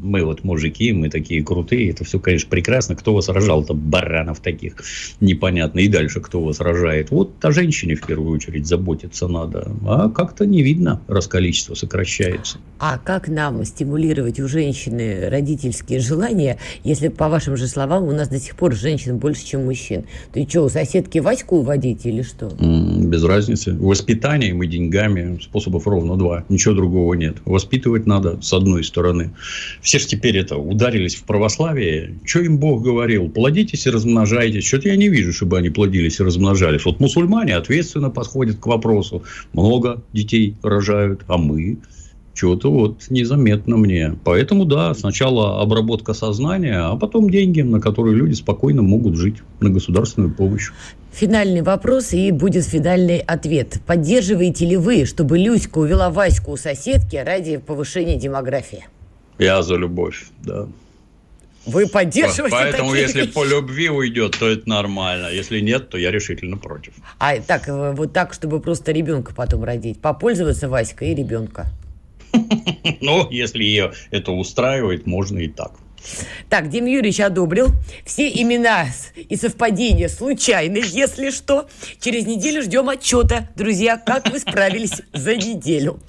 мы 0.02 0.24
вот 0.24 0.44
мужики, 0.44 0.92
мы 0.94 1.10
такие 1.10 1.44
крутые, 1.44 1.92
это 1.92 2.04
все, 2.04 2.20
конечно, 2.20 2.50
прекрасно. 2.50 2.96
Кто 2.96 3.14
вас 3.14 3.30
рожал-то, 3.30 3.74
баранов 3.74 4.40
таких, 4.40 4.76
непонятно. 5.20 5.80
И 5.80 5.88
дальше 5.88 6.20
кто 6.20 6.42
вас 6.44 6.60
рожает. 6.60 7.12
Вот 7.12 7.34
о 7.44 7.52
женщине 7.52 7.96
в 7.96 8.06
первую 8.06 8.36
очередь 8.36 8.66
заботиться 8.66 9.28
надо. 9.28 9.72
А 9.86 10.10
как-то 10.10 10.46
не 10.46 10.64
видно, 10.64 11.02
раз 11.08 11.28
количество 11.28 11.76
сокращается. 11.76 12.58
А 12.80 12.98
как 12.98 13.28
нам 13.28 13.64
стимулировать 13.64 14.40
у 14.40 14.48
женщины 14.48 15.30
родительские 15.30 16.00
желания, 16.00 16.58
если, 16.84 17.10
по 17.10 17.30
вашим 17.30 17.56
же 17.56 17.68
словам, 17.68 18.04
у 18.04 18.12
нас 18.12 18.28
до 18.28 18.40
сих 18.40 18.56
пор 18.56 18.74
женщин 18.74 19.18
больше, 19.18 19.46
чем 19.46 19.66
мужчин? 19.66 20.06
Ты 20.34 20.48
что, 20.50 20.64
у 20.64 20.70
соседки 20.70 21.20
Ваську 21.20 21.58
уводить 21.58 22.06
или 22.06 22.24
что? 22.24 22.52
Без 22.60 23.24
разницы. 23.24 23.74
Воспитанием 23.74 24.62
и 24.64 24.68
деньгами 24.68 25.40
способов 25.42 25.88
ровно 25.88 26.18
два. 26.18 26.44
Ничего 26.50 26.74
другого 26.74 27.14
нет. 27.14 27.38
Воспитывать 27.62 28.08
надо 28.08 28.42
с 28.42 28.54
одной 28.54 28.84
стороны 28.84 29.36
все 29.82 30.00
же 30.00 30.08
теперь 30.08 30.36
это 30.36 30.58
ударились 30.58 31.14
в 31.14 31.26
православие. 31.26 32.18
Что 32.26 32.40
им 32.40 32.58
Бог 32.58 32.82
говорил? 32.82 33.30
Плодитесь 33.30 33.86
и 33.86 33.92
размножайтесь. 33.92 34.66
Что-то 34.66 34.90
я 34.90 34.96
не 34.96 35.10
вижу, 35.10 35.32
чтобы 35.32 35.60
они 35.60 35.70
плодились 35.70 36.20
и 36.20 36.24
размножались. 36.24 36.86
Вот 36.86 37.00
мусульмане 37.00 37.56
ответственно 37.56 38.10
подходят 38.10 38.58
к 38.58 38.66
вопросу. 38.66 39.22
Много 39.54 40.02
детей 40.12 40.56
рожают, 40.64 41.22
а 41.28 41.38
мы 41.38 41.78
что-то 42.34 42.72
вот 42.72 43.10
незаметно 43.10 43.78
мне. 43.78 44.16
Поэтому, 44.24 44.66
да, 44.66 44.94
сначала 44.94 45.62
обработка 45.62 46.14
сознания, 46.14 46.78
а 46.78 46.96
потом 46.96 47.30
деньги, 47.30 47.62
на 47.62 47.80
которые 47.80 48.16
люди 48.16 48.34
спокойно 48.34 48.82
могут 48.82 49.16
жить 49.16 49.38
на 49.60 49.70
государственную 49.70 50.34
помощь. 50.34 50.72
Финальный 51.12 51.62
вопрос 51.62 52.14
и 52.14 52.32
будет 52.32 52.66
финальный 52.66 53.20
ответ. 53.20 53.82
Поддерживаете 53.86 54.66
ли 54.66 54.78
вы, 54.78 55.06
чтобы 55.06 55.38
Люська 55.38 55.80
увела 55.80 56.10
Ваську 56.10 56.52
у 56.52 56.58
соседки 56.58 57.18
ради 57.18 57.58
повышения 57.58 58.16
демографии? 58.16 58.86
Я 59.38 59.62
за 59.62 59.76
любовь, 59.76 60.28
да. 60.44 60.68
Вы 61.66 61.88
поддерживаете 61.88 62.56
Поэтому, 62.56 62.90
такие 62.90 63.04
если 63.04 63.22
вещи? 63.22 63.34
по 63.34 63.46
любви 63.46 63.90
уйдет, 63.90 64.36
то 64.40 64.50
это 64.50 64.68
нормально. 64.68 65.28
Если 65.28 65.60
нет, 65.60 65.90
то 65.90 65.98
я 65.98 66.10
решительно 66.10 66.58
против. 66.58 66.94
А 67.20 67.40
так, 67.40 67.68
э, 67.68 67.92
вот 67.92 68.14
так, 68.14 68.34
чтобы 68.34 68.60
просто 68.60 68.92
ребенка 68.92 69.34
потом 69.36 69.64
родить. 69.64 70.00
Попользоваться 70.00 70.70
Васькой 70.70 71.12
и 71.12 71.16
ребенка. 71.16 71.68
Ну, 73.02 73.28
если 73.30 73.64
ее 73.64 73.94
это 74.12 74.32
устраивает, 74.32 75.08
можно 75.08 75.40
и 75.40 75.48
так. 75.48 75.74
Так, 76.50 76.70
Дим 76.70 76.86
Юрьевич 76.86 77.20
одобрил. 77.20 77.70
Все 78.06 78.28
имена 78.28 78.88
и 79.16 79.36
совпадения 79.36 80.08
случайны, 80.08 80.82
если 80.84 81.30
что. 81.30 81.70
Через 82.00 82.26
неделю 82.26 82.64
ждем 82.64 82.90
отчета, 82.90 83.50
друзья, 83.56 83.98
как 83.98 84.30
вы 84.32 84.40
справились 84.40 85.02
за 85.14 85.36
неделю. 85.36 86.00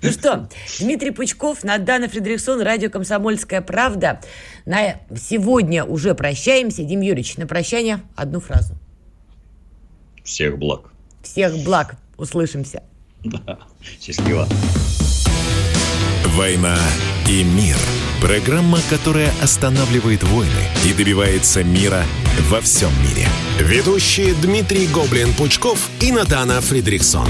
Ну 0.00 0.10
что, 0.10 0.48
Дмитрий 0.78 1.10
Пучков, 1.10 1.64
Надана 1.64 2.08
Фредериксон, 2.08 2.60
радио 2.62 2.90
«Комсомольская 2.90 3.60
правда». 3.60 4.20
На 4.64 5.00
сегодня 5.16 5.84
уже 5.84 6.14
прощаемся. 6.14 6.84
Дим 6.84 7.00
Юрьевич, 7.00 7.36
на 7.36 7.46
прощание 7.46 8.00
одну 8.14 8.40
фразу. 8.40 8.74
Всех 10.24 10.56
благ. 10.58 10.92
Всех 11.22 11.58
благ. 11.64 11.96
Услышимся. 12.16 12.82
Да. 13.24 13.56
Счастливо. 14.00 14.48
«Война 16.34 16.78
и 17.28 17.44
мир»– 17.44 17.76
программа, 18.22 18.78
которая 18.88 19.30
останавливает 19.42 20.22
войны 20.22 20.66
и 20.86 20.94
добивается 20.94 21.62
мира 21.62 22.04
во 22.48 22.62
всем 22.62 22.90
мире. 23.02 23.28
Ведущие 23.58 24.32
Дмитрий 24.40 24.86
Гоблин-Пучков 24.86 25.78
и 26.00 26.10
Натана 26.10 26.62
Фридрихсон. 26.62 27.28